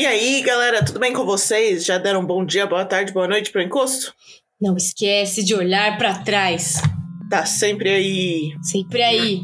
E 0.00 0.06
aí, 0.06 0.40
galera, 0.40 0.82
tudo 0.82 0.98
bem 0.98 1.12
com 1.12 1.26
vocês? 1.26 1.84
Já 1.84 1.98
deram 1.98 2.20
um 2.20 2.26
bom 2.26 2.42
dia, 2.42 2.66
boa 2.66 2.86
tarde, 2.86 3.12
boa 3.12 3.28
noite 3.28 3.52
pro 3.52 3.60
encosto? 3.60 4.14
Não 4.58 4.74
esquece 4.74 5.44
de 5.44 5.54
olhar 5.54 5.98
pra 5.98 6.20
trás. 6.20 6.80
Tá 7.28 7.44
sempre 7.44 7.90
aí. 7.90 8.54
Sempre 8.62 9.02
aí. 9.02 9.42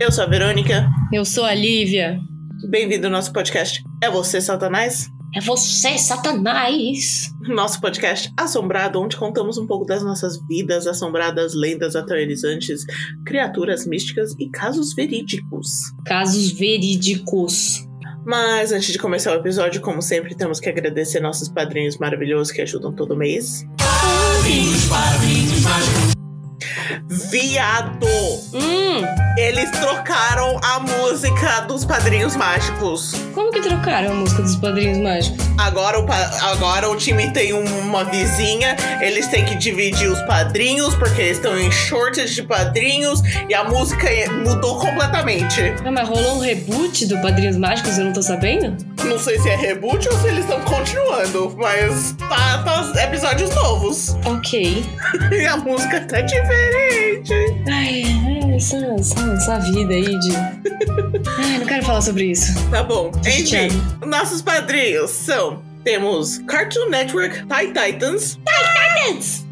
Eu 0.00 0.12
sou 0.12 0.22
a 0.22 0.28
Verônica. 0.28 0.88
Eu 1.12 1.24
sou 1.24 1.44
a 1.44 1.52
Lívia. 1.52 2.20
Bem-vindo 2.68 3.08
ao 3.08 3.12
nosso 3.12 3.32
podcast. 3.32 3.82
É 4.00 4.08
você, 4.08 4.40
Satanás? 4.40 5.08
É 5.34 5.40
você, 5.40 5.98
Satanás. 5.98 7.28
Nosso 7.48 7.80
podcast 7.80 8.32
assombrado, 8.36 9.00
onde 9.00 9.16
contamos 9.16 9.58
um 9.58 9.66
pouco 9.66 9.84
das 9.84 10.04
nossas 10.04 10.38
vidas 10.46 10.86
assombradas, 10.86 11.52
lendas 11.52 11.96
aterrorizantes, 11.96 12.84
criaturas 13.26 13.88
místicas 13.88 14.36
e 14.38 14.48
casos 14.50 14.94
verídicos. 14.94 15.68
Casos 16.06 16.52
verídicos. 16.52 17.89
Mas 18.24 18.72
antes 18.72 18.92
de 18.92 18.98
começar 18.98 19.32
o 19.32 19.40
episódio, 19.40 19.80
como 19.80 20.02
sempre, 20.02 20.34
temos 20.34 20.60
que 20.60 20.68
agradecer 20.68 21.20
nossos 21.20 21.48
padrinhos 21.48 21.96
maravilhosos 21.98 22.52
que 22.52 22.60
ajudam 22.60 22.92
todo 22.92 23.16
mês. 23.16 23.66
Padrinhos, 23.78 24.86
padrinhos. 24.86 26.19
Viado! 27.08 28.06
Hum, 28.52 29.02
Eles 29.36 29.70
trocaram 29.70 30.58
a 30.62 30.80
música 30.80 31.60
dos 31.60 31.84
padrinhos 31.84 32.36
mágicos. 32.36 33.14
como 33.34 33.50
que 33.50 33.60
trocaram 33.60 34.12
a 34.12 34.14
música 34.14 34.42
dos 34.42 34.56
Padrinhos 34.56 34.98
Mágicos? 34.98 35.38
Agora 35.58 36.00
o, 36.00 36.06
agora 36.42 36.90
o 36.90 36.96
time 36.96 37.30
tem 37.32 37.52
um- 37.54 37.78
uma 37.80 38.04
vizinha, 38.04 38.76
eles 39.00 39.26
têm 39.28 39.44
que 39.44 39.54
dividir 39.56 40.08
os 40.10 40.20
padrinhos, 40.22 40.94
porque 40.96 41.20
eles 41.22 41.36
estão 41.38 41.58
em 41.58 41.70
shortage 41.70 42.34
de 42.34 42.42
padrinhos, 42.42 43.22
e 43.48 43.54
a 43.54 43.64
música 43.64 44.08
mudou 44.44 44.78
completamente. 44.78 45.60
Ah, 45.84 45.90
mas 45.90 46.08
rolou 46.08 46.36
um 46.36 46.40
reboot 46.40 47.06
do 47.06 47.18
Padrinhos 47.22 47.56
Mágicos, 47.56 47.98
eu 47.98 48.04
não 48.06 48.12
tô 48.12 48.22
sabendo? 48.22 48.76
Não 49.04 49.18
sei 49.18 49.38
se 49.38 49.48
é 49.48 49.56
reboot 49.56 50.08
ou 50.08 50.18
se 50.18 50.28
eles 50.28 50.40
estão 50.40 50.60
continuando, 50.62 51.54
mas 51.56 52.14
tá, 52.28 52.62
tá 52.62 53.04
episódios 53.04 53.54
novos. 53.54 54.16
Ok. 54.30 54.84
E 55.32 55.46
a 55.46 55.56
música 55.56 56.00
tá 56.02 56.20
diferente. 56.20 57.32
Ai, 57.68 58.02
é, 58.52 58.56
essa, 58.56 58.76
essa, 58.76 59.32
essa 59.32 59.58
vida 59.58 59.92
aí 59.94 60.18
de. 60.20 60.36
Ai, 61.38 61.58
não 61.58 61.66
quero 61.66 61.84
falar 61.84 62.00
sobre 62.00 62.26
isso. 62.26 62.52
Tá 62.70 62.82
bom. 62.82 63.10
Enfim, 63.26 63.68
nossos 64.06 64.40
padrinhos 64.42 65.10
são. 65.10 65.62
Temos 65.82 66.38
Cartoon 66.46 66.90
Network, 66.90 67.46
Thai 67.46 67.68
Titans. 67.68 68.38
Titans! 68.44 69.46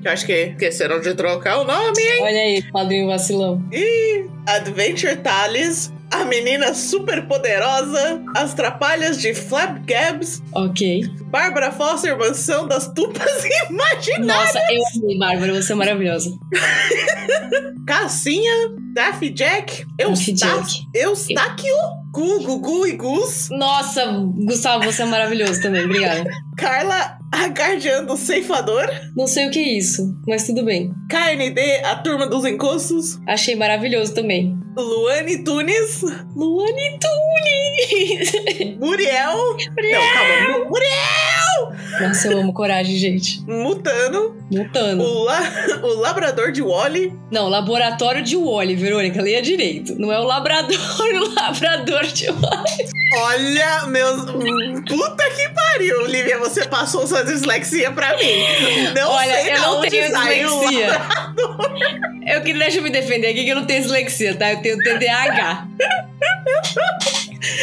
Que 0.00 0.08
eu 0.08 0.12
acho 0.12 0.26
que 0.26 0.32
esqueceram 0.32 1.00
de 1.00 1.14
trocar 1.14 1.58
o 1.60 1.64
nome, 1.64 1.98
hein? 2.02 2.22
Olha 2.22 2.40
aí, 2.40 2.62
padrinho 2.70 3.06
vacilão. 3.08 3.62
E 3.72 4.26
Adventure 4.46 5.16
Tales, 5.16 5.92
a 6.20 6.24
menina 6.24 6.74
super 6.74 7.26
poderosa, 7.26 8.22
as 8.36 8.54
trapalhas 8.54 9.20
de 9.20 9.34
Flapgabs, 9.34 10.42
Ok. 10.54 11.02
Bárbara 11.26 11.72
Foster, 11.72 12.16
mansão 12.16 12.66
das 12.68 12.88
tupas 12.92 13.44
imaginárias, 13.68 14.26
Nossa, 14.26 14.58
eu 14.70 14.82
amei, 15.02 15.18
Bárbara, 15.18 15.62
você 15.62 15.72
é 15.72 15.76
maravilhosa. 15.76 16.30
Cassinha, 17.86 18.74
Daffy 18.94 19.30
Jack, 19.30 19.84
Daffy 19.96 20.32
Eustáquio, 20.32 20.86
Eustáquio, 20.94 21.74
Gu, 22.14 22.44
Gugu 22.44 22.86
e 22.86 22.92
Gus, 22.92 23.48
Nossa, 23.50 24.06
Gustavo, 24.46 24.84
você 24.84 25.02
é 25.02 25.04
maravilhoso 25.04 25.60
também, 25.60 25.84
obrigada. 25.84 26.30
Carla, 26.56 27.18
a 27.32 27.46
guardiã 27.48 28.04
do 28.04 28.16
ceifador, 28.16 28.88
Não 29.16 29.26
sei 29.26 29.48
o 29.48 29.50
que 29.50 29.58
é 29.58 29.78
isso, 29.78 30.14
mas 30.28 30.46
tudo 30.46 30.64
bem. 30.64 30.92
KND, 31.10 31.60
a 31.84 31.96
turma 31.96 32.28
dos 32.28 32.44
encostos, 32.44 33.18
Achei 33.26 33.56
maravilhoso 33.56 34.14
também. 34.14 34.56
Luane 34.76 35.42
Tunes, 35.42 36.02
Luane 36.36 36.98
Tunes! 37.00 38.76
Muriel, 38.78 39.36
não, 39.36 40.12
calma, 40.12 40.64
Muriel, 40.68 41.43
Nossa, 42.00 42.28
eu 42.28 42.38
amo 42.38 42.52
coragem, 42.52 42.96
gente. 42.96 43.40
Mutano, 43.46 44.36
Mutando. 44.50 45.02
o, 45.02 45.24
la, 45.24 45.40
o 45.82 45.94
labrador 46.00 46.50
de 46.52 46.60
Wally, 46.62 47.12
Não, 47.30 47.48
laboratório 47.48 48.22
de 48.22 48.36
Wally, 48.36 48.74
Verônica, 48.74 49.20
leia 49.22 49.40
direito. 49.42 49.94
Não 49.98 50.10
é 50.12 50.18
o 50.18 50.24
labrador, 50.24 50.76
o 51.00 51.34
labrador 51.34 52.02
de 52.06 52.26
Wally. 52.30 53.04
Olha, 53.16 53.86
meus. 53.86 54.22
Puta 54.88 55.30
que 55.30 55.48
pariu, 55.50 56.06
Lívia, 56.06 56.38
você 56.38 56.66
passou 56.66 57.06
sua 57.06 57.22
dislexia 57.24 57.90
pra 57.92 58.16
mim. 58.16 58.44
Não 58.94 59.10
Olha, 59.12 59.40
sei 59.40 59.54
eu 59.54 59.60
não 59.60 59.80
tenho 59.82 60.04
dislexia. 60.08 61.00
Eu 62.26 62.42
que 62.42 62.52
deixa 62.54 62.78
eu 62.78 62.82
me 62.82 62.90
defender 62.90 63.28
aqui 63.28 63.44
que 63.44 63.50
eu 63.50 63.56
não 63.56 63.66
tenho 63.66 63.82
dislexia, 63.82 64.34
tá? 64.34 64.52
Eu 64.52 64.62
tenho 64.62 64.78
TDAH. 64.78 65.68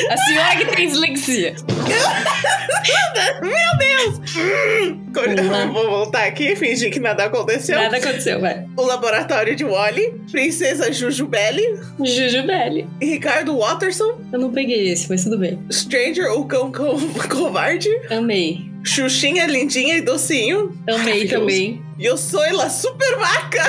A 0.09 0.17
senhora 0.17 0.55
que 0.57 0.65
tem 0.75 0.87
dislexia. 0.87 1.55
Meu 3.41 3.77
Deus! 3.77 4.20
Hum. 4.21 5.71
Vou 5.73 5.89
voltar 5.89 6.25
aqui 6.25 6.49
e 6.49 6.55
fingir 6.55 6.91
que 6.91 6.99
nada 6.99 7.25
aconteceu. 7.25 7.77
Nada 7.77 7.97
aconteceu, 7.97 8.39
vai. 8.39 8.65
O 8.77 8.83
laboratório 8.83 9.55
de 9.55 9.63
Wally, 9.63 10.21
Princesa 10.31 10.91
Jujubelli, 10.91 11.63
Jujubelli. 11.99 12.87
Ricardo 13.01 13.57
Watterson, 13.57 14.19
Eu 14.31 14.39
não 14.39 14.51
peguei 14.51 14.89
esse, 14.91 15.09
mas 15.09 15.23
tudo 15.23 15.37
bem. 15.37 15.59
Stranger, 15.71 16.31
o 16.31 16.45
cão 16.45 16.71
co 16.71 16.95
covarde, 17.29 17.89
Amei. 18.09 18.69
Xuxinha 18.83 19.45
lindinha 19.47 19.97
e 19.97 20.01
docinho, 20.01 20.75
Amei 20.87 21.27
também. 21.27 21.81
Yosoila 21.99 22.69
super 22.69 23.17
vaca. 23.17 23.63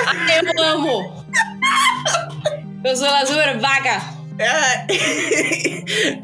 Eu 0.57 0.63
amo! 0.63 1.25
Eu 2.83 2.95
sou 2.97 3.07
a 3.07 3.19
Azura 3.19 3.57
Vaga! 3.57 4.12
É. 4.39 4.87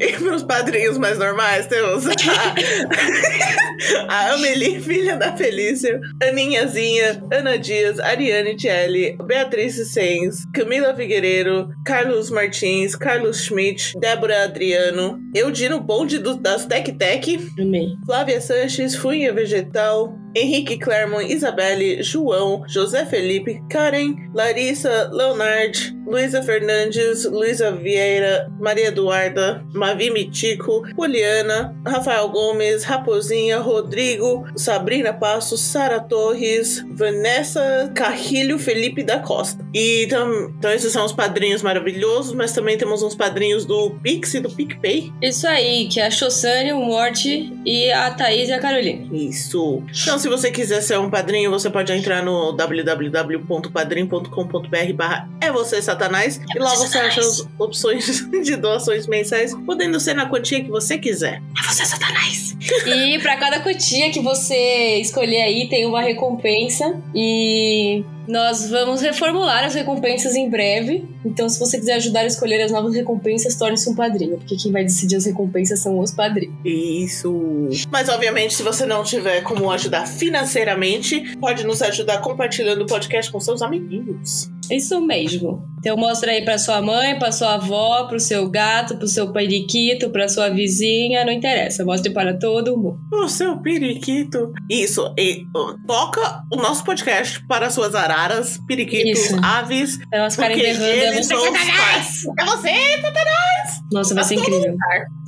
e 0.00 0.12
pros 0.14 0.42
padrinhos 0.42 0.98
mais 0.98 1.18
normais, 1.18 1.66
temos 1.66 2.04
a, 4.08 4.10
a 4.12 4.32
Amelie, 4.32 4.80
filha 4.80 5.16
da 5.16 5.36
Felícia, 5.36 6.00
Aninhazinha, 6.22 7.22
Ana 7.32 7.56
Dias, 7.56 8.00
Ariane 8.00 8.56
Tchelle, 8.56 9.16
Beatriz 9.24 9.76
Sens, 9.92 10.44
Camila 10.52 10.94
Figueiredo, 10.94 11.70
Carlos 11.84 12.30
Martins, 12.30 12.96
Carlos 12.96 13.44
Schmidt, 13.44 13.96
Débora 13.98 14.44
Adriano, 14.44 15.20
Eudino 15.34 15.80
Bonde 15.80 16.18
do, 16.18 16.36
das 16.36 16.66
Tec 16.66 16.92
Tec, 16.92 17.38
Amei. 17.58 17.94
Flávia 18.04 18.40
Sanches, 18.40 18.96
Funha 18.96 19.32
Vegetal, 19.32 20.18
Henrique 20.34 20.78
Clermont, 20.78 21.24
Isabelle, 21.30 22.02
João, 22.02 22.62
José 22.68 23.04
Felipe, 23.06 23.62
Karen, 23.68 24.14
Larissa, 24.34 25.10
Leonard, 25.12 25.96
Luísa 26.06 26.42
Fernandes, 26.42 27.24
Luísa 27.24 27.70
Vieira, 27.72 28.50
Maria 28.60 28.88
Eduarda, 28.88 29.64
Mavi 29.72 30.10
Mitico, 30.10 30.82
Poliana, 30.96 31.74
Rafael 31.86 32.28
Gomes, 32.28 32.82
Raposinha, 32.84 33.58
Rodrigo, 33.58 34.44
Sabrina 34.56 35.12
Passos, 35.12 35.60
Sara 35.60 36.00
Torres, 36.00 36.84
Vanessa 36.90 37.90
Carrilho, 37.94 38.58
Felipe 38.58 39.02
da 39.02 39.18
Costa. 39.20 39.64
E 39.74 40.06
tam- 40.08 40.52
então 40.58 40.70
esses 40.72 40.92
são 40.92 41.04
os 41.04 41.12
padrinhos 41.12 41.62
maravilhosos, 41.62 42.34
mas 42.34 42.52
também 42.52 42.76
temos 42.78 43.02
uns 43.02 43.14
padrinhos 43.14 43.64
do 43.64 43.90
Pix 44.02 44.34
e 44.34 44.40
do 44.40 44.50
PicPay. 44.50 45.12
Isso 45.22 45.46
aí, 45.46 45.86
que 45.88 46.00
é 46.00 46.06
a 46.06 46.10
Chossane, 46.10 46.72
o 46.72 46.80
Morte 46.80 47.52
e 47.64 47.90
a 47.92 48.10
Thaís 48.10 48.48
e 48.48 48.52
a 48.52 48.58
Carolina. 48.58 49.06
Isso. 49.12 49.82
Então, 50.02 50.18
se 50.20 50.28
você 50.28 50.50
quiser 50.50 50.82
ser 50.82 50.98
um 50.98 51.08
padrinho, 51.08 51.50
você 51.50 51.70
pode 51.70 51.90
entrar 51.92 52.22
no 52.22 52.52
www.padrim.com.br 52.52 54.92
barra 54.94 55.28
é 55.40 55.50
você, 55.50 55.80
Satanás. 55.80 56.38
e 56.54 56.58
lá 56.58 56.74
você 56.74 56.98
acha 56.98 57.20
as 57.20 57.48
opções 57.58 58.28
de 58.44 58.56
doações 58.56 59.06
mensais, 59.06 59.54
podendo 59.66 59.98
ser 59.98 60.14
na 60.14 60.26
quantia 60.26 60.62
que 60.62 60.68
você 60.68 60.98
quiser. 60.98 61.42
É 61.58 61.62
você, 61.66 61.84
Satanás. 61.84 62.50
E 62.86 63.18
pra 63.20 63.38
cada 63.38 63.60
quantia 63.60 64.10
que 64.10 64.20
você 64.20 64.98
escolher 65.00 65.42
aí, 65.42 65.68
tem 65.68 65.86
uma 65.86 66.02
recompensa. 66.02 67.00
E 67.14 68.04
nós 68.30 68.70
vamos 68.70 69.00
reformular 69.00 69.64
as 69.64 69.74
recompensas 69.74 70.36
em 70.36 70.48
breve. 70.48 71.04
Então, 71.24 71.48
se 71.48 71.58
você 71.58 71.78
quiser 71.78 71.94
ajudar 71.94 72.20
a 72.20 72.26
escolher 72.26 72.62
as 72.62 72.70
novas 72.70 72.94
recompensas, 72.94 73.56
torne-se 73.56 73.90
um 73.90 73.94
padrinho. 73.94 74.38
Porque 74.38 74.56
quem 74.56 74.70
vai 74.70 74.84
decidir 74.84 75.16
as 75.16 75.26
recompensas 75.26 75.80
são 75.80 75.98
os 75.98 76.12
padrinhos. 76.12 76.54
Isso. 76.64 77.68
Mas, 77.90 78.08
obviamente, 78.08 78.54
se 78.54 78.62
você 78.62 78.86
não 78.86 79.02
tiver 79.02 79.42
como 79.42 79.70
ajudar 79.70 80.06
financeiramente, 80.06 81.36
pode 81.38 81.66
nos 81.66 81.82
ajudar 81.82 82.18
compartilhando 82.18 82.82
o 82.82 82.86
podcast 82.86 83.30
com 83.32 83.40
seus 83.40 83.62
amiguinhos. 83.62 84.48
Isso 84.70 85.00
mesmo. 85.00 85.68
Então 85.80 85.96
mostra 85.96 86.32
aí 86.32 86.44
pra 86.44 86.58
sua 86.58 86.82
mãe, 86.82 87.18
pra 87.18 87.32
sua 87.32 87.54
avó, 87.54 88.04
pro 88.04 88.20
seu 88.20 88.48
gato, 88.48 88.96
pro 88.96 89.08
seu 89.08 89.32
periquito, 89.32 90.10
pra 90.10 90.28
sua 90.28 90.50
vizinha, 90.50 91.24
não 91.24 91.32
interessa. 91.32 91.84
Mostre 91.84 92.12
para 92.12 92.38
todo 92.38 92.76
mundo. 92.76 92.98
O 93.10 93.26
seu 93.28 93.56
periquito. 93.56 94.52
Isso. 94.68 95.12
E 95.18 95.42
ó, 95.56 95.74
toca 95.86 96.42
o 96.52 96.56
nosso 96.56 96.84
podcast 96.84 97.42
para 97.46 97.70
suas 97.70 97.94
araras, 97.94 98.58
periquitos, 98.68 99.24
Isso. 99.24 99.36
aves. 99.42 99.98
Elas 100.12 100.34
ficarem 100.34 100.58
berrando. 100.58 101.14
Você, 101.16 101.24
Satanás! 101.24 102.22
É 102.38 102.44
você, 102.44 103.00
Satanás! 103.00 103.80
Nossa, 103.90 104.14
vai 104.14 104.24
ser 104.24 104.36
Tá 104.36 104.44
todo 104.44 104.54
incrível. 104.54 104.76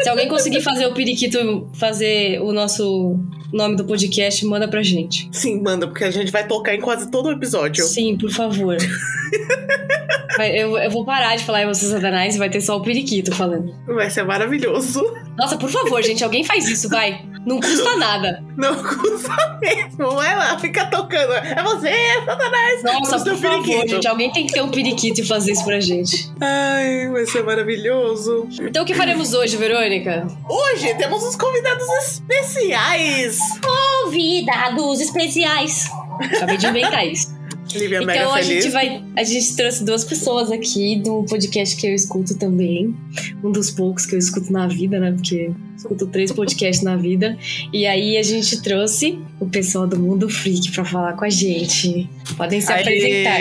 Se 0.03 0.09
alguém 0.09 0.29
conseguir 0.29 0.61
fazer 0.61 0.87
o 0.87 0.93
periquito 0.95 1.71
fazer 1.79 2.41
o 2.43 2.53
nosso 2.53 3.19
nome 3.53 3.77
do 3.77 3.85
podcast, 3.85 4.45
manda 4.47 4.69
pra 4.69 4.83
gente. 4.83 5.29
Sim, 5.33 5.63
manda, 5.63 5.87
porque 5.89 6.05
a 6.05 6.11
gente 6.11 6.31
vai 6.31 6.47
tocar 6.47 6.75
em 6.75 6.81
quase 6.81 7.11
todo 7.11 7.27
o 7.27 7.33
episódio. 7.33 7.85
Sim, 7.85 8.17
por 8.17 8.31
favor. 8.31 8.77
Eu, 10.49 10.77
eu 10.79 10.91
vou 10.91 11.05
parar 11.05 11.37
de 11.37 11.45
falar 11.45 11.63
em 11.63 11.67
você, 11.67 11.87
Satanás, 11.87 12.35
e 12.35 12.39
vai 12.39 12.51
ter 12.51 12.61
só 12.61 12.77
o 12.77 12.83
periquito 12.83 13.35
falando. 13.35 13.75
Vai 13.87 14.11
ser 14.11 14.25
maravilhoso. 14.25 15.03
Nossa, 15.37 15.57
por 15.57 15.71
favor, 15.71 16.03
gente, 16.05 16.23
alguém 16.25 16.45
faz 16.45 16.69
isso, 16.69 16.89
vai. 16.89 17.23
Não 17.45 17.59
custa 17.59 17.97
nada. 17.97 18.45
Não 18.57 18.73
custa 18.77 19.59
mesmo. 19.61 20.11
Vai 20.13 20.37
lá, 20.37 20.57
fica 20.61 20.85
tocando. 20.87 21.33
É 21.33 21.61
você, 21.63 21.91
Satanás! 22.25 22.83
Nossa, 22.85 23.19
por 23.19 23.37
favor, 23.37 23.63
periquito. 23.65 23.89
gente, 23.95 24.07
alguém 24.07 24.31
tem 24.31 24.47
que 24.47 24.53
ter 24.53 24.63
um 24.63 24.69
periquito 24.69 25.21
e 25.23 25.25
fazer 25.25 25.51
isso 25.53 25.65
pra 25.65 25.81
gente. 25.81 26.31
Ai, 26.41 27.09
vai 27.11 27.27
ser 27.27 27.43
maravilhoso. 27.43 28.47
Então 28.61 28.85
o 28.85 28.87
que 28.87 28.95
faremos 28.95 29.35
hoje, 29.35 29.57
Verônica? 29.57 30.25
Hoje 30.49 30.95
temos 30.95 31.25
uns 31.25 31.35
convidados 31.35 31.89
especiais. 32.05 33.39
Convidados 33.61 35.01
especiais. 35.01 35.91
Acabei 36.37 36.57
de 36.57 36.67
inventar 36.67 37.05
isso. 37.07 37.42
Lívia 37.75 38.01
mega 38.03 38.21
Então 38.21 38.35
a 38.35 38.39
feliz. 38.39 38.65
gente 38.65 38.73
vai. 38.73 39.03
A 39.17 39.25
gente 39.25 39.57
trouxe 39.57 39.85
duas 39.85 40.05
pessoas 40.05 40.51
aqui 40.51 40.97
do 40.97 41.25
podcast 41.25 41.77
que 41.77 41.87
eu 41.87 41.95
escuto 41.95 42.37
também. 42.39 42.95
Um 43.43 43.51
dos 43.51 43.71
poucos 43.71 44.07
que 44.07 44.15
eu 44.15 44.19
escuto 44.19 44.53
na 44.53 44.67
vida, 44.67 44.99
né? 45.01 45.13
Porque 45.13 45.51
escuto 45.77 46.07
três 46.07 46.31
podcasts 46.33 46.85
na 46.85 46.97
vida. 46.97 47.37
E 47.73 47.87
aí 47.87 48.17
a 48.17 48.23
gente 48.23 48.63
trouxe 48.63 49.19
o 49.41 49.47
pessoal 49.47 49.87
do 49.87 49.99
Mundo 49.99 50.29
Freak 50.29 50.71
pra 50.73 50.85
falar 50.85 51.15
com 51.15 51.25
a 51.25 51.31
gente. 51.31 52.09
Podem 52.37 52.61
se 52.61 52.73
apresentar. 52.73 53.39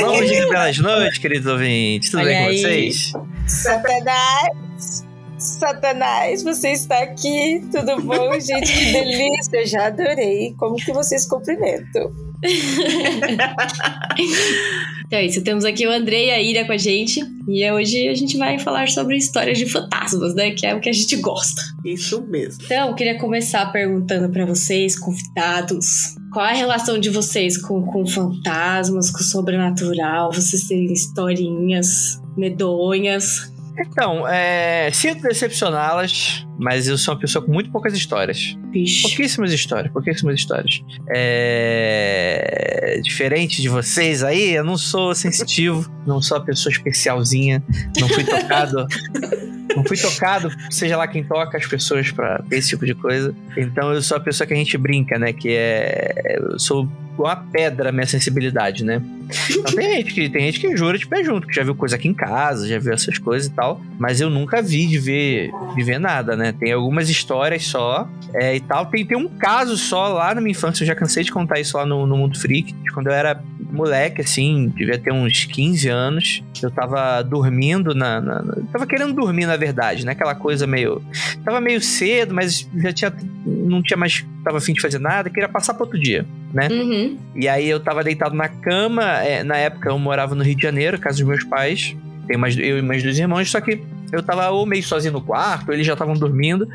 Bom 0.00 0.24
dia, 0.24 0.48
belas 0.48 0.78
noites, 0.78 1.18
queridos 1.18 1.46
ouvintes. 1.46 2.10
Tudo 2.10 2.20
Olha 2.20 2.28
bem 2.30 2.42
com 2.44 2.48
aí. 2.50 2.58
vocês? 2.60 3.12
Satanás! 3.46 5.06
Satanás, 5.38 6.42
você 6.42 6.70
está 6.72 6.98
aqui, 6.98 7.62
tudo 7.70 8.02
bom, 8.02 8.32
gente? 8.40 8.72
Que 8.72 8.92
delícia, 8.92 9.64
já 9.66 9.86
adorei. 9.86 10.52
Como 10.58 10.74
que 10.74 10.92
vocês 10.92 11.24
cumprimentam? 11.26 12.10
Então 15.08 15.18
é 15.18 15.24
isso, 15.24 15.42
temos 15.42 15.64
aqui 15.64 15.86
o 15.86 15.90
André 15.90 16.26
e 16.26 16.30
a 16.30 16.42
Ira 16.42 16.66
com 16.66 16.72
a 16.72 16.76
gente. 16.76 17.22
E 17.48 17.70
hoje 17.70 18.08
a 18.08 18.14
gente 18.14 18.36
vai 18.36 18.58
falar 18.58 18.88
sobre 18.88 19.16
histórias 19.16 19.56
de 19.56 19.64
fantasmas, 19.64 20.34
né? 20.34 20.50
Que 20.50 20.66
é 20.66 20.74
o 20.74 20.80
que 20.80 20.90
a 20.90 20.92
gente 20.92 21.16
gosta. 21.16 21.62
Isso 21.82 22.20
mesmo. 22.28 22.62
Então, 22.62 22.88
eu 22.88 22.94
queria 22.94 23.18
começar 23.18 23.64
perguntando 23.72 24.30
pra 24.30 24.44
vocês, 24.44 24.98
convidados, 24.98 26.14
qual 26.30 26.44
é 26.44 26.50
a 26.50 26.54
relação 26.54 26.98
de 26.98 27.08
vocês 27.08 27.56
com, 27.56 27.86
com 27.86 28.06
fantasmas, 28.06 29.10
com 29.10 29.20
o 29.20 29.22
sobrenatural? 29.22 30.30
Vocês 30.30 30.64
têm 30.64 30.92
historinhas 30.92 32.20
medonhas? 32.36 33.50
Então, 33.78 34.28
é, 34.28 34.90
sinto 34.92 35.22
decepcioná-las, 35.22 36.46
mas 36.58 36.88
eu 36.88 36.98
sou 36.98 37.14
uma 37.14 37.20
pessoa 37.20 37.44
com 37.44 37.52
muito 37.52 37.70
poucas 37.70 37.94
histórias. 37.94 38.56
Vixe. 38.72 39.02
Pouquíssimas 39.02 39.52
histórias, 39.52 39.92
pouquíssimas 39.92 40.34
histórias. 40.34 40.82
É, 41.10 43.00
diferente 43.02 43.62
de 43.62 43.68
vocês 43.68 44.22
aí, 44.22 44.54
eu 44.54 44.64
não 44.64 44.76
sou 44.76 45.14
sensitivo, 45.14 45.90
não 46.06 46.20
sou 46.20 46.38
uma 46.38 46.44
pessoa 46.44 46.72
especialzinha, 46.72 47.62
não 47.98 48.08
fui 48.08 48.24
tocado. 48.24 48.86
Não 49.76 49.84
fui 49.84 49.96
tocado, 49.96 50.50
seja 50.70 50.96
lá 50.96 51.06
quem 51.06 51.22
toca 51.22 51.56
as 51.56 51.66
pessoas 51.66 52.10
pra 52.10 52.42
esse 52.50 52.70
tipo 52.70 52.86
de 52.86 52.94
coisa. 52.94 53.34
Então 53.56 53.92
eu 53.92 54.02
sou 54.02 54.16
a 54.16 54.20
pessoa 54.20 54.46
que 54.46 54.54
a 54.54 54.56
gente 54.56 54.76
brinca, 54.76 55.18
né? 55.18 55.32
Que 55.32 55.50
é. 55.50 56.38
Eu 56.38 56.58
sou 56.58 56.88
uma 57.18 57.36
pedra 57.36 57.90
a 57.90 57.92
minha 57.92 58.06
sensibilidade, 58.06 58.84
né? 58.84 59.02
Então 59.50 59.74
tem 59.74 59.96
gente 59.96 60.14
que 60.14 60.28
tem 60.28 60.46
gente 60.46 60.60
que 60.60 60.76
jura 60.76 60.96
de 60.96 61.06
pé 61.06 61.22
junto, 61.22 61.46
que 61.46 61.54
já 61.54 61.62
viu 61.62 61.74
coisa 61.74 61.96
aqui 61.96 62.08
em 62.08 62.14
casa, 62.14 62.66
já 62.66 62.78
viu 62.78 62.92
essas 62.92 63.18
coisas 63.18 63.48
e 63.48 63.52
tal. 63.52 63.80
Mas 63.98 64.20
eu 64.20 64.30
nunca 64.30 64.62
vi 64.62 64.86
de 64.86 64.98
ver, 64.98 65.50
de 65.74 65.82
ver 65.82 65.98
nada, 65.98 66.36
né? 66.36 66.47
Tem 66.52 66.72
algumas 66.72 67.08
histórias 67.08 67.66
só 67.66 68.08
é, 68.34 68.56
e 68.56 68.60
tal. 68.60 68.86
Tem, 68.86 69.04
tem 69.04 69.16
um 69.16 69.28
caso 69.28 69.76
só 69.76 70.08
lá 70.08 70.34
na 70.34 70.40
minha 70.40 70.52
infância, 70.52 70.82
eu 70.82 70.86
já 70.86 70.94
cansei 70.94 71.22
de 71.24 71.32
contar 71.32 71.58
isso 71.60 71.76
lá 71.76 71.84
no, 71.86 72.06
no 72.06 72.16
Mundo 72.16 72.38
Freak, 72.38 72.74
quando 72.94 73.08
eu 73.08 73.12
era 73.12 73.42
moleque, 73.70 74.22
assim, 74.22 74.72
devia 74.74 74.98
ter 74.98 75.12
uns 75.12 75.44
15 75.44 75.88
anos. 75.88 76.42
Eu 76.62 76.70
tava 76.70 77.22
dormindo 77.22 77.94
na. 77.94 78.20
na- 78.20 78.42
na- 78.42 78.54
tava 78.72 78.86
querendo 78.86 79.12
dormir, 79.12 79.46
na 79.46 79.56
verdade, 79.56 80.04
né? 80.06 80.12
Aquela 80.12 80.34
coisa 80.34 80.66
meio. 80.66 81.02
Tava 81.44 81.60
meio 81.60 81.80
cedo, 81.80 82.34
mas 82.34 82.68
já 82.76 82.92
tinha. 82.92 83.12
Não 83.44 83.82
tinha 83.82 83.96
mais. 83.96 84.24
Tava 84.42 84.58
afim 84.58 84.72
de 84.72 84.80
fazer 84.80 84.98
nada, 84.98 85.28
queria 85.30 85.48
passar 85.48 85.74
pro 85.74 85.84
outro 85.84 85.98
dia. 86.00 86.24
Uhum. 86.70 87.18
E 87.36 87.46
aí 87.46 87.68
eu 87.68 87.78
tava 87.78 88.02
deitado 88.02 88.34
na 88.34 88.48
cama, 88.48 89.04
é, 89.22 89.42
na 89.44 89.56
época 89.56 89.90
eu 89.90 89.98
morava 89.98 90.34
no 90.34 90.42
Rio 90.42 90.56
de 90.56 90.62
Janeiro, 90.62 90.98
casa 90.98 91.18
dos 91.18 91.26
meus 91.26 91.44
pais. 91.44 91.94
Tem 92.26 92.36
mais, 92.36 92.56
eu 92.58 92.78
e 92.78 92.82
mais 92.82 93.02
dois 93.02 93.18
irmãos, 93.18 93.50
só 93.50 93.60
que 93.60 93.80
eu 94.12 94.22
tava 94.22 94.50
ou 94.50 94.64
meio 94.66 94.82
sozinho 94.82 95.12
no 95.14 95.20
quarto, 95.20 95.72
eles 95.72 95.86
já 95.86 95.92
estavam 95.94 96.14
dormindo. 96.14 96.66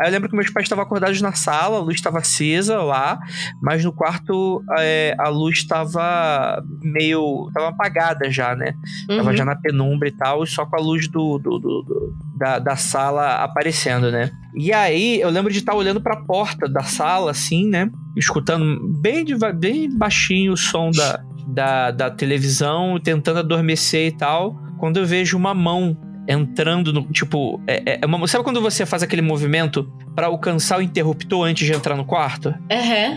Aí 0.00 0.08
eu 0.08 0.12
lembro 0.12 0.28
que 0.28 0.36
meus 0.36 0.50
pais 0.50 0.64
estavam 0.64 0.84
acordados 0.84 1.20
na 1.20 1.32
sala, 1.32 1.76
a 1.78 1.80
luz 1.80 1.96
estava 1.96 2.18
acesa 2.18 2.82
lá, 2.82 3.18
mas 3.62 3.84
no 3.84 3.92
quarto 3.92 4.62
é, 4.78 5.14
a 5.18 5.28
luz 5.28 5.58
estava 5.58 6.62
meio. 6.82 7.48
tava 7.54 7.68
apagada 7.68 8.30
já, 8.30 8.54
né? 8.54 8.72
Tava 9.08 9.30
Uhum. 9.30 9.36
já 9.36 9.44
na 9.44 9.56
penumbra 9.56 10.08
e 10.08 10.12
tal, 10.12 10.42
e 10.44 10.46
só 10.46 10.64
com 10.66 10.76
a 10.76 10.80
luz 10.80 11.08
do, 11.08 11.38
do- 11.38 11.58
do- 11.58 11.82
do- 11.82 12.14
da, 12.38 12.58
da 12.58 12.76
sala 12.76 13.36
aparecendo, 13.42 14.10
né? 14.10 14.30
E 14.54 14.72
aí 14.72 15.20
eu 15.20 15.30
lembro 15.30 15.52
de 15.52 15.58
estar 15.58 15.74
olhando 15.74 16.00
pra 16.00 16.16
porta 16.16 16.68
da 16.68 16.82
sala, 16.82 17.30
assim, 17.30 17.68
né? 17.68 17.88
Escutando 18.16 18.78
bem, 19.00 19.24
bem 19.58 19.88
baixinho 19.96 20.52
o 20.52 20.56
som 20.56 20.90
da, 20.90 21.20
da, 21.48 21.90
da 21.90 22.10
televisão, 22.10 22.98
tentando 23.02 23.38
adormecer 23.40 24.08
e 24.08 24.16
tal. 24.16 24.56
Quando 24.78 24.98
eu 24.98 25.06
vejo 25.06 25.36
uma 25.36 25.54
mão 25.54 25.96
entrando 26.28 26.92
no. 26.92 27.02
Tipo, 27.12 27.60
é, 27.66 28.00
é 28.02 28.06
uma, 28.06 28.26
sabe 28.26 28.44
quando 28.44 28.60
você 28.60 28.84
faz 28.84 29.02
aquele 29.02 29.22
movimento 29.22 29.90
pra 30.14 30.26
alcançar 30.26 30.78
o 30.78 30.82
interruptor 30.82 31.46
antes 31.46 31.66
de 31.66 31.72
entrar 31.72 31.96
no 31.96 32.04
quarto? 32.04 32.54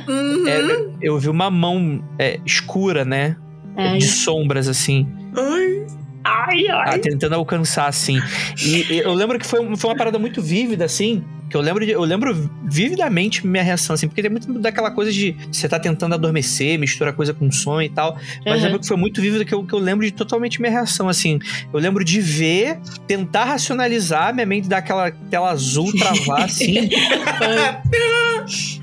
Uhum. 0.08 0.48
É, 0.48 0.90
eu 1.02 1.18
vi 1.18 1.30
uma 1.30 1.50
mão 1.50 2.04
é, 2.18 2.40
escura, 2.46 3.04
né? 3.06 3.36
Ai. 3.76 3.98
De 3.98 4.08
sombras, 4.08 4.68
assim. 4.68 5.08
Ai. 5.36 5.88
Ai, 6.24 6.68
Ah, 6.96 7.00
tentando 7.00 7.36
alcançar, 7.36 7.88
assim. 7.88 8.20
E, 8.62 8.94
e 8.94 8.98
eu 9.00 9.14
lembro 9.14 9.40
que 9.40 9.46
foi, 9.46 9.76
foi 9.78 9.90
uma 9.90 9.96
parada 9.96 10.20
muito 10.20 10.42
vívida, 10.42 10.86
assim. 10.86 11.24
Que 11.50 11.58
eu 11.58 11.62
lembro, 11.62 11.84
de- 11.86 11.92
eu 11.92 12.02
lembro 12.04 12.50
vividamente 12.64 13.46
minha 13.48 13.64
reação, 13.64 13.94
assim, 13.96 14.08
porque 14.08 14.22
tem 14.22 14.30
muito 14.30 14.52
daquela 14.60 14.92
coisa 14.92 15.12
de 15.12 15.36
você 15.52 15.68
tá 15.68 15.80
tentando 15.80 16.14
adormecer, 16.14 16.78
misturar 16.78 17.14
coisa 17.14 17.34
com 17.34 17.52
sonho 17.52 17.86
e 17.88 17.90
tal. 17.90 18.16
Mas 18.16 18.46
eu 18.46 18.52
Aham. 18.54 18.64
lembro 18.66 18.80
que 18.80 18.88
foi 18.88 18.98
muito 18.98 19.20
vívido 19.22 19.44
que 19.44 19.54
eu, 19.54 19.64
que 19.64 19.74
eu 19.74 19.80
lembro 19.80 20.06
de 20.06 20.12
totalmente 20.12 20.62
minha 20.62 20.72
reação, 20.72 21.10
assim. 21.10 21.40
Eu 21.74 21.80
lembro 21.80 22.06
de 22.06 22.22
ver, 22.22 22.78
tentar 23.08 23.46
racionalizar, 23.46 24.34
minha 24.34 24.46
mente 24.46 24.68
dar 24.70 24.78
aquela 24.78 25.10
tela 25.12 25.50
azul, 25.50 25.92
travar, 25.98 26.44
assim. 26.46 26.88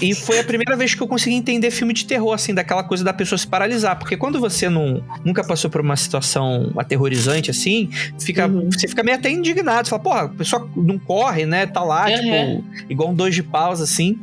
E 0.00 0.14
foi 0.14 0.38
a 0.38 0.44
primeira 0.44 0.76
vez 0.76 0.94
que 0.94 1.02
eu 1.02 1.08
consegui 1.08 1.34
entender 1.36 1.70
filme 1.70 1.92
de 1.94 2.04
terror, 2.04 2.32
assim, 2.32 2.54
daquela 2.54 2.84
coisa 2.84 3.02
da 3.02 3.12
pessoa 3.12 3.38
se 3.38 3.46
paralisar. 3.46 3.96
Porque 3.98 4.16
quando 4.16 4.38
você 4.38 4.68
não, 4.68 5.02
nunca 5.24 5.42
passou 5.44 5.70
por 5.70 5.80
uma 5.80 5.96
situação 5.96 6.72
aterrorizante, 6.76 7.50
assim, 7.50 7.88
fica, 8.20 8.46
Uhum. 8.46 8.68
você 8.70 8.86
fica 8.86 9.02
meio 9.02 9.16
até 9.16 9.30
indignado. 9.30 9.86
Você 9.86 9.90
fala, 9.90 10.02
porra, 10.02 10.20
a 10.22 10.28
pessoa 10.28 10.68
não 10.76 10.98
corre, 10.98 11.46
né? 11.46 11.66
Tá 11.66 11.82
lá, 11.82 12.08
Uhum. 12.08 12.14
tipo, 12.14 12.55
igual 12.88 13.10
um 13.10 13.14
dois 13.14 13.34
de 13.34 13.42
paus, 13.42 13.80
assim. 13.80 14.18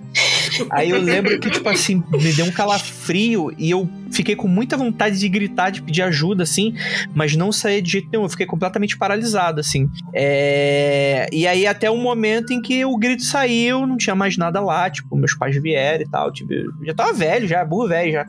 Aí 0.70 0.90
eu 0.92 1.02
lembro 1.02 1.40
que, 1.40 1.50
tipo 1.50 1.68
assim, 1.68 2.04
me 2.12 2.32
deu 2.34 2.46
um 2.46 2.52
calafrio 2.52 3.52
e 3.58 3.72
eu 3.72 3.90
fiquei 4.12 4.36
com 4.36 4.48
muita 4.48 4.78
vontade 4.78 5.18
de 5.18 5.28
gritar, 5.28 5.72
de 5.72 5.82
pedir 5.82 6.04
ajuda, 6.04 6.44
assim, 6.44 6.76
mas 7.14 7.36
não 7.36 7.52
saía 7.52 7.82
de 7.82 7.92
jeito 7.92 8.10
nenhum. 8.12 8.24
Eu 8.26 8.30
fiquei 8.30 8.46
completamente 8.46 8.98
paralisado, 8.98 9.60
assim. 9.60 9.90
É... 10.14 11.28
E 11.32 11.48
aí, 11.48 11.66
até 11.66 11.90
o 11.90 11.98
momento 11.98 12.54
em 12.54 12.62
que 12.62 12.86
o 12.86 12.96
grito 12.98 13.24
saiu, 13.24 13.88
não 13.88 13.98
tinha 13.98 14.16
mais 14.16 14.38
nada 14.38 14.60
lá, 14.60 14.90
tipo, 14.90 15.16
meus 15.16 15.34
pais 15.36 15.60
vieram 15.62 16.04
e 16.04 16.10
tal. 16.10 16.32
Tipo, 16.32 16.54
eu 16.54 16.72
já 16.86 16.94
tava 16.94 17.14
velho, 17.14 17.48
já, 17.48 17.64
burro 17.66 17.88
velho 17.88 18.12
já. 18.12 18.26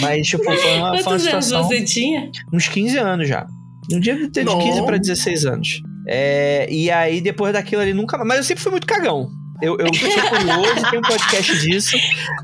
Mas, 0.00 0.26
tipo, 0.26 0.42
foi 0.44 0.54
uma, 0.54 0.62
foi 0.62 0.76
uma 0.78 0.90
Quantos 0.90 1.06
anos 1.26 1.44
situação. 1.44 1.64
você 1.64 1.84
tinha? 1.84 2.30
Uns 2.52 2.68
15 2.68 2.98
anos 2.98 3.28
já. 3.28 3.46
No 3.90 4.00
dia 4.00 4.16
de 4.16 4.28
ter 4.28 4.44
de 4.44 4.50
Não. 4.50 4.58
15 4.58 4.84
pra 4.84 4.96
16 4.98 5.46
anos. 5.46 5.82
É, 6.06 6.66
e 6.70 6.90
aí, 6.90 7.20
depois 7.20 7.52
daquilo 7.52 7.82
ali, 7.82 7.92
nunca 7.92 8.16
mais. 8.16 8.28
Mas 8.28 8.38
eu 8.38 8.44
sempre 8.44 8.62
fui 8.62 8.70
muito 8.72 8.86
cagão. 8.86 9.30
Eu, 9.62 9.76
eu 9.78 9.92
sou 9.94 10.28
curioso, 10.28 10.90
tenho 10.90 11.02
um 11.02 11.06
podcast 11.06 11.58
disso, 11.60 11.96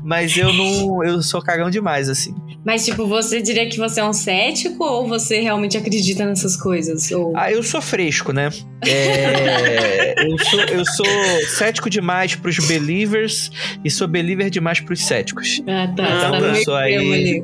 mas 0.03 0.37
eu 0.37 0.53
não. 0.53 1.03
Eu 1.03 1.21
sou 1.21 1.41
cagão 1.41 1.69
demais, 1.69 2.09
assim. 2.09 2.35
Mas, 2.67 2.83
tipo, 2.83 3.07
você 3.07 3.41
diria 3.41 3.69
que 3.69 3.77
você 3.77 4.01
é 4.01 4.03
um 4.03 4.11
cético 4.11 4.83
ou 4.83 5.07
você 5.07 5.39
realmente 5.39 5.77
acredita 5.77 6.25
nessas 6.25 6.57
coisas? 6.57 7.09
Ou... 7.11 7.31
Ah, 7.33 7.49
eu 7.49 7.63
sou 7.63 7.81
fresco, 7.81 8.33
né? 8.33 8.49
É, 8.85 10.13
eu, 10.29 10.37
sou, 10.37 10.59
eu 10.59 10.85
sou 10.85 11.05
cético 11.47 11.89
demais 11.89 12.35
pros 12.35 12.59
believers 12.67 13.49
e 13.85 13.89
sou 13.89 14.05
believer 14.05 14.49
demais 14.49 14.81
pros 14.81 15.05
céticos. 15.05 15.61
Ah, 15.65 15.87
tá. 15.95 16.03
Ah, 16.03 16.31
tá 16.31 16.39
no 16.41 16.45
eu 16.47 16.55
sou 16.63 16.75
aí-. 16.75 17.41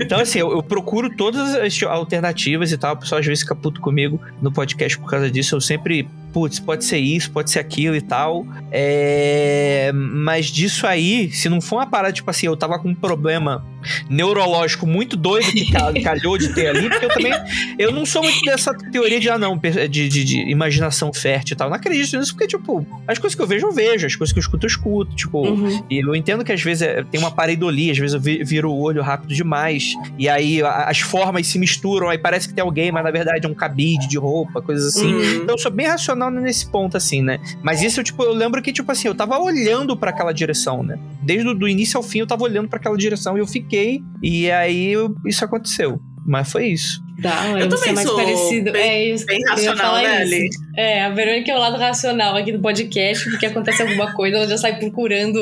Então, 0.00 0.18
assim, 0.18 0.38
eu, 0.38 0.50
eu 0.50 0.62
procuro 0.62 1.14
todas 1.14 1.54
as 1.54 1.82
alternativas 1.82 2.72
e 2.72 2.78
tal. 2.78 2.94
O 2.94 2.98
pessoal 2.98 3.20
às 3.20 3.26
vezes 3.26 3.42
fica 3.42 3.54
puto 3.54 3.82
comigo 3.82 4.18
no 4.40 4.50
podcast 4.50 4.98
por 4.98 5.10
causa 5.10 5.30
disso. 5.30 5.54
Eu 5.54 5.60
sempre, 5.60 6.08
putz, 6.32 6.58
pode 6.58 6.86
ser 6.86 6.98
isso, 6.98 7.30
pode 7.30 7.50
ser 7.50 7.58
aquilo 7.58 7.94
e 7.94 8.00
tal. 8.00 8.46
É, 8.76 9.92
Mas 9.94 10.46
disso 10.46 10.86
aí, 10.86 11.30
se 11.30 11.48
não 11.48 11.60
for 11.60 11.76
uma 11.76 11.86
parada, 11.86 12.12
tipo 12.12 12.28
assim, 12.28 12.46
eu 12.46 12.56
tava 12.56 12.78
com 12.78 12.88
um 12.88 12.94
problema 12.94 13.64
neurológico 14.08 14.86
muito 14.86 15.16
doido 15.16 15.46
que 15.52 15.70
cal- 15.70 15.92
calhou 16.02 16.36
de 16.38 16.52
ter 16.54 16.68
ali, 16.68 16.88
porque 16.88 17.04
eu 17.04 17.08
também. 17.10 17.32
Eu 17.78 17.92
não 17.92 18.04
sou 18.06 18.22
muito 18.22 18.40
dessa 18.44 18.72
teoria 18.74 19.20
de, 19.20 19.28
ah, 19.30 19.38
não, 19.38 19.56
de, 19.58 20.08
de, 20.08 20.24
de 20.24 20.50
imaginação 20.50 21.12
fértil 21.12 21.54
e 21.54 21.56
tal. 21.56 21.68
Não 21.68 21.76
acredito 21.76 22.18
nisso, 22.18 22.32
porque, 22.32 22.46
tipo, 22.48 22.84
as 23.06 23.18
coisas 23.18 23.34
que 23.36 23.42
eu 23.42 23.46
vejo, 23.46 23.66
eu 23.66 23.72
vejo, 23.72 24.06
as 24.06 24.16
coisas 24.16 24.32
que 24.32 24.38
eu 24.38 24.42
escuto, 24.42 24.64
eu 24.66 24.68
escuto. 24.68 25.14
Tipo, 25.14 25.44
Uhum. 25.46 25.84
e 25.90 25.98
eu 26.00 26.14
entendo 26.16 26.42
que 26.44 26.52
às 26.52 26.62
vezes 26.62 26.82
é- 26.82 27.02
tem 27.04 27.20
uma 27.20 27.30
pareidolia, 27.30 27.92
às 27.92 27.98
vezes 27.98 28.14
eu 28.14 28.20
vi- 28.20 28.42
viro 28.42 28.70
o 28.72 28.80
olho 28.80 29.02
rápido 29.02 29.34
demais, 29.34 29.92
e 30.18 30.28
aí 30.28 30.62
a- 30.62 30.84
as 30.88 30.98
formas 31.00 31.46
se 31.46 31.58
misturam, 31.58 32.08
aí 32.08 32.16
parece 32.18 32.48
que 32.48 32.54
tem 32.54 32.62
alguém, 32.62 32.90
mas 32.90 33.04
na 33.04 33.10
verdade 33.10 33.46
é 33.46 33.48
um 33.48 33.54
cabide 33.54 34.08
de 34.08 34.16
roupa, 34.18 34.60
coisas 34.62 34.96
assim. 34.96 35.12
Uhum. 35.14 35.34
Então 35.42 35.54
eu 35.54 35.58
sou 35.58 35.70
bem 35.70 35.86
racional 35.86 36.30
nesse 36.30 36.66
ponto, 36.70 36.96
assim, 36.96 37.22
né? 37.22 37.38
Mas 37.62 37.82
isso, 37.82 38.00
eu, 38.00 38.04
tipo, 38.04 38.22
eu 38.22 38.32
lembro 38.32 38.62
que, 38.64 38.72
tipo 38.72 38.90
assim, 38.90 39.06
eu 39.06 39.14
tava 39.14 39.38
olhando 39.38 39.96
pra 39.96 40.10
aquela 40.10 40.32
direção, 40.32 40.82
né? 40.82 40.98
Desde 41.22 41.48
o 41.48 41.68
início 41.68 41.96
ao 41.96 42.02
fim 42.02 42.20
eu 42.20 42.26
tava 42.26 42.42
olhando 42.42 42.68
pra 42.68 42.78
aquela 42.78 42.96
direção 42.96 43.36
e 43.36 43.40
eu 43.40 43.46
fiquei, 43.46 44.02
e 44.22 44.50
aí 44.50 44.94
isso 45.26 45.44
aconteceu. 45.44 46.00
Mas 46.26 46.50
foi 46.50 46.68
isso. 46.68 47.02
Tá, 47.22 47.46
Eu 47.58 47.68
também 47.68 47.90
é 47.90 47.92
mais 47.92 48.08
sou 48.08 48.16
parecido. 48.16 48.72
bem- 48.72 48.90
é 48.90 49.04
isso. 49.10 49.24
Bem 49.26 49.40
eu 49.42 49.50
racional, 49.50 49.94
né. 49.96 50.16
Ali? 50.16 50.48
É, 50.76 51.04
a 51.04 51.10
Verônica 51.10 51.52
é 51.52 51.54
o 51.54 51.58
lado 51.60 51.76
racional 51.76 52.34
aqui 52.36 52.50
do 52.50 52.58
podcast, 52.60 53.28
porque 53.30 53.46
acontece 53.46 53.82
alguma 53.82 54.12
coisa, 54.14 54.38
ela 54.38 54.48
já 54.48 54.56
sai 54.58 54.76
procurando 54.78 55.40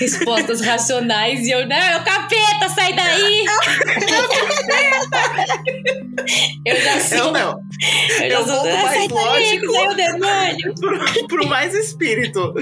respostas 0.00 0.60
racionais 0.66 1.46
e 1.46 1.50
eu, 1.52 1.66
não, 1.68 1.76
é 1.76 1.96
o 1.98 2.04
capeta, 2.04 2.68
sai 2.74 2.94
daí! 2.94 3.44
eu 6.66 6.76
já 6.80 7.00
sou. 7.00 7.18
Eu 7.18 7.32
não. 7.32 7.60
Eu 8.20 8.30
já 8.30 8.38
eu 8.38 8.46
sou. 8.46 8.62
vou 8.62 8.72
"Ah, 8.72 8.82
mais 8.82 8.98
daí, 8.98 9.08
lógico." 9.08 9.72
saiu 9.72 9.90
o 9.90 9.94
demônio! 9.94 10.74
Pro, 10.80 11.28
pro 11.28 11.46
mais 11.48 11.74
espírito. 11.74 12.54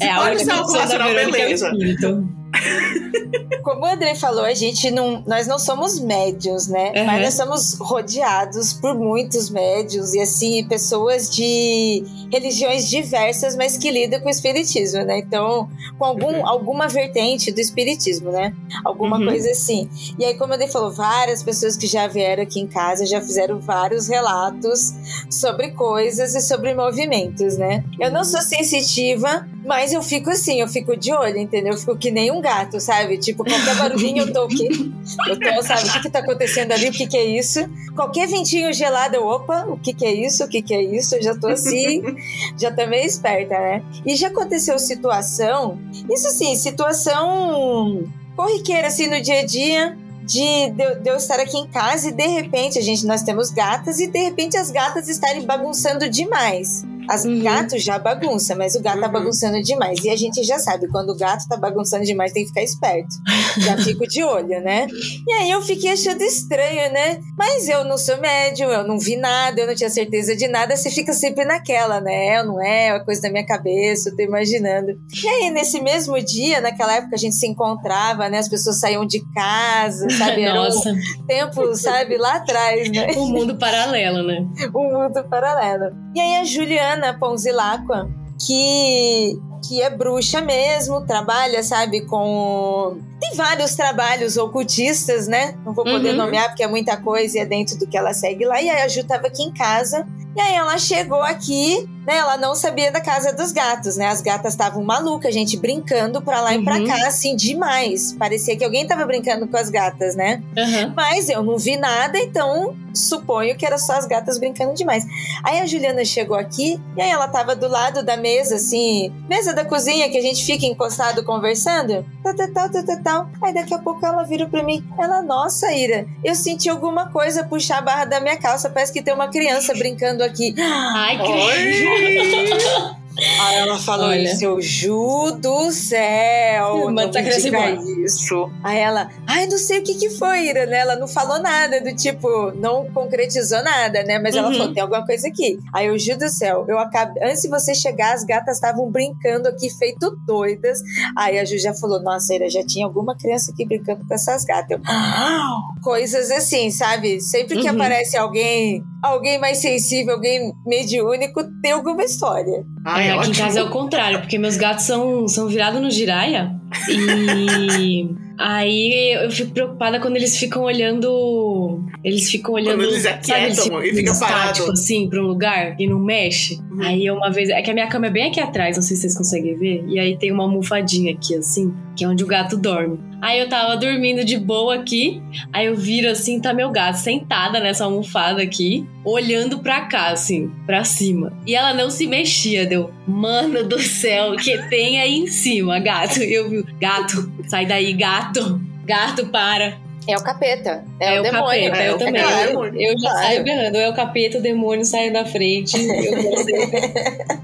É, 0.00 0.08
a 0.10 0.16
pode 0.16 0.28
única 0.36 0.44
ser 0.44 0.50
algo 0.50 0.62
opção 0.64 0.76
da 0.76 0.82
racional, 0.82 1.08
Verônica 1.08 1.38
é 1.38 1.40
o 1.40 1.44
beleza. 1.44 1.68
espírito. 1.70 2.28
Como 3.62 3.80
o 3.82 3.86
André 3.86 4.14
falou, 4.14 4.44
a 4.44 4.52
gente 4.54 4.90
não, 4.90 5.22
nós 5.26 5.46
não 5.46 5.58
somos 5.58 5.98
médios, 5.98 6.68
né? 6.68 6.92
Uhum. 6.96 7.04
Mas 7.06 7.22
nós 7.22 7.34
somos 7.34 7.74
rodeados 7.78 8.74
por 8.74 8.94
muitos 8.94 9.48
médios 9.50 10.12
e 10.14 10.20
assim 10.20 10.66
pessoas 10.68 11.30
de 11.30 12.04
religiões 12.30 12.88
diversas, 12.88 13.56
mas 13.56 13.78
que 13.78 13.90
lidam 13.90 14.20
com 14.20 14.26
o 14.26 14.30
espiritismo, 14.30 15.02
né? 15.04 15.18
Então, 15.18 15.68
com 15.98 16.04
algum, 16.04 16.34
Uhum. 16.34 16.46
alguma 16.46 16.88
vertente 16.88 17.50
do 17.52 17.60
espiritismo, 17.60 18.30
né? 18.30 18.54
Alguma 18.84 19.18
Uhum. 19.18 19.26
coisa 19.26 19.50
assim. 19.50 19.88
E 20.18 20.24
aí, 20.24 20.34
como 20.36 20.52
o 20.52 20.56
André 20.56 20.68
falou, 20.68 20.92
várias 20.92 21.42
pessoas 21.42 21.76
que 21.76 21.86
já 21.86 22.06
vieram 22.06 22.42
aqui 22.42 22.60
em 22.60 22.66
casa 22.66 23.06
já 23.06 23.20
fizeram 23.20 23.58
vários 23.60 24.08
relatos 24.08 24.92
sobre 25.30 25.70
coisas 25.72 26.34
e 26.34 26.40
sobre 26.40 26.74
movimentos, 26.74 27.56
né? 27.56 27.82
Eu 27.98 28.10
não 28.10 28.24
sou 28.24 28.40
sensitiva, 28.42 29.46
mas 29.64 29.92
eu 29.92 30.02
fico 30.02 30.30
assim, 30.30 30.60
eu 30.60 30.68
fico 30.68 30.96
de 30.96 31.12
olho, 31.12 31.38
entendeu? 31.38 31.72
Eu 31.72 31.78
fico 31.78 31.96
que 31.96 32.10
nem 32.10 32.30
um 32.30 32.40
gato, 32.40 32.78
sabe? 32.78 33.18
Tipo, 33.18 33.44
qualquer 33.44 33.74
barulhinho 33.76 34.24
eu 34.24 34.32
tô 34.32 34.42
aqui. 34.42 34.92
Eu 35.28 35.38
tô, 35.38 35.62
sabe, 35.62 35.88
o 35.88 35.92
que 35.92 36.02
que 36.02 36.10
tá 36.10 36.18
acontecendo 36.18 36.72
ali? 36.72 36.88
O 36.88 36.92
que 36.92 37.06
que 37.06 37.16
é 37.16 37.24
isso? 37.24 37.60
Qualquer 37.94 38.28
ventinho 38.28 38.72
gelado, 38.72 39.16
eu, 39.16 39.26
opa, 39.26 39.64
o 39.68 39.78
que 39.78 39.94
que 39.94 40.04
é 40.04 40.12
isso? 40.12 40.44
O 40.44 40.48
que 40.48 40.60
que 40.60 40.74
é 40.74 40.82
isso? 40.82 41.14
Eu 41.14 41.22
já 41.22 41.34
tô 41.34 41.48
assim, 41.48 42.02
já 42.58 42.70
tô 42.70 42.86
meio 42.86 43.06
esperta, 43.06 43.58
né? 43.58 43.82
E 44.04 44.14
já 44.16 44.28
aconteceu 44.28 44.78
situação, 44.78 45.78
isso 46.10 46.28
assim, 46.28 46.54
situação 46.56 48.04
corriqueira, 48.36 48.88
assim, 48.88 49.06
no 49.08 49.20
dia 49.20 49.40
a 49.40 49.46
dia, 49.46 49.96
de, 50.24 50.70
de 50.70 51.08
eu 51.08 51.16
estar 51.16 51.38
aqui 51.38 51.56
em 51.56 51.68
casa 51.68 52.08
e 52.08 52.12
de 52.12 52.26
repente, 52.26 52.78
a 52.78 52.82
gente, 52.82 53.06
nós 53.06 53.22
temos 53.22 53.50
gatas 53.50 54.00
e 54.00 54.06
de 54.06 54.18
repente 54.18 54.56
as 54.56 54.70
gatas 54.70 55.08
estarem 55.08 55.44
bagunçando 55.44 56.08
demais. 56.08 56.84
As 57.08 57.24
Uhum. 57.24 57.42
gatos 57.42 57.82
já 57.82 57.98
bagunça, 57.98 58.54
mas 58.54 58.74
o 58.74 58.82
gato 58.82 59.00
tá 59.00 59.06
Uhum. 59.06 59.12
bagunçando 59.12 59.60
demais. 59.62 60.02
E 60.04 60.10
a 60.10 60.16
gente 60.16 60.42
já 60.42 60.58
sabe, 60.58 60.88
quando 60.88 61.10
o 61.10 61.16
gato 61.16 61.46
tá 61.48 61.56
bagunçando 61.56 62.04
demais, 62.04 62.32
tem 62.32 62.42
que 62.42 62.48
ficar 62.48 62.62
esperto. 62.62 63.14
Já 63.58 63.76
fico 63.78 64.06
de 64.06 64.22
olho, 64.22 64.60
né? 64.62 64.86
E 65.26 65.32
aí 65.32 65.50
eu 65.50 65.60
fiquei 65.62 65.92
achando 65.92 66.22
estranho, 66.22 66.92
né? 66.92 67.20
Mas 67.36 67.68
eu 67.68 67.84
não 67.84 67.96
sou 67.98 68.16
médium, 68.18 68.70
eu 68.70 68.86
não 68.86 68.98
vi 68.98 69.16
nada, 69.16 69.60
eu 69.60 69.66
não 69.66 69.74
tinha 69.74 69.90
certeza 69.90 70.34
de 70.36 70.48
nada. 70.48 70.76
Você 70.76 70.90
fica 70.90 71.12
sempre 71.12 71.44
naquela, 71.44 72.00
né? 72.00 72.26
É 72.34 72.40
ou 72.40 72.46
não 72.46 72.62
é? 72.62 72.88
É 72.88 73.00
coisa 73.00 73.22
da 73.22 73.30
minha 73.30 73.46
cabeça, 73.46 74.10
eu 74.10 74.16
tô 74.16 74.22
imaginando. 74.22 74.92
E 75.22 75.28
aí, 75.28 75.50
nesse 75.50 75.80
mesmo 75.80 76.18
dia, 76.22 76.60
naquela 76.60 76.94
época 76.96 77.14
a 77.16 77.18
gente 77.18 77.34
se 77.36 77.46
encontrava, 77.46 78.28
né? 78.28 78.38
As 78.38 78.48
pessoas 78.48 78.78
saíam 78.80 79.06
de 79.06 79.20
casa, 79.34 80.08
sabe? 80.10 80.42
Era 80.42 80.60
um 80.60 80.64
Nossa, 80.64 80.94
tempo, 81.26 81.74
sabe? 81.76 82.16
Lá 82.16 82.36
atrás, 82.36 82.90
né? 82.90 83.08
um 83.16 83.28
mundo 83.28 83.56
paralelo, 83.58 84.22
né? 84.26 84.46
um 84.74 84.92
mundo 84.92 85.22
paralelo. 85.28 85.90
E 86.14 86.20
aí 86.20 86.36
a 86.36 86.44
Juliana 86.44 86.93
Ponzilacqua, 87.14 88.08
que 88.46 89.38
que 89.66 89.80
é 89.80 89.88
bruxa 89.88 90.42
mesmo, 90.42 91.06
trabalha, 91.06 91.62
sabe, 91.62 92.02
com 92.02 92.98
tem 93.28 93.36
vários 93.36 93.74
trabalhos 93.74 94.36
ocultistas, 94.36 95.26
né? 95.26 95.54
Não 95.64 95.72
vou 95.72 95.84
poder 95.84 96.10
Uhum. 96.10 96.16
nomear 96.16 96.48
porque 96.48 96.62
é 96.62 96.68
muita 96.68 96.96
coisa 96.96 97.38
e 97.38 97.40
é 97.40 97.46
dentro 97.46 97.78
do 97.78 97.86
que 97.86 97.96
ela 97.96 98.12
segue 98.12 98.44
lá. 98.44 98.60
E 98.60 98.68
aí 98.68 98.82
a 98.82 98.88
Ju 98.88 99.04
tava 99.04 99.26
aqui 99.26 99.42
em 99.42 99.52
casa. 99.52 100.06
E 100.36 100.40
aí 100.40 100.54
ela 100.54 100.76
chegou 100.78 101.22
aqui, 101.22 101.88
né? 102.04 102.16
Ela 102.16 102.36
não 102.36 102.56
sabia 102.56 102.90
da 102.90 103.00
casa 103.00 103.32
dos 103.32 103.52
gatos, 103.52 103.96
né? 103.96 104.08
As 104.08 104.20
gatas 104.20 104.52
estavam 104.54 104.82
malucas, 104.82 105.28
a 105.28 105.32
gente 105.32 105.56
brincando 105.56 106.20
pra 106.20 106.40
lá 106.40 106.54
e 106.54 106.64
pra 106.64 106.78
Uhum. 106.78 106.86
cá, 106.86 107.06
assim, 107.06 107.36
demais. 107.36 108.12
Parecia 108.14 108.56
que 108.56 108.64
alguém 108.64 108.84
tava 108.84 109.06
brincando 109.06 109.46
com 109.46 109.56
as 109.56 109.70
gatas, 109.70 110.16
né? 110.16 110.42
Aham. 110.58 110.92
Mas 110.96 111.28
eu 111.28 111.40
não 111.42 111.56
vi 111.56 111.76
nada, 111.76 112.18
então 112.18 112.76
suponho 112.92 113.56
que 113.56 113.64
era 113.66 113.76
só 113.78 113.92
as 113.94 114.06
gatas 114.06 114.38
brincando 114.38 114.74
demais. 114.74 115.04
Aí 115.44 115.60
a 115.60 115.66
Juliana 115.66 116.04
chegou 116.04 116.36
aqui 116.36 116.80
e 116.96 117.02
aí 117.02 117.10
ela 117.10 117.26
tava 117.28 117.54
do 117.54 117.68
lado 117.68 118.04
da 118.04 118.16
mesa, 118.16 118.56
assim, 118.56 119.12
mesa 119.28 119.52
da 119.52 119.64
cozinha 119.64 120.08
que 120.10 120.18
a 120.18 120.22
gente 120.22 120.44
fica 120.44 120.66
encostado 120.66 121.24
conversando. 121.24 122.04
Tal, 122.24 122.34
tal, 122.34 122.48
tal, 122.52 122.70
tal, 122.70 122.84
tal, 122.84 123.02
tal. 123.14 123.30
Aí 123.40 123.54
daqui 123.54 123.72
a 123.72 123.78
pouco 123.78 124.04
ela 124.04 124.24
vira 124.24 124.46
pra 124.46 124.62
mim. 124.62 124.84
Ela, 124.98 125.22
nossa, 125.22 125.72
Ira, 125.72 126.06
eu 126.22 126.34
senti 126.34 126.68
alguma 126.68 127.08
coisa 127.10 127.44
puxar 127.44 127.78
a 127.78 127.82
barra 127.82 128.04
da 128.04 128.20
minha 128.20 128.36
calça. 128.36 128.68
Parece 128.68 128.92
que 128.92 129.02
tem 129.02 129.14
uma 129.14 129.28
criança 129.28 129.72
brincando 129.74 130.24
aqui. 130.24 130.54
Ai, 130.58 131.18
que. 131.18 132.94
Aí 133.16 133.56
ela 133.58 133.78
falou 133.78 134.06
Olha. 134.08 134.32
isso, 134.32 134.44
eu 134.44 134.60
Ju 134.60 135.38
do 135.40 135.70
céu, 135.72 136.90
não 136.90 137.02
essa 137.08 137.22
me 137.22 137.30
diga 137.38 137.70
isso. 138.04 138.50
Aí 138.62 138.78
ela, 138.78 139.08
ai, 139.26 139.46
não 139.46 139.56
sei 139.58 139.78
o 139.78 139.82
que 139.84 139.94
que 139.94 140.10
foi, 140.10 140.48
Ira, 140.48 140.66
né? 140.66 140.78
Ela 140.78 140.96
não 140.96 141.06
falou 141.06 141.40
nada, 141.40 141.80
do 141.80 141.94
tipo, 141.94 142.52
não 142.56 142.84
concretizou 142.92 143.62
nada, 143.62 144.02
né? 144.02 144.18
Mas 144.18 144.34
ela 144.34 144.48
Uhum. 144.48 144.56
falou, 144.56 144.72
tem 144.74 144.82
alguma 144.82 145.06
coisa 145.06 145.28
aqui. 145.28 145.58
Aí 145.72 145.86
eu, 145.86 145.98
Ju 145.98 146.16
do 146.18 146.28
céu, 146.28 146.64
eu 146.68 146.78
acabei, 146.78 147.22
antes 147.22 147.42
de 147.42 147.48
você 147.48 147.74
chegar, 147.74 148.14
as 148.14 148.24
gatas 148.24 148.56
estavam 148.56 148.90
brincando 148.90 149.48
aqui, 149.48 149.70
feito 149.70 150.16
doidas. 150.26 150.80
Aí 151.16 151.38
a 151.38 151.44
Ju 151.44 151.56
já 151.58 151.72
falou, 151.74 152.02
nossa, 152.02 152.34
Ira, 152.34 152.48
já 152.50 152.64
tinha 152.66 152.84
alguma 152.86 153.16
criança 153.16 153.52
aqui 153.52 153.64
brincando 153.64 154.04
com 154.06 154.14
essas 154.14 154.44
gatas. 154.44 154.70
Eu, 154.70 154.80
"Ah!" 154.86 155.60
Coisas 155.82 156.30
assim, 156.30 156.70
sabe? 156.70 157.20
Sempre 157.20 157.58
que 157.58 157.68
Uhum. 157.68 157.74
aparece 157.74 158.16
alguém, 158.16 158.82
alguém 159.08 159.38
mais 159.38 159.58
sensível, 159.58 160.14
alguém 160.14 160.52
mediúnico, 160.66 161.42
tem 161.62 161.72
alguma 161.72 162.02
história. 162.02 162.64
Ai, 162.84 163.08
É, 163.08 163.12
aqui 163.12 163.30
em 163.30 163.34
casa 163.34 163.60
é 163.60 163.62
o 163.62 163.70
contrário, 163.70 164.20
porque 164.20 164.38
meus 164.38 164.56
gatos 164.56 164.84
são, 164.84 165.28
são 165.28 165.46
virados 165.48 165.80
no 165.80 165.90
giraia. 165.90 166.50
E 166.88 168.08
aí 168.38 169.18
eu 169.22 169.30
fico 169.30 169.52
preocupada 169.52 170.00
quando 170.00 170.16
eles 170.16 170.36
ficam 170.36 170.62
olhando. 170.62 171.63
Eles 172.02 172.30
ficam 172.30 172.54
olhando. 172.54 172.76
Quando 172.76 172.90
eles 172.90 173.02
sabe, 173.02 173.14
aquietam 173.16 173.64
ficam 173.64 173.84
e 173.84 173.94
fica 173.94 174.12
estático, 174.12 174.32
parado. 174.32 174.72
assim, 174.72 175.08
pra 175.08 175.22
um 175.22 175.26
lugar 175.26 175.76
e 175.78 175.86
não 175.86 175.98
mexe. 175.98 176.58
Uhum. 176.70 176.82
Aí 176.82 177.10
uma 177.10 177.30
vez. 177.30 177.48
É 177.50 177.62
que 177.62 177.70
a 177.70 177.74
minha 177.74 177.86
cama 177.86 178.06
é 178.06 178.10
bem 178.10 178.28
aqui 178.28 178.40
atrás, 178.40 178.76
não 178.76 178.82
sei 178.82 178.96
se 178.96 179.02
vocês 179.02 179.16
conseguem 179.16 179.56
ver. 179.56 179.84
E 179.88 179.98
aí 179.98 180.16
tem 180.16 180.32
uma 180.32 180.44
almofadinha 180.44 181.12
aqui, 181.12 181.34
assim, 181.36 181.72
que 181.96 182.04
é 182.04 182.08
onde 182.08 182.24
o 182.24 182.26
gato 182.26 182.56
dorme. 182.56 182.98
Aí 183.20 183.40
eu 183.40 183.48
tava 183.48 183.76
dormindo 183.76 184.24
de 184.24 184.38
boa 184.38 184.74
aqui. 184.74 185.22
Aí 185.52 185.66
eu 185.66 185.76
viro 185.76 186.10
assim, 186.10 186.40
tá 186.40 186.52
meu 186.52 186.70
gato 186.70 186.96
sentada 186.96 187.58
nessa 187.60 187.84
almofada 187.84 188.42
aqui, 188.42 188.86
olhando 189.04 189.60
pra 189.60 189.82
cá, 189.82 190.08
assim, 190.08 190.50
pra 190.66 190.84
cima. 190.84 191.32
E 191.46 191.54
ela 191.54 191.72
não 191.72 191.88
se 191.88 192.06
mexia, 192.06 192.66
deu. 192.66 192.90
Mano 193.06 193.64
do 193.64 193.78
céu, 193.78 194.32
o 194.32 194.36
que 194.36 194.58
tem 194.68 195.00
aí 195.00 195.16
em 195.16 195.26
cima, 195.26 195.78
gato? 195.78 196.20
Eu 196.22 196.50
vi, 196.50 196.62
gato, 196.78 197.32
sai 197.48 197.66
daí, 197.66 197.92
gato. 197.92 198.60
Gato, 198.84 199.26
para. 199.28 199.78
É 200.06 200.16
o 200.16 200.22
capeta. 200.22 200.84
É, 201.00 201.14
É, 201.14 201.16
o, 201.16 201.20
o 201.20 201.22
demônio. 201.22 201.64
capeta, 201.70 201.82
é 201.82 201.88
eu 201.90 201.94
o 201.94 201.98
também. 201.98 202.22
capeta. 202.22 202.52
Eu, 202.52 202.64
eu 202.74 202.98
já 202.98 203.10
Claro. 203.10 203.26
saio 203.26 203.44
berrando. 203.44 203.76
É 203.78 203.88
o 203.88 203.94
capeta, 203.94 204.38
o 204.38 204.42
demônio 204.42 204.84
sai 204.84 205.10
da 205.10 205.24
frente. 205.24 205.76
Eu 205.86 206.22
não 206.22 206.36
sei. 206.44 206.54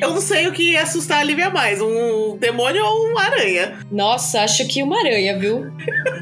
Eu 0.00 0.10
não 0.14 0.20
sei 0.20 0.46
o 0.46 0.52
que 0.52 0.72
ia 0.72 0.80
assustar 0.82 1.20
a 1.20 1.22
Lívia 1.22 1.50
mais, 1.50 1.78
um 1.78 2.38
demônio 2.38 2.82
ou 2.82 3.08
uma 3.10 3.22
aranha. 3.22 3.78
Nossa, 3.92 4.40
acho 4.40 4.66
que 4.66 4.82
uma 4.82 4.98
aranha, 4.98 5.38
viu? 5.38 5.66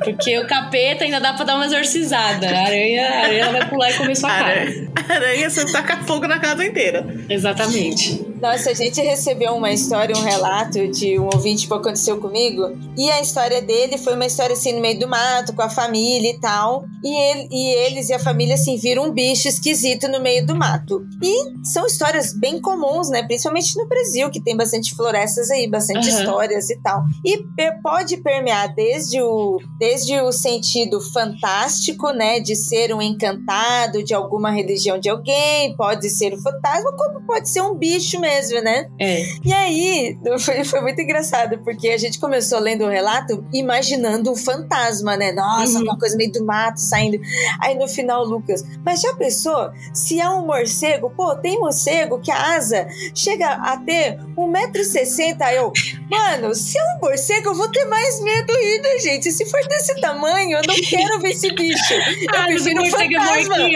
Porque 0.02 0.36
o 0.38 0.48
capeta 0.48 1.04
ainda 1.04 1.20
dá 1.20 1.32
pra 1.32 1.44
dar 1.44 1.54
uma 1.54 1.66
exorcizada. 1.66 2.44
A 2.48 2.64
aranha, 2.64 3.06
a 3.08 3.18
aranha 3.24 3.52
vai 3.52 3.68
pular 3.68 3.90
e 3.90 3.94
comer 3.94 4.16
sua 4.16 4.30
cara. 4.30 4.60
Aranha, 4.62 4.88
aranha, 5.08 5.48
você 5.50 5.70
taca 5.72 5.98
fogo 5.98 6.26
na 6.26 6.40
casa 6.40 6.64
inteira. 6.66 7.06
Exatamente. 7.28 8.20
Nossa, 8.40 8.70
a 8.70 8.74
gente 8.74 9.00
recebeu 9.00 9.54
uma 9.54 9.72
história, 9.72 10.14
um 10.14 10.22
relato 10.22 10.86
de 10.88 11.18
um 11.18 11.24
ouvinte 11.24 11.66
que 11.66 11.72
aconteceu 11.72 12.18
comigo. 12.18 12.70
E 12.96 13.10
a 13.10 13.20
história 13.20 13.62
dele 13.62 13.96
foi 13.96 14.14
uma 14.14 14.26
história 14.26 14.52
assim 14.52 14.72
no 14.72 14.80
meio 14.80 14.98
do 14.98 15.08
mato, 15.08 15.54
com 15.54 15.62
a 15.62 15.70
família 15.70 16.30
e 16.30 16.38
tal. 16.38 16.84
E, 17.02 17.14
ele, 17.14 17.48
e 17.50 17.68
eles 17.86 18.10
e 18.10 18.12
a 18.12 18.18
família 18.18 18.54
assim 18.54 18.76
viram 18.76 19.04
um 19.04 19.12
bicho 19.12 19.48
esquisito 19.48 20.06
no 20.08 20.20
meio 20.20 20.46
do 20.46 20.54
mato. 20.54 21.06
E 21.22 21.66
são 21.66 21.86
histórias 21.86 22.38
bem 22.38 22.60
comuns, 22.60 23.08
né? 23.08 23.22
Principalmente 23.22 23.76
no 23.76 23.88
Brasil, 23.88 24.30
que 24.30 24.42
tem 24.42 24.56
bastante 24.56 24.94
florestas 24.94 25.50
aí, 25.50 25.68
bastante 25.68 26.08
Aham. 26.08 26.18
histórias 26.18 26.68
e 26.68 26.78
tal. 26.82 27.02
E 27.24 27.42
pode 27.82 28.18
permear 28.18 28.74
desde 28.74 29.20
o, 29.22 29.58
desde 29.78 30.20
o 30.20 30.30
sentido 30.30 31.00
fantástico, 31.00 32.10
né? 32.10 32.38
De 32.38 32.54
ser 32.54 32.94
um 32.94 33.00
encantado 33.00 34.04
de 34.04 34.12
alguma 34.12 34.50
religião 34.50 34.98
de 34.98 35.08
alguém, 35.08 35.74
pode 35.76 36.10
ser 36.10 36.34
um 36.34 36.42
fantasma, 36.42 36.92
como 36.92 37.26
pode 37.26 37.48
ser 37.48 37.62
um 37.62 37.74
bicho 37.74 38.20
mesmo, 38.20 38.25
né? 38.62 38.88
É. 38.98 39.22
E 39.44 39.52
aí, 39.52 40.18
foi, 40.40 40.64
foi 40.64 40.80
muito 40.80 41.00
engraçado, 41.00 41.58
porque 41.64 41.88
a 41.88 41.98
gente 41.98 42.18
começou 42.18 42.58
lendo 42.58 42.84
o 42.84 42.88
relato 42.88 43.44
imaginando 43.52 44.32
um 44.32 44.36
fantasma, 44.36 45.16
né? 45.16 45.32
Nossa, 45.32 45.78
Uhum. 45.78 45.84
uma 45.84 45.98
coisa 45.98 46.16
meio 46.16 46.32
do 46.32 46.44
mato 46.44 46.80
saindo. 46.80 47.18
Aí 47.60 47.74
no 47.74 47.88
final, 47.88 48.24
Lucas, 48.24 48.62
mas 48.84 49.00
já 49.00 49.14
pensou? 49.14 49.70
Se 49.94 50.20
é 50.20 50.28
um 50.28 50.46
morcego, 50.46 51.10
pô, 51.10 51.34
tem 51.36 51.58
morcego 51.58 52.20
que 52.20 52.30
a 52.30 52.54
asa 52.56 52.86
chega 53.14 53.46
a 53.48 53.76
ter 53.78 54.18
1,60m. 54.36 55.36
Aí 55.40 55.56
eu, 55.56 55.72
mano, 56.10 56.54
se 56.54 56.78
é 56.78 56.82
um 56.82 56.98
morcego, 57.00 57.50
eu 57.50 57.54
vou 57.54 57.68
ter 57.70 57.84
mais 57.86 58.20
medo 58.22 58.52
ainda, 58.52 58.98
gente. 59.00 59.30
Se 59.32 59.44
for 59.46 59.60
desse 59.68 59.98
tamanho, 60.00 60.58
eu 60.58 60.62
não 60.66 60.74
quero 60.74 61.20
ver 61.20 61.30
esse 61.30 61.50
bicho. 61.52 61.94
Eu 61.94 62.26
Ah, 62.36 62.44
prefiro 62.44 62.80
um 62.80 62.90
morcego 62.90 63.14
é 63.14 63.20
fantasma. 63.20 63.56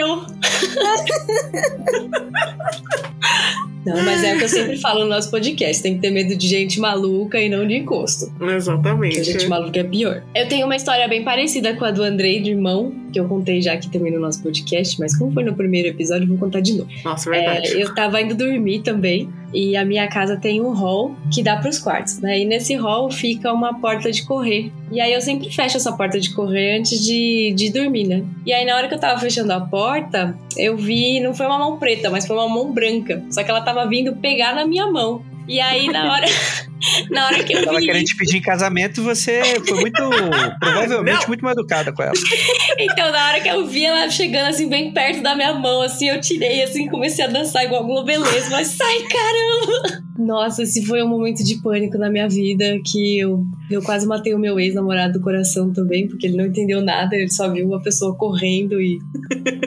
Não, 3.85 4.03
mas 4.03 4.23
é 4.23 4.35
que 4.41 4.45
eu 4.45 4.49
sempre 4.49 4.77
falo 4.81 5.01
no 5.01 5.09
nosso 5.09 5.29
podcast. 5.29 5.83
Tem 5.83 5.95
que 5.95 6.01
ter 6.01 6.11
medo 6.11 6.35
de 6.35 6.47
gente 6.47 6.79
maluca 6.79 7.39
e 7.39 7.47
não 7.47 7.67
de 7.67 7.75
encosto. 7.75 8.31
Porque 8.37 8.53
Exatamente. 8.53 9.23
gente 9.23 9.47
maluca 9.47 9.79
é 9.79 9.83
pior. 9.83 10.23
Eu 10.35 10.47
tenho 10.47 10.65
uma 10.65 10.75
história 10.75 11.07
bem 11.07 11.23
parecida 11.23 11.75
com 11.75 11.85
a 11.85 11.91
do 11.91 12.03
Andrei, 12.03 12.41
de 12.41 12.51
irmão, 12.51 12.93
que 13.13 13.19
eu 13.19 13.27
contei 13.27 13.61
já 13.61 13.73
aqui 13.73 13.89
também 13.89 14.11
no 14.11 14.19
nosso 14.19 14.41
podcast, 14.41 14.99
mas 14.99 15.17
como 15.17 15.31
foi 15.31 15.43
no 15.43 15.53
primeiro 15.53 15.89
episódio, 15.89 16.23
eu 16.23 16.29
vou 16.29 16.37
contar 16.37 16.61
de 16.61 16.73
novo. 16.73 16.89
Nossa, 17.03 17.29
verdade. 17.29 17.67
É, 17.67 17.83
eu 17.83 17.93
tava 17.93 18.21
indo 18.21 18.35
dormir 18.35 18.81
também. 18.81 19.29
E 19.53 19.75
a 19.75 19.83
minha 19.85 20.07
casa 20.07 20.37
tem 20.37 20.61
um 20.61 20.71
hall 20.71 21.15
que 21.31 21.43
dá 21.43 21.57
pros 21.57 21.79
quartos, 21.79 22.19
né? 22.19 22.39
E 22.39 22.45
nesse 22.45 22.75
hall 22.75 23.11
fica 23.11 23.51
uma 23.51 23.79
porta 23.79 24.11
de 24.11 24.23
correr. 24.25 24.71
E 24.91 24.99
aí 24.99 25.13
eu 25.13 25.21
sempre 25.21 25.49
fecho 25.49 25.77
essa 25.77 25.91
porta 25.91 26.19
de 26.19 26.33
correr 26.33 26.77
antes 26.77 27.03
de, 27.03 27.53
de 27.55 27.69
dormir, 27.69 28.07
né? 28.07 28.23
E 28.45 28.53
aí 28.53 28.65
na 28.65 28.75
hora 28.75 28.87
que 28.87 28.93
eu 28.93 28.99
tava 28.99 29.19
fechando 29.19 29.51
a 29.53 29.61
porta, 29.61 30.37
eu 30.57 30.77
vi, 30.77 31.19
não 31.19 31.33
foi 31.33 31.45
uma 31.45 31.59
mão 31.59 31.77
preta, 31.77 32.09
mas 32.09 32.25
foi 32.25 32.35
uma 32.35 32.49
mão 32.49 32.71
branca. 32.71 33.23
Só 33.29 33.43
que 33.43 33.49
ela 33.49 33.61
tava 33.61 33.85
vindo 33.87 34.15
pegar 34.15 34.55
na 34.55 34.65
minha 34.65 34.89
mão. 34.91 35.23
E 35.51 35.59
aí 35.59 35.89
na 35.89 36.13
hora, 36.13 36.25
na 37.11 37.25
hora 37.25 37.43
que 37.43 37.51
eu 37.51 37.59
Ela 37.59 37.77
vi, 37.77 37.85
querendo 37.87 38.05
te 38.05 38.15
pedir 38.15 38.37
em 38.37 38.41
casamento, 38.41 39.03
você 39.03 39.41
foi 39.67 39.81
muito, 39.81 40.01
provavelmente, 40.61 41.19
Não. 41.19 41.27
muito 41.27 41.43
mal 41.43 41.51
educada 41.51 41.91
com 41.91 42.01
ela. 42.01 42.13
então 42.79 43.11
na 43.11 43.27
hora 43.27 43.41
que 43.41 43.49
eu 43.49 43.67
vi 43.67 43.83
ela 43.83 44.09
chegando 44.09 44.47
assim 44.47 44.69
bem 44.69 44.93
perto 44.93 45.21
da 45.21 45.35
minha 45.35 45.53
mão, 45.53 45.81
assim, 45.81 46.07
eu 46.07 46.21
tirei 46.21 46.63
assim, 46.63 46.87
comecei 46.87 47.25
a 47.25 47.27
dançar 47.27 47.65
igual 47.65 47.85
globeleza, 47.85 48.49
mas 48.49 48.67
sai 48.67 48.99
caramba! 49.01 50.03
Nossa, 50.17 50.63
esse 50.63 50.85
foi 50.85 51.03
um 51.03 51.09
momento 51.09 51.43
de 51.43 51.61
pânico 51.61 51.97
na 51.97 52.09
minha 52.09 52.29
vida 52.29 52.79
que 52.85 53.19
eu, 53.19 53.43
eu 53.69 53.81
quase 53.81 54.07
matei 54.07 54.33
o 54.33 54.39
meu 54.39 54.57
ex-namorado 54.57 55.19
do 55.19 55.21
coração 55.21 55.73
também, 55.73 56.07
porque 56.07 56.27
ele 56.27 56.37
não 56.37 56.45
entendeu 56.45 56.79
nada, 56.81 57.13
ele 57.13 57.29
só 57.29 57.51
viu 57.51 57.67
uma 57.67 57.81
pessoa 57.81 58.15
correndo 58.15 58.81
e 58.81 58.99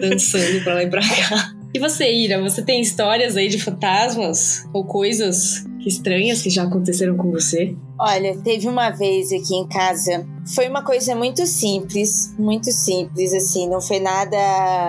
dançando 0.01 0.65
pra 0.65 0.75
lá 0.75 0.83
e 0.83 0.89
pra 0.89 1.03
cá. 1.03 1.64
E 1.75 1.79
você, 1.81 2.09
Ira, 2.09 2.41
você 2.41 2.63
tem 2.63 2.81
histórias 2.81 3.37
aí 3.37 3.49
de 3.49 3.59
fantasmas 3.59 4.65
ou 4.73 4.85
coisas 4.85 5.65
estranhas 5.85 6.41
que 6.41 6.49
já 6.49 6.63
aconteceram 6.63 7.17
com 7.17 7.33
você? 7.33 7.75
Olha, 7.99 8.39
teve 8.39 8.69
uma 8.69 8.91
vez 8.91 9.33
aqui 9.33 9.57
em 9.57 9.67
casa. 9.67 10.25
Foi 10.55 10.69
uma 10.69 10.85
coisa 10.85 11.17
muito 11.17 11.45
simples, 11.47 12.33
muito 12.39 12.71
simples, 12.71 13.35
assim. 13.35 13.69
Não 13.69 13.81
foi 13.81 13.99
nada. 13.99 14.37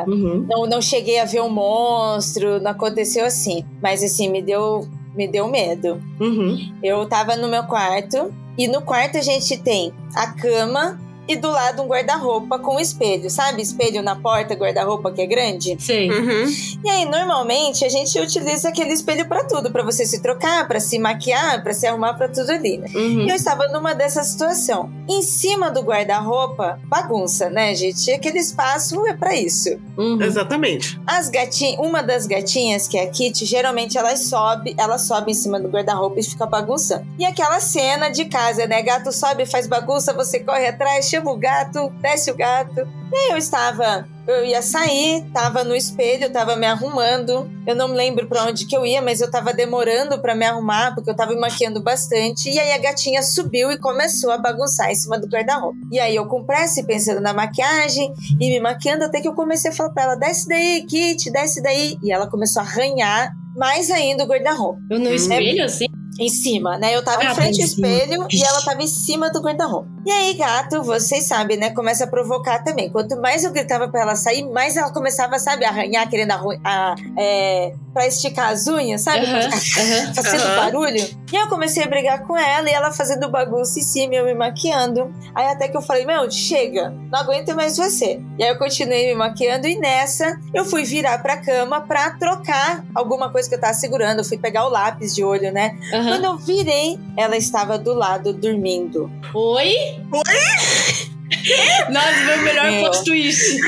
Uhum. 0.07 0.45
Não, 0.47 0.67
não 0.67 0.79
cheguei 0.79 1.19
a 1.19 1.25
ver 1.25 1.41
um 1.41 1.49
monstro, 1.49 2.61
não 2.61 2.69
aconteceu 2.69 3.25
assim. 3.25 3.65
Mas 3.81 4.03
assim, 4.03 4.29
me 4.29 4.43
deu, 4.43 4.87
me 5.15 5.27
deu 5.27 5.47
medo. 5.47 5.99
Uhum. 6.19 6.71
Eu 6.83 7.07
tava 7.07 7.35
no 7.35 7.47
meu 7.47 7.63
quarto 7.63 8.31
e 8.57 8.67
no 8.67 8.83
quarto 8.83 9.17
a 9.17 9.21
gente 9.21 9.57
tem 9.57 9.91
a 10.13 10.33
cama 10.33 10.99
e 11.27 11.35
do 11.35 11.49
lado 11.49 11.81
um 11.81 11.87
guarda-roupa 11.87 12.59
com 12.59 12.79
espelho, 12.79 13.29
sabe? 13.29 13.61
Espelho 13.61 14.01
na 14.01 14.15
porta, 14.15 14.55
guarda-roupa 14.55 15.11
que 15.11 15.21
é 15.21 15.25
grande. 15.25 15.75
Sei. 15.79 16.09
Uhum. 16.09 16.45
E 16.83 16.89
aí, 16.89 17.05
normalmente, 17.05 17.83
a 17.83 17.89
gente 17.89 18.17
utiliza 18.19 18.69
aquele 18.69 18.93
espelho 18.93 19.27
pra 19.27 19.43
tudo, 19.43 19.71
pra 19.71 19.83
você 19.83 20.05
se 20.05 20.21
trocar, 20.21 20.67
pra 20.67 20.79
se 20.79 20.99
maquiar, 20.99 21.63
pra 21.63 21.73
se 21.73 21.87
arrumar 21.87 22.13
pra 22.13 22.27
tudo 22.27 22.49
ali, 22.51 22.77
né? 22.77 22.87
Uhum. 22.93 23.21
E 23.21 23.29
eu 23.29 23.35
estava 23.35 23.67
numa 23.67 23.93
dessa 23.93 24.23
situação. 24.23 24.91
Em 25.09 25.21
cima 25.21 25.69
do 25.69 25.81
guarda-roupa, 25.81 26.79
bagunça, 26.85 27.49
né, 27.49 27.73
gente? 27.75 28.11
Aquele 28.11 28.39
espaço 28.39 29.05
é 29.07 29.13
pra 29.13 29.35
isso. 29.35 29.69
Uhum. 29.97 30.21
Exatamente. 30.21 30.99
As 31.05 31.29
gatinhas, 31.29 31.79
uma 31.79 32.01
das 32.01 32.25
gatinhas, 32.25 32.87
que 32.87 32.97
é 32.97 33.03
a 33.03 33.09
Kitty, 33.09 33.45
geralmente 33.45 33.97
ela 33.97 34.15
sobe, 34.15 34.75
ela 34.77 34.97
sobe 34.97 35.31
em 35.31 35.33
cima 35.33 35.59
do 35.59 35.69
guarda-roupa 35.69 36.19
e 36.19 36.23
fica 36.23 36.45
bagunçando. 36.45 37.05
E 37.17 37.25
aquela 37.25 37.59
cena 37.59 38.09
de 38.09 38.25
casa, 38.25 38.65
né? 38.67 38.81
Gato 38.81 39.11
sobe, 39.11 39.45
faz 39.45 39.67
bagunça, 39.67 40.13
você 40.13 40.39
corre 40.39 40.67
atrás, 40.67 41.07
chama 41.15 41.31
o 41.31 41.37
gato, 41.37 41.89
desce 42.01 42.31
o 42.31 42.35
gato. 42.35 42.87
E 43.11 43.15
aí 43.15 43.31
eu 43.31 43.37
estava, 43.37 44.07
eu 44.27 44.43
ia 44.43 44.61
sair, 44.61 45.23
tava 45.33 45.63
no 45.63 45.75
espelho, 45.75 46.29
tava 46.31 46.55
me 46.55 46.65
arrumando. 46.65 47.49
Eu 47.65 47.75
não 47.75 47.87
me 47.87 47.95
lembro 47.95 48.27
pra 48.27 48.43
onde 48.43 48.65
que 48.65 48.75
eu 48.75 48.85
ia, 48.85 49.01
mas 49.01 49.21
eu 49.21 49.31
tava 49.31 49.53
demorando 49.53 50.19
pra 50.19 50.35
me 50.35 50.45
arrumar, 50.45 50.93
porque 50.93 51.09
eu 51.09 51.15
tava 51.15 51.33
me 51.33 51.39
maquiando 51.39 51.81
bastante. 51.81 52.49
E 52.49 52.59
aí 52.59 52.73
a 52.73 52.77
gatinha 52.77 53.23
subiu 53.23 53.71
e 53.71 53.77
começou 53.77 54.31
a 54.31 54.37
bagunçar 54.37 54.91
em 54.91 54.95
cima 54.95 55.19
do 55.19 55.27
guarda-roupa. 55.27 55.77
E 55.91 55.99
aí 55.99 56.15
eu 56.15 56.25
com 56.27 56.43
pressa, 56.43 56.81
e 56.81 56.85
pensando 56.85 57.21
na 57.21 57.33
maquiagem 57.33 58.13
e 58.39 58.49
me 58.49 58.59
maquiando, 58.59 59.05
até 59.05 59.21
que 59.21 59.27
eu 59.27 59.33
comecei 59.33 59.71
a 59.71 59.73
falar 59.73 59.91
pra 59.91 60.03
ela: 60.03 60.15
desce 60.15 60.47
daí, 60.47 60.85
Kit, 60.85 61.31
desce 61.31 61.61
daí. 61.61 61.97
E 62.03 62.11
ela 62.11 62.27
começou 62.27 62.61
a 62.61 62.65
arranhar 62.65 63.31
mais 63.55 63.89
ainda 63.89 64.25
o 64.25 64.27
guarda-roupa. 64.27 64.79
Eu 64.91 64.99
no 64.99 65.13
espelho, 65.13 65.63
assim? 65.63 65.85
Em 66.19 66.29
cima, 66.29 66.77
né? 66.77 66.95
Eu 66.95 67.03
tava 67.03 67.21
Ah, 67.23 67.31
em 67.31 67.35
frente 67.35 67.61
ao 67.61 67.67
espelho 67.67 68.27
e 68.31 68.43
ela 68.43 68.61
tava 68.63 68.81
em 68.81 68.87
cima 68.87 69.29
do 69.29 69.41
guarda-roupa. 69.41 69.89
E 70.05 70.11
aí, 70.11 70.33
gato, 70.35 70.81
vocês 70.83 71.23
sabem, 71.25 71.57
né? 71.57 71.71
Começa 71.71 72.03
a 72.05 72.07
provocar 72.07 72.63
também. 72.63 72.89
Quanto 72.89 73.19
mais 73.19 73.43
eu 73.43 73.51
gritava 73.51 73.87
pra 73.89 74.01
ela 74.01 74.15
sair, 74.15 74.47
mais 74.49 74.77
ela 74.77 74.91
começava, 74.93 75.37
sabe, 75.39 75.65
a 75.65 75.69
arranhar, 75.69 76.07
querendo 76.09 76.31
arru- 76.31 76.57
a, 76.63 76.95
é, 77.17 77.73
pra 77.93 78.07
esticar 78.07 78.51
as 78.51 78.67
unhas, 78.67 79.01
sabe? 79.01 79.25
Aham. 79.25 79.49
fazendo 80.15 80.43
barulho. 80.55 81.25
E 81.33 81.35
aí 81.35 81.41
eu 81.43 81.49
comecei 81.49 81.83
a 81.83 81.87
brigar 81.87 82.21
com 82.23 82.37
ela 82.37 82.69
e 82.69 82.71
ela 82.73 82.91
fazendo 82.93 83.29
bagunça 83.29 83.79
em 83.79 83.83
cima 83.83 84.13
e 84.13 84.17
eu 84.17 84.25
me 84.25 84.33
maquiando. 84.35 85.13
Aí 85.33 85.47
até 85.47 85.67
que 85.67 85.75
eu 85.75 85.81
falei, 85.81 86.05
meu, 86.05 86.29
chega, 86.31 86.91
não 87.11 87.19
aguento 87.19 87.53
mais 87.55 87.75
você. 87.75 88.21
E 88.37 88.43
aí 88.43 88.49
eu 88.49 88.57
continuei 88.57 89.07
me 89.07 89.15
maquiando 89.15 89.67
e 89.67 89.75
nessa 89.77 90.39
eu 90.53 90.63
fui 90.63 90.83
virar 90.85 91.17
pra 91.21 91.37
cama 91.37 91.81
pra 91.81 92.11
trocar 92.11 92.85
alguma 92.93 93.29
coisa 93.31 93.49
que 93.49 93.55
eu 93.55 93.59
tava 93.59 93.73
segurando. 93.73 94.19
Eu 94.19 94.23
fui 94.25 94.37
pegar 94.37 94.65
o 94.65 94.69
lápis 94.69 95.13
de 95.15 95.23
olho, 95.23 95.51
né? 95.51 95.75
Aham. 96.07 96.19
Quando 96.21 96.25
eu 96.25 96.37
virei, 96.37 96.99
ela 97.17 97.35
estava 97.37 97.77
do 97.77 97.93
lado 97.93 98.33
dormindo. 98.33 99.11
Oi? 99.33 99.73
Oi? 100.11 101.05
Nossa, 101.91 102.25
meu 102.25 102.37
melhor 102.43 102.65
É. 102.65 102.79
plot 102.79 103.03
twist. 103.03 103.59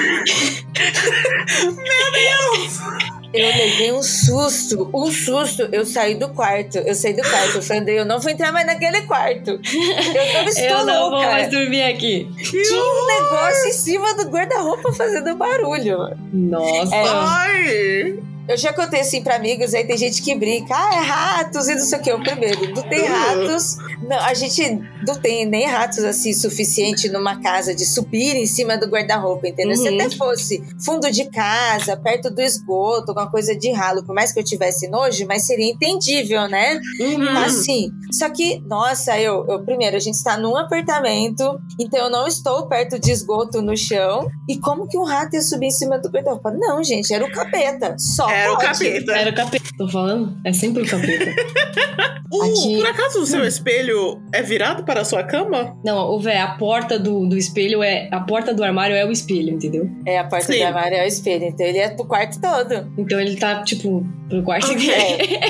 Eu 3.33 3.45
levei 3.45 3.91
um 3.91 4.01
susto, 4.01 4.89
um 4.93 5.11
susto. 5.11 5.63
Eu 5.71 5.85
saí 5.85 6.15
do 6.15 6.29
quarto, 6.29 6.77
eu 6.79 6.95
saí 6.95 7.13
do 7.13 7.21
quarto. 7.21 7.57
Eu 7.57 7.61
falei, 7.61 7.99
eu 7.99 8.05
não 8.05 8.19
vou 8.19 8.31
entrar 8.31 8.51
mais 8.51 8.65
naquele 8.65 9.01
quarto. 9.01 9.51
Eu 9.51 10.33
não 10.33 10.47
estou 10.47 10.63
Eu 10.65 10.85
não 10.85 10.99
vou 11.01 11.09
louca. 11.11 11.27
mais 11.27 11.51
dormir 11.51 11.83
aqui. 11.83 12.27
Tinha 12.41 12.81
um 12.81 13.05
negócio 13.07 13.67
em 13.69 13.73
cima 13.73 14.13
do 14.15 14.29
guarda-roupa 14.29 14.93
fazendo 14.93 15.35
barulho. 15.35 15.97
Nossa. 16.33 16.95
É. 16.95 17.03
Ai! 17.07 18.19
Eu 18.47 18.57
já 18.57 18.71
contei 18.73 19.01
assim 19.01 19.21
pra 19.21 19.35
amigos, 19.35 19.73
aí 19.73 19.85
tem 19.85 19.97
gente 19.97 20.21
que 20.21 20.33
brinca, 20.35 20.73
ah, 20.75 20.95
é 20.95 20.99
ratos 21.01 21.67
e 21.67 21.75
não 21.75 21.81
sei 21.85 21.99
o 21.99 22.01
que. 22.01 22.11
Eu, 22.11 22.19
primeiro, 22.21 22.73
não 22.73 22.83
tem 22.83 23.03
ratos. 23.05 23.77
Não, 24.07 24.17
a 24.19 24.33
gente 24.33 24.79
não 25.05 25.15
tem 25.15 25.45
nem 25.45 25.65
ratos 25.67 25.99
assim 26.03 26.33
suficiente 26.33 27.09
numa 27.09 27.41
casa 27.41 27.73
de 27.75 27.85
subir 27.85 28.35
em 28.35 28.45
cima 28.45 28.77
do 28.77 28.87
guarda-roupa, 28.87 29.47
entendeu? 29.47 29.75
Se 29.75 29.89
Uhum. 29.89 29.95
até 29.95 30.09
fosse 30.11 30.63
fundo 30.83 31.09
de 31.11 31.25
casa, 31.29 31.97
perto 31.97 32.29
do 32.29 32.41
esgoto, 32.41 33.11
alguma 33.11 33.29
coisa 33.29 33.55
de 33.55 33.71
ralo, 33.71 34.03
por 34.05 34.13
mais 34.15 34.31
que 34.31 34.39
eu 34.39 34.43
tivesse 34.43 34.87
nojo, 34.87 35.25
mas 35.27 35.45
seria 35.45 35.69
entendível, 35.71 36.47
né? 36.47 36.79
Uhum. 36.99 37.37
Assim. 37.39 37.89
Só 38.11 38.29
que, 38.29 38.59
nossa, 38.65 39.19
eu, 39.19 39.45
eu 39.47 39.63
primeiro, 39.63 39.95
a 39.97 39.99
gente 39.99 40.15
está 40.15 40.37
num 40.37 40.55
apartamento, 40.57 41.59
então 41.79 41.99
eu 42.05 42.09
não 42.09 42.27
estou 42.27 42.67
perto 42.67 42.99
de 42.99 43.11
esgoto 43.11 43.61
no 43.61 43.75
chão. 43.75 44.27
E 44.47 44.57
como 44.59 44.87
que 44.87 44.97
um 44.97 45.03
rato 45.03 45.35
ia 45.35 45.41
subir 45.41 45.67
em 45.67 45.71
cima 45.71 45.99
do 45.99 46.09
guarda-roupa? 46.09 46.51
Não, 46.51 46.83
gente, 46.83 47.13
era 47.13 47.25
o 47.25 47.31
capeta. 47.31 47.95
Só 47.97 48.27
Era 48.37 48.53
o 48.53 48.57
capeta. 48.57 49.11
Era 49.13 49.29
o 49.29 49.35
capeta, 49.35 49.69
tô 49.77 49.87
falando? 49.89 50.37
É 50.45 50.53
sempre 50.53 50.83
o 50.83 50.87
capeta. 50.87 51.31
Aqui- 52.27 52.77
Por 52.77 52.87
acaso 52.87 53.21
o 53.21 53.25
seu 53.25 53.45
espelho 53.45 53.67
espelho 53.77 54.21
é 54.33 54.41
virado 54.43 54.83
para 54.83 55.01
a 55.01 55.05
sua 55.05 55.23
cama? 55.23 55.75
Não, 55.83 55.97
o 56.11 56.19
véi, 56.19 56.37
a 56.37 56.49
porta 56.49 56.99
do, 56.99 57.25
do 57.25 57.37
espelho 57.37 57.81
é. 57.81 58.09
A 58.11 58.19
porta 58.19 58.53
do 58.53 58.63
armário 58.63 58.95
é 58.95 59.05
o 59.05 59.11
espelho, 59.11 59.53
entendeu? 59.53 59.89
É, 60.05 60.19
a 60.19 60.25
porta 60.25 60.51
Sim. 60.51 60.59
do 60.59 60.65
armário 60.65 60.97
é 60.97 61.03
o 61.03 61.07
espelho. 61.07 61.45
Então 61.45 61.65
ele 61.65 61.77
é 61.79 61.89
pro 61.89 62.05
quarto 62.05 62.39
todo. 62.41 62.91
Então 62.97 63.19
ele 63.19 63.35
tá, 63.37 63.63
tipo, 63.63 64.05
pro 64.29 64.43
quarto 64.43 64.65
Ok. 64.71 64.75
inteiro. 64.75 65.01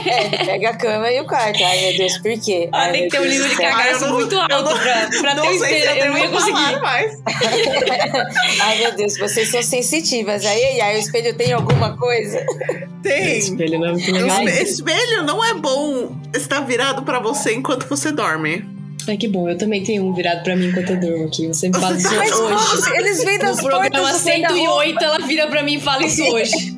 É, 0.07 0.25
ele 0.25 0.37
pega 0.45 0.69
a 0.69 0.77
cama 0.77 1.11
e 1.11 1.19
o 1.19 1.25
quarto. 1.25 1.63
Ai, 1.63 1.81
meu 1.81 1.97
Deus, 1.97 2.17
por 2.19 2.39
quê? 2.39 2.69
Ah, 2.71 2.89
tem 2.89 3.03
que 3.03 3.09
ter 3.09 3.19
um 3.19 3.23
do 3.23 3.29
de. 3.55 3.63
Ah, 3.65 3.71
cagaço 3.71 4.05
não- 4.07 4.13
muito 4.13 4.37
alto 4.39 4.51
não- 4.51 4.77
pra, 4.79 5.09
pra 5.21 5.35
ter 5.35 5.35
não 5.35 5.45
se 5.47 5.53
espelho. 5.55 5.89
eu 5.89 6.05
Eu 6.05 6.11
não 6.11 6.17
ia 6.19 6.29
conseguir. 6.29 6.79
mais. 6.79 7.21
Ai, 8.61 8.77
meu 8.79 8.95
Deus, 8.95 9.17
vocês 9.17 9.49
são 9.49 9.61
sensitivas. 9.63 10.45
Aí, 10.45 10.63
ai, 10.63 10.81
ai, 10.81 10.95
o 10.95 10.99
espelho 10.99 11.35
tem 11.35 11.53
alguma 11.53 11.97
coisa? 11.97 12.45
Tem. 13.03 13.37
Espelho 13.37 13.79
não 13.79 13.87
é 13.87 13.91
muito 13.91 14.11
legal. 14.11 14.41
espe- 14.47 14.63
espelho 14.63 15.23
não 15.23 15.43
é 15.43 15.53
bom 15.53 16.15
estar 16.35 16.61
virado 16.61 17.03
pra 17.03 17.19
você 17.19 17.53
enquanto 17.53 17.87
você 17.87 18.11
dorme. 18.11 18.63
Ai, 19.07 19.15
que 19.15 19.27
bom. 19.27 19.47
Eu 19.49 19.57
também 19.57 19.83
tenho 19.83 20.03
um 20.05 20.13
virado 20.13 20.43
pra 20.43 20.55
mim 20.55 20.67
enquanto 20.67 20.89
eu 20.89 20.99
durmo 20.99 21.27
aqui. 21.27 21.47
Você 21.47 21.69
me 21.69 21.79
fala 21.79 21.95
isso 21.95 22.13
Mas 22.13 22.31
hoje. 22.37 22.81
se- 22.83 22.97
eles 22.97 23.23
vêm 23.23 23.37
No 23.37 23.43
das 23.45 23.57
programa 23.61 23.89
portas 23.89 24.01
da 24.01 24.09
rua. 24.11 24.19
108, 24.19 25.03
ela 25.03 25.19
vira 25.19 25.47
pra 25.47 25.63
mim 25.63 25.75
e 25.75 25.79
fala 25.79 26.03
isso 26.05 26.23
hoje. 26.23 26.75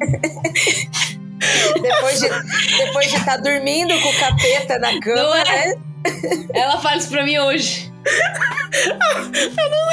Depois 1.82 2.20
de 2.20 2.30
depois 2.78 3.10
de 3.10 3.16
estar 3.18 3.38
dormindo 3.38 3.94
com 4.00 4.10
o 4.10 4.14
capeta 4.20 4.78
na 4.78 4.92
Não 4.92 5.00
cama, 5.00 5.40
é? 5.40 5.68
né? 5.70 5.76
Ela 6.54 6.80
fala 6.80 6.98
isso 6.98 7.10
pra 7.10 7.24
mim 7.24 7.38
hoje. 7.40 7.92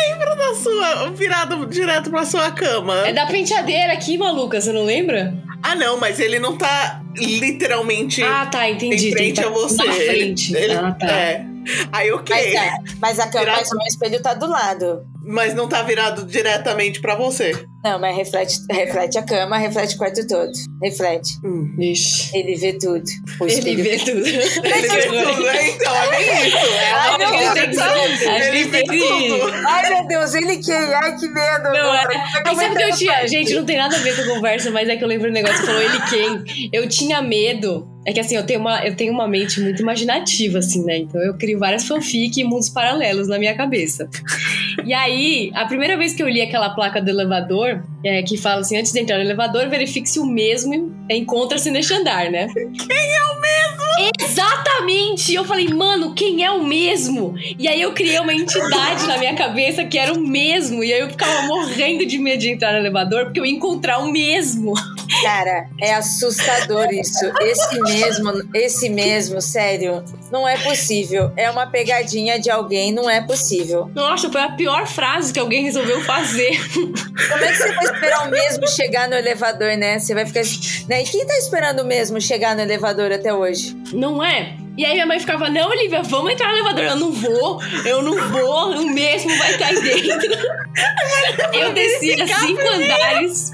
Lembra 0.08 0.36
da 0.36 0.54
sua 0.54 1.10
virado 1.10 1.66
direto 1.66 2.10
pra 2.10 2.24
sua 2.24 2.50
cama? 2.50 3.06
É 3.06 3.12
da 3.12 3.26
penteadeira 3.26 3.92
aqui, 3.92 4.18
maluca, 4.18 4.60
você 4.60 4.72
não 4.72 4.84
lembra? 4.84 5.32
Ah, 5.62 5.74
não, 5.74 5.98
mas 5.98 6.20
ele 6.20 6.38
não 6.38 6.56
tá 6.56 7.02
literalmente 7.16 8.22
Ah, 8.22 8.46
tá, 8.46 8.68
entendi. 8.70 9.08
em 9.08 9.12
frente 9.12 9.40
que 9.40 9.46
a 9.46 9.50
você. 9.50 9.76
Na 9.84 9.94
Ele- 9.96 10.06
frente. 10.06 10.54
ele- 10.56 10.72
ah, 10.74 10.92
tá. 10.92 11.06
É. 11.10 11.46
Aí, 11.92 12.12
ok. 12.12 12.34
Mas, 12.36 12.54
é, 12.54 12.70
mas 13.00 13.18
a 13.18 13.26
cama, 13.28 13.40
Virado- 13.44 13.58
mas 13.58 13.72
o 13.72 13.76
meu 13.76 13.86
espelho 13.88 14.22
tá 14.22 14.34
do 14.34 14.46
lado. 14.46 15.04
Mas 15.24 15.52
não 15.54 15.66
tá 15.68 15.82
virado 15.82 16.24
diretamente 16.24 17.00
pra 17.00 17.16
você. 17.16 17.66
Não, 17.86 18.00
mas 18.00 18.16
reflete, 18.16 18.56
reflete 18.68 19.16
a 19.16 19.22
cama, 19.22 19.56
reflete 19.58 19.94
o 19.94 19.98
quarto 19.98 20.26
todo. 20.26 20.50
Reflete. 20.82 21.28
Ixi. 21.78 22.36
Ele 22.36 22.56
vê 22.56 22.72
tudo. 22.72 23.04
O 23.40 23.44
Ele 23.46 23.76
vê 23.76 23.96
tudo. 23.96 24.26
Ele 24.26 24.88
vê 24.88 25.02
tudo, 25.02 25.42
né? 25.44 25.68
Então, 25.70 25.94
é 25.94 26.10
bem 26.10 26.48
isso. 26.48 26.56
É 26.56 26.92
Ai, 26.92 27.18
Deus, 27.18 27.78
que 28.18 28.26
Acho 28.28 28.48
Ele 28.48 28.64
que 28.64 28.70
vê 28.70 28.82
tem 28.82 28.86
que- 28.98 29.28
tudo. 29.28 29.52
Ai, 29.68 29.88
meu 29.94 30.06
Deus, 30.08 30.34
ele 30.34 30.56
quem? 30.56 30.74
Ai, 30.74 31.16
que 31.16 31.28
medo. 31.28 31.62
Não, 31.62 31.74
é. 31.76 31.80
agora. 31.80 32.24
Aí 32.44 32.56
sabe 32.56 32.74
o 32.74 32.76
que 32.76 32.82
eu 32.82 32.96
tinha? 32.96 33.28
Gente, 33.28 33.54
não 33.54 33.64
tem 33.64 33.76
nada 33.76 33.94
a 33.96 34.00
ver 34.00 34.16
com 34.16 34.22
a 34.32 34.34
conversa, 34.34 34.70
mas 34.72 34.88
é 34.88 34.96
que 34.96 35.04
eu 35.04 35.08
lembro 35.08 35.28
um 35.28 35.32
negócio. 35.32 35.56
Você 35.58 35.66
falou 35.66 35.80
ele 35.82 36.00
quem? 36.10 36.70
Eu 36.72 36.88
tinha 36.88 37.22
medo. 37.22 37.86
É 38.08 38.12
que 38.12 38.20
assim, 38.20 38.36
eu 38.36 38.46
tenho, 38.46 38.60
uma, 38.60 38.86
eu 38.86 38.94
tenho 38.94 39.12
uma 39.12 39.26
mente 39.26 39.60
muito 39.60 39.82
imaginativa, 39.82 40.58
assim, 40.60 40.84
né? 40.84 40.98
Então 40.98 41.20
eu 41.20 41.36
crio 41.36 41.58
várias 41.58 41.88
fanfic 41.88 42.40
e 42.40 42.44
mundos 42.44 42.68
paralelos 42.68 43.26
na 43.26 43.36
minha 43.36 43.56
cabeça. 43.56 44.08
E 44.84 44.94
aí, 44.94 45.50
a 45.54 45.64
primeira 45.64 45.96
vez 45.96 46.12
que 46.12 46.22
eu 46.22 46.28
li 46.28 46.40
aquela 46.40 46.70
placa 46.70 47.02
do 47.02 47.10
elevador, 47.10 47.75
é, 48.04 48.22
que 48.22 48.36
fala 48.36 48.60
assim: 48.60 48.76
antes 48.76 48.92
de 48.92 49.00
entrar 49.00 49.16
no 49.16 49.24
elevador, 49.24 49.68
verifique 49.68 50.08
se 50.08 50.18
o 50.18 50.26
mesmo 50.26 50.94
encontra-se 51.10 51.70
neste 51.70 51.94
andar, 51.94 52.30
né? 52.30 52.48
Quem 52.54 53.14
é 53.14 53.24
o 53.24 53.40
mesmo? 53.40 53.86
Exatamente! 54.20 55.34
Eu 55.34 55.44
falei, 55.44 55.68
mano, 55.68 56.14
quem 56.14 56.44
é 56.44 56.50
o 56.50 56.62
mesmo? 56.62 57.34
E 57.58 57.66
aí 57.66 57.80
eu 57.80 57.92
criei 57.92 58.18
uma 58.18 58.34
entidade 58.34 59.06
na 59.06 59.16
minha 59.18 59.34
cabeça 59.34 59.84
que 59.84 59.98
era 59.98 60.12
o 60.12 60.20
mesmo. 60.20 60.84
E 60.84 60.92
aí 60.92 61.00
eu 61.00 61.10
ficava 61.10 61.46
morrendo 61.46 62.04
de 62.04 62.18
medo 62.18 62.40
de 62.40 62.50
entrar 62.50 62.72
no 62.72 62.78
elevador 62.78 63.24
porque 63.24 63.40
eu 63.40 63.46
ia 63.46 63.52
encontrar 63.52 63.98
o 63.98 64.10
mesmo. 64.12 64.74
Cara, 65.22 65.68
é 65.80 65.94
assustador 65.94 66.88
isso. 66.92 67.24
Esse 67.40 67.80
mesmo, 67.80 68.32
esse 68.54 68.88
mesmo, 68.88 69.40
sério, 69.40 70.04
não 70.30 70.46
é 70.46 70.58
possível. 70.58 71.32
É 71.36 71.50
uma 71.50 71.66
pegadinha 71.66 72.38
de 72.38 72.50
alguém, 72.50 72.92
não 72.92 73.08
é 73.08 73.20
possível. 73.20 73.90
Nossa, 73.94 74.30
foi 74.30 74.40
a 74.42 74.50
pior 74.50 74.86
frase 74.86 75.32
que 75.32 75.40
alguém 75.40 75.62
resolveu 75.62 76.02
fazer. 76.02 76.58
Como 76.74 77.44
é 77.44 77.48
que 77.48 77.54
você 77.66 77.74
vai 77.74 77.84
esperar 77.84 78.28
o 78.28 78.30
mesmo 78.30 78.68
chegar 78.68 79.08
no 79.08 79.14
elevador, 79.14 79.76
né? 79.76 79.98
Você 79.98 80.14
vai 80.14 80.26
ficar. 80.26 80.42
Né? 80.88 81.02
E 81.02 81.04
quem 81.04 81.26
tá 81.26 81.36
esperando 81.36 81.80
o 81.80 81.84
mesmo 81.84 82.20
chegar 82.20 82.54
no 82.54 82.62
elevador 82.62 83.12
até 83.12 83.32
hoje? 83.32 83.76
Não 83.92 84.22
é? 84.22 84.56
E 84.76 84.84
aí 84.84 84.92
minha 84.92 85.06
mãe 85.06 85.18
ficava, 85.18 85.48
não, 85.48 85.70
Olivia, 85.70 86.02
vamos 86.02 86.32
entrar 86.32 86.48
no 86.48 86.58
elevador. 86.58 86.84
Eu 86.84 86.96
não 86.96 87.12
vou, 87.12 87.62
eu 87.86 88.02
não 88.02 88.28
vou, 88.28 88.72
o 88.72 88.90
mesmo 88.90 89.34
vai 89.38 89.56
cair 89.56 89.80
dentro. 89.80 90.32
Eu 91.54 91.72
descia 91.72 92.26
cinco 92.26 92.60
andares 92.60 93.50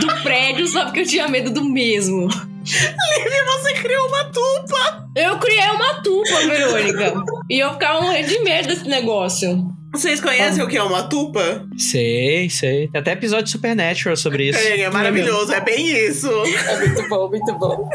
do 0.00 0.22
prédio 0.22 0.68
só 0.68 0.84
porque 0.84 1.00
eu 1.00 1.06
tinha 1.06 1.26
medo 1.26 1.50
do 1.50 1.64
mesmo. 1.64 2.28
E 2.64 3.44
você 3.44 3.74
criou 3.74 4.06
uma 4.08 4.24
tupa. 4.24 5.08
Eu 5.16 5.38
criei 5.38 5.57
uma 5.92 6.02
tupa, 6.02 6.40
Verônica. 6.46 7.14
E 7.50 7.58
eu 7.58 7.72
ficava 7.72 8.00
morrendo 8.00 8.28
de 8.28 8.38
medo 8.40 8.68
desse 8.68 8.88
negócio. 8.88 9.66
Vocês 9.92 10.20
conhecem 10.20 10.62
o 10.62 10.68
que 10.68 10.76
é 10.76 10.82
uma 10.82 11.04
tupa? 11.08 11.66
Sei, 11.78 12.50
sei. 12.50 12.88
Tem 12.88 13.00
até 13.00 13.12
episódio 13.12 13.46
de 13.46 13.50
Supernatural 13.52 14.16
sobre 14.16 14.48
isso. 14.50 14.58
É, 14.58 14.80
é 14.80 14.90
maravilhoso, 14.90 15.50
é 15.52 15.60
bem 15.60 15.88
isso. 16.08 16.28
É 16.30 16.76
muito 16.86 17.08
bom, 17.08 17.28
muito 17.30 17.54
bom. 17.58 17.88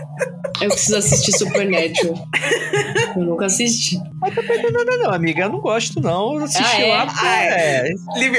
Eu 0.61 0.69
preciso 0.69 0.97
assistir 0.97 1.31
Supernatural. 1.37 2.27
Eu 3.15 3.23
nunca 3.23 3.45
assisti. 3.45 3.97
Não, 3.97 4.85
não, 4.85 4.97
não, 5.03 5.11
amiga, 5.13 5.43
eu 5.43 5.49
não 5.49 5.59
gosto, 5.59 6.01
não. 6.01 6.35
Eu 6.37 6.45
assisti 6.45 6.63
Ah, 6.63 6.81
é? 6.81 6.87
lá 6.95 7.05
porque 7.05 7.25
Ah, 7.25 7.43
é. 7.45 7.89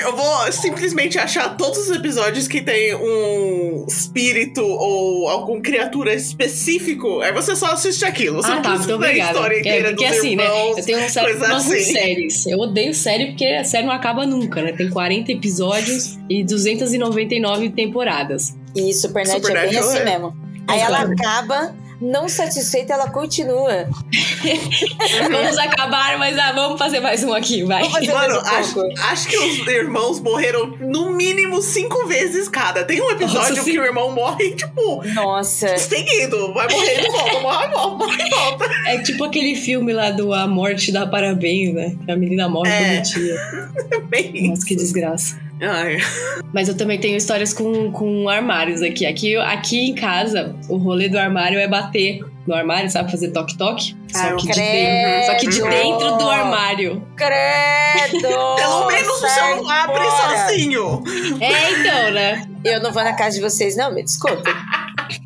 Eu 0.05 0.17
vou 0.17 0.53
simplesmente 0.53 1.17
achar 1.19 1.57
todos 1.57 1.79
os 1.79 1.91
episódios 1.97 2.49
que 2.49 2.61
tem 2.61 2.95
um 2.97 3.85
espírito 3.89 4.63
ou 4.65 5.29
alguma 5.29 5.61
criatura 5.61 6.13
específico. 6.13 7.21
Aí 7.21 7.33
você 7.33 7.55
só 7.55 7.67
assiste 7.73 8.05
aquilo. 8.05 8.37
Você 8.43 8.51
Ah, 8.51 8.55
não 8.57 8.63
tá, 8.63 8.71
precisa 8.71 8.95
obrigada. 8.97 9.39
História 9.45 9.57
É, 9.57 9.61
inteira 9.61 9.89
porque 9.91 10.07
dos 10.09 10.19
assim, 10.19 10.37
né? 10.37 10.45
irmãos, 10.45 10.79
Eu 10.79 10.85
tenho 10.85 10.99
um 10.99 11.13
problema 11.13 11.47
com 11.49 11.55
assim. 11.55 11.81
séries. 11.81 12.47
Eu 12.47 12.59
odeio 12.59 12.95
série 12.95 13.27
porque 13.27 13.45
a 13.47 13.65
série 13.65 13.87
não 13.87 13.93
acaba 13.93 14.27
nunca, 14.27 14.63
né? 14.63 14.73
Tem 14.73 14.89
40 14.91 15.33
episódios 15.33 16.19
e 16.29 16.43
299 16.45 17.71
temporadas. 17.71 18.57
E 18.75 18.93
Supernatural 18.93 19.57
é 19.65 19.69
bem 19.69 19.79
assim 19.79 19.99
é. 19.99 20.05
mesmo. 20.05 20.37
Aí 20.67 20.81
ela 20.81 21.01
acaba, 21.01 21.75
não 22.05 22.29
satisfeita, 22.29 22.93
ela 22.93 23.11
continua. 23.11 23.89
Vamos 25.31 25.59
acabar, 25.59 26.19
mas 26.19 26.39
ah, 26.39 26.53
vamos 26.53 26.79
fazer 26.79 27.01
mais 27.01 27.25
um 27.25 27.33
aqui, 27.33 27.63
vai. 27.65 27.83
Mano, 27.83 28.37
um 28.37 28.39
acho, 28.41 28.81
acho 29.11 29.29
que 29.29 29.37
os 29.37 29.67
irmãos 29.67 30.21
morreram 30.21 30.77
no 30.81 31.11
mínimo 31.11 31.63
cinco 31.63 32.07
vezes 32.07 32.49
cada. 32.49 32.85
Tem 32.85 33.01
um 33.01 33.11
episódio 33.11 33.51
Nossa, 33.51 33.65
que 33.65 33.73
sim. 33.73 33.79
o 33.79 33.85
irmão 33.85 34.11
morre, 34.13 34.51
tipo, 34.53 35.03
Nossa. 35.15 35.77
seguido. 35.79 36.53
Vai 36.53 36.69
morrer 36.71 37.07
e 37.07 37.11
volta, 37.11 37.41
morre, 37.41 37.69
volta, 37.69 37.97
morre 37.97 38.23
e 38.27 38.31
volta. 38.31 38.65
É 38.87 38.99
tipo 39.03 39.25
aquele 39.25 39.55
filme 39.57 39.93
lá 39.93 40.11
do 40.11 40.33
A 40.33 40.47
Morte 40.47 40.93
dá 40.93 41.07
Parabéns, 41.07 41.75
né? 41.75 41.97
Que 42.05 42.13
a 42.13 42.17
menina 42.17 42.49
morre 42.49 42.71
É. 42.71 42.95
bonitinha. 42.95 43.35
Bem 44.09 44.49
Nossa, 44.49 44.67
que 44.67 44.77
desgraça. 44.77 45.41
Ai. 45.61 45.99
Mas 46.53 46.69
eu 46.69 46.77
também 46.77 46.99
tenho 46.99 47.17
histórias 47.17 47.53
com, 47.53 47.91
com 47.93 48.29
armários 48.29 48.83
aqui. 48.83 49.07
aqui. 49.07 49.37
Aqui 49.37 49.91
em 49.91 49.95
casa, 49.95 50.55
o 50.69 50.77
rolê 50.77 51.09
do 51.09 51.19
armário 51.19 51.59
é 51.59 51.67
bater 51.69 52.21
no 52.47 52.55
armário, 52.55 52.91
sabe? 52.91 53.11
Fazer 53.11 53.31
toque-toque. 53.31 53.97
Só, 54.13 54.19
Ah, 54.19 54.37
que 54.37 54.47
de 54.49 54.53
dentro- 54.53 55.27
só 55.27 55.35
que 55.39 55.47
de 55.49 55.63
dentro 55.63 56.17
do 56.19 56.29
armário. 56.29 57.03
Credo! 57.17 58.29
Pelo 58.57 58.87
menos 58.87 59.19
sai 59.21 59.57
não 59.57 59.69
abre 59.71 60.05
sozinho. 60.11 61.03
É, 61.41 61.71
então, 61.73 62.11
né? 62.13 62.47
Eu 62.65 62.83
não 62.83 62.93
vou 62.93 63.03
na 63.03 63.15
casa 63.15 63.37
de 63.37 63.43
vocês, 63.43 63.77
não, 63.77 63.93
me 63.95 64.03
desculpe. 64.05 64.51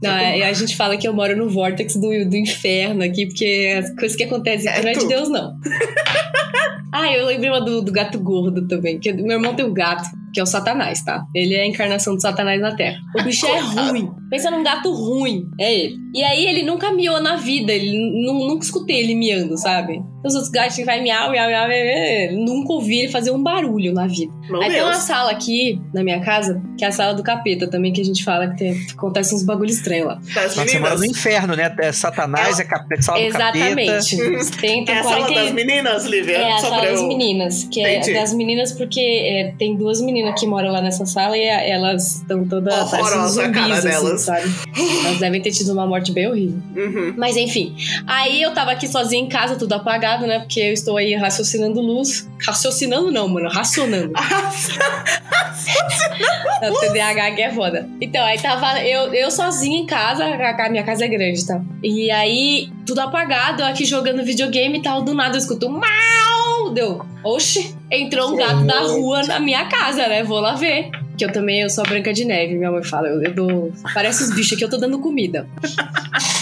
Não, 0.03 0.11
é- 0.17 0.43
a 0.43 0.53
gente 0.53 0.77
fala 0.77 0.97
que 0.97 1.07
eu 1.09 1.13
moro 1.13 1.37
no 1.37 1.49
vórtex 1.51 1.95
do, 1.97 2.09
do 2.29 2.37
inferno 2.37 3.03
aqui, 3.05 3.27
porque 3.27 3.77
as 3.79 3.91
coisas 3.99 4.17
que 4.17 4.25
acontecem 4.25 4.69
aqui 4.69 4.81
É 4.81 4.83
não 4.83 4.91
é 4.91 4.95
de. 4.95 5.07
Deus, 5.09 5.29
não. 5.29 5.55
Ah, 6.93 7.13
eu 7.13 7.27
lembrei 7.27 7.51
uma 7.51 7.61
do, 7.61 7.83
do 7.83 7.93
gato 7.93 8.19
gordo 8.21 8.67
também, 8.67 8.99
que 8.99 9.13
meu 9.13 9.39
irmão 9.39 9.55
tem 9.55 9.65
um 9.65 9.73
gato, 9.73 10.09
que 10.33 10.41
é 10.41 10.43
o 10.43 10.47
Satanás, 10.47 11.03
tá? 11.03 11.25
Ele 11.35 11.55
é 11.55 11.63
a 11.63 11.67
encarnação 11.67 12.15
do 12.15 12.21
Satanás 12.21 12.61
na 12.61 12.75
Terra. 12.75 12.99
O 13.19 13.23
bicho 13.23 13.47
é 13.47 13.59
ruim. 13.61 14.11
Pensa 14.31 14.51
num 14.51 14.63
gato 14.63 14.93
ruim, 14.93 15.45
é 15.59 15.75
ele. 15.75 15.97
E 16.15 16.23
aí 16.23 16.47
ele 16.47 16.63
nunca 16.63 16.93
miou 16.93 17.21
na 17.21 17.37
vida, 17.37 17.73
ele 17.73 17.97
nu- 18.25 18.47
nunca 18.49 18.65
escutei 18.65 19.01
ele 19.01 19.15
miando, 19.15 19.57
sabe? 19.57 20.01
Os 20.25 20.35
outros 20.35 20.51
gatos 20.51 20.75
que 20.77 20.85
vai 20.85 21.01
miau, 21.01 21.31
miau, 21.31 21.49
miau, 21.49 21.69
miau, 21.69 21.85
miau, 21.85 22.45
nunca 22.45 22.73
ouvi 22.73 22.99
ele 23.01 23.09
fazer 23.13 23.31
um 23.31 23.43
barulho 23.43 23.93
na 23.95 24.07
vida. 24.07 24.33
Meu 24.51 24.61
Aí 24.61 24.71
tem 24.71 24.83
uma 24.83 24.91
Deus. 24.93 25.05
sala 25.05 25.31
aqui 25.31 25.81
na 25.95 26.03
minha 26.03 26.21
casa, 26.21 26.61
que 26.77 26.85
é 26.85 26.89
a 26.89 26.93
sala 26.93 27.15
do 27.15 27.23
capeta 27.23 27.69
também, 27.69 27.93
que 27.93 28.01
a 28.01 28.05
gente 28.05 28.25
fala 28.25 28.49
que 28.49 28.57
tem, 28.59 28.77
acontece 28.93 29.35
uns 29.35 29.43
bagulho 29.45 29.71
estranho 29.71 30.07
lá. 30.07 30.19
Você 30.23 30.57
mora 30.59 30.65
meninas. 30.67 31.01
no 31.01 31.07
inferno, 31.07 31.55
né? 31.55 31.75
É 31.79 31.93
Satanás, 31.93 32.59
é, 32.59 32.65
capeta, 32.65 33.01
sala 33.03 33.19
do 33.21 33.33
capeta. 33.33 33.53
Exatamente. 33.61 34.17
Tem, 34.61 34.85
tem 34.85 34.95
É 34.95 34.99
a 34.99 35.03
sala 35.05 35.17
40 35.27 35.41
das 35.45 35.53
meninas, 35.53 36.05
Lívia? 36.05 36.37
É 36.39 36.53
a 36.53 36.59
Só 36.59 36.69
sala 36.69 36.81
pra 36.83 36.91
das 36.91 37.01
eu- 37.01 37.07
meninas, 37.09 37.65
que 37.71 37.85
é 37.85 37.99
Entendi. 37.99 38.15
das 38.19 38.35
meninas 38.35 38.73
porque 38.73 39.01
é, 39.01 39.55
tem 39.59 39.77
duas 39.77 39.99
meninas 40.01 40.09
menina 40.09 40.35
que 40.35 40.47
mora 40.47 40.71
lá 40.71 40.81
nessa 40.81 41.05
sala 41.05 41.37
e 41.37 41.47
a- 41.49 41.63
elas 41.69 42.17
estão 42.17 42.43
todas 42.49 42.75
Horrorosa 42.95 43.45
a 43.45 43.51
cara 43.51 43.75
zumbis, 43.77 43.85
assim, 43.85 43.89
delas. 43.89 44.21
sabe? 44.23 44.51
Elas 45.05 45.19
devem 45.19 45.43
ter 45.43 45.51
tido 45.53 45.71
uma 45.75 45.87
morte 45.87 46.13
bem 46.13 46.27
horrível. 46.27 46.59
Uhum. 46.75 47.13
Mas 47.15 47.37
enfim, 47.37 47.77
aí 48.07 48.41
eu 48.41 48.53
tava 48.55 48.71
aqui 48.73 48.89
sozinha 48.89 49.23
em 49.23 49.29
casa, 49.29 49.55
tudo 49.57 49.75
apagado, 49.75 50.08
né? 50.17 50.39
Porque 50.39 50.61
eu 50.61 50.73
estou 50.73 50.97
aí 50.97 51.15
raciocinando 51.15 51.81
luz. 51.81 52.29
Raciocinando 52.41 53.11
não, 53.11 53.29
mano, 53.29 53.49
racionando. 53.49 54.13
O 56.61 56.81
TDAH 56.81 57.27
aqui 57.27 57.43
é 57.43 57.53
foda. 57.53 57.89
Então, 58.01 58.25
aí 58.25 58.39
tava 58.41 58.81
eu, 58.81 59.13
eu 59.13 59.31
sozinha 59.31 59.79
em 59.79 59.87
casa, 59.87 60.25
a 60.25 60.71
minha 60.71 60.83
casa 60.83 61.05
é 61.05 61.09
grande, 61.09 61.47
tá? 61.47 61.61
E 61.83 62.11
aí, 62.11 62.71
tudo 62.87 63.01
apagado, 63.01 63.63
eu 63.63 63.67
aqui 63.67 63.85
jogando 63.85 64.25
videogame 64.25 64.79
e 64.79 64.83
tal, 64.83 65.03
do 65.03 65.15
nada 65.15 65.37
eu 65.37 65.39
escuto 65.39 65.69
mau! 65.69 66.71
Deu, 66.73 67.05
oxe, 67.25 67.75
entrou 67.91 68.33
um 68.33 68.37
gato 68.37 68.65
da 68.65 68.81
rua 68.81 69.23
na 69.25 69.39
minha 69.39 69.67
casa, 69.67 70.09
né? 70.09 70.23
Vou 70.23 70.41
lá 70.41 70.55
ver. 70.55 70.91
Que 71.19 71.25
eu 71.25 71.33
também, 71.33 71.63
eu 71.63 71.69
sou 71.69 71.83
a 71.85 71.89
Branca 71.89 72.13
de 72.13 72.25
Neve, 72.25 72.55
minha 72.57 72.71
mãe 72.71 72.83
fala. 72.85 73.09
Eu, 73.09 73.21
eu 73.23 73.35
dou. 73.35 73.73
Parece 73.93 74.23
os 74.23 74.31
bichos 74.33 74.53
aqui, 74.53 74.63
eu 74.65 74.71
tô 74.71 74.77
dando 74.77 74.99
comida. 75.01 75.49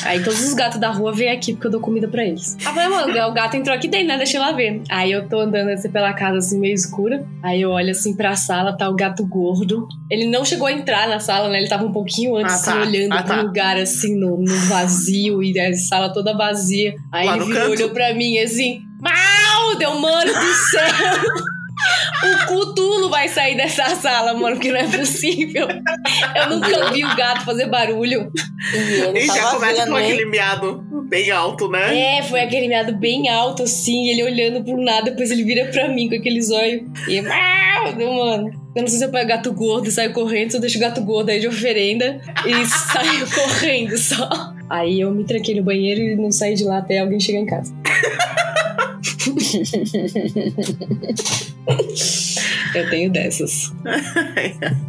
Aí 0.05 0.23
todos 0.23 0.41
os 0.47 0.53
gatos 0.53 0.79
da 0.79 0.91
rua 0.91 1.13
vêm 1.13 1.31
aqui 1.31 1.55
porque 1.55 1.67
eu 1.67 1.71
dou 1.71 1.81
comida 1.81 2.07
pra 2.07 2.25
eles. 2.25 2.57
Aí 2.61 2.67
eu 2.67 2.75
falei, 2.75 2.89
mano, 2.89 3.29
o 3.31 3.33
gato 3.35 3.57
entrou 3.57 3.75
aqui 3.75 3.89
dentro, 3.89 4.09
né? 4.09 4.17
Deixa 4.19 4.37
eu 4.37 4.43
lá 4.43 4.53
ver. 4.53 4.83
Aí 4.91 5.11
eu 5.11 5.27
tô 5.29 5.41
andando 5.41 5.71
assim 5.71 5.91
pela 5.91 6.13
casa, 6.13 6.39
assim, 6.39 6.61
meio 6.61 6.75
escura. 6.75 7.27
Aí 7.43 7.63
eu 7.63 7.71
olho 7.71 7.91
assim 7.91 8.15
pra 8.15 8.37
sala, 8.37 8.77
tá 8.77 8.89
o 8.89 8.95
gato 8.95 9.27
gordo. 9.27 9.89
Ele 10.11 10.27
não 10.27 10.45
chegou 10.45 10.67
a 10.69 10.73
entrar 10.73 11.09
na 11.09 11.19
sala, 11.19 11.49
né? 11.49 11.59
Ele 11.59 11.69
tava 11.69 11.85
um 11.87 11.93
pouquinho 11.93 12.37
antes, 12.37 12.55
Ah, 12.69 12.73
tá. 12.73 12.79
assim, 12.83 12.89
olhando 12.89 13.13
Ah, 13.15 13.23
pro 13.23 13.35
tá. 13.35 13.41
lugar, 13.43 13.77
assim, 13.79 14.15
no, 14.15 14.37
no 14.37 14.55
vazio 14.69 15.43
e 15.43 15.59
a 15.59 15.73
sala 15.75 16.13
toda 16.13 16.37
vazia. 16.37 16.95
Aí 17.11 17.27
Lá 17.27 17.37
ele 17.37 17.47
virou, 17.47 17.71
olhou 17.71 17.91
pra 17.91 18.13
mim 18.15 18.39
assim, 18.39 18.81
mal! 19.01 19.77
Deu, 19.79 19.99
mano 19.99 20.33
do 20.33 20.53
céu! 20.71 21.56
O 22.23 22.47
Cutulo 22.47 23.11
vai 23.11 23.29
sair 23.29 23.57
dessa 23.57 23.95
sala, 23.97 24.35
mano, 24.35 24.57
porque 24.57 24.73
não 24.73 24.81
é 24.81 24.89
possível. 24.89 25.69
Eu 26.35 26.51
nunca 26.51 26.91
vi 26.91 27.05
o 27.05 27.17
gato 27.17 27.45
fazer 27.45 27.67
barulho. 27.67 28.31
E 28.73 28.77
ele 28.77 29.19
E 29.21 29.27
já 29.27 29.51
começa 29.51 29.85
vendo, 29.85 29.91
com 29.91 29.97
aquele 29.97 30.25
miado 30.27 30.85
bem 31.09 31.31
alto, 31.31 31.69
né? 31.69 32.19
É, 32.19 32.23
foi 32.23 32.41
aquele 32.41 32.69
miado 32.69 32.97
bem 32.97 33.29
alto, 33.29 33.65
assim, 33.65 34.09
ele 34.09 34.23
olhando 34.23 34.65
pro 34.65 34.83
nada, 34.83 35.11
depois 35.11 35.31
ele 35.31 35.45
vira 35.45 35.67
pra 35.67 35.89
mim 35.89 36.09
com 36.09 36.17
aqueles 36.17 36.51
olhos. 36.51 36.83
E! 37.09 37.23
Deu, 37.97 38.13
mano. 38.13 38.51
Eu 38.75 38.83
não 38.83 38.89
sei 38.89 38.99
se 38.99 39.05
eu 39.05 39.11
pego 39.11 39.29
gato 39.29 39.53
gordo 39.53 39.89
e 39.89 39.93
saio 39.93 40.13
correndo, 40.13 40.51
se 40.51 40.57
eu 40.57 40.61
deixo 40.61 40.77
o 40.77 40.81
gato 40.81 41.01
gordo 41.03 41.31
aí 41.31 41.41
de 41.41 41.49
oferenda 41.49 42.21
e 42.45 42.53
saio 42.67 43.27
correndo 43.31 43.97
só. 43.97 44.29
Aí 44.69 45.01
eu 45.01 45.11
me 45.13 45.25
tranquei 45.25 45.55
no 45.55 45.63
banheiro 45.63 46.01
e 46.01 46.17
não 46.17 46.31
saí 46.31 46.55
de 46.55 46.65
lá 46.65 46.79
até 46.79 46.99
alguém 46.99 47.21
chegar 47.21 47.39
em 47.39 47.47
casa. 47.47 47.73
eu 52.75 52.91
tenho 52.91 53.11
dessas. 53.11 53.73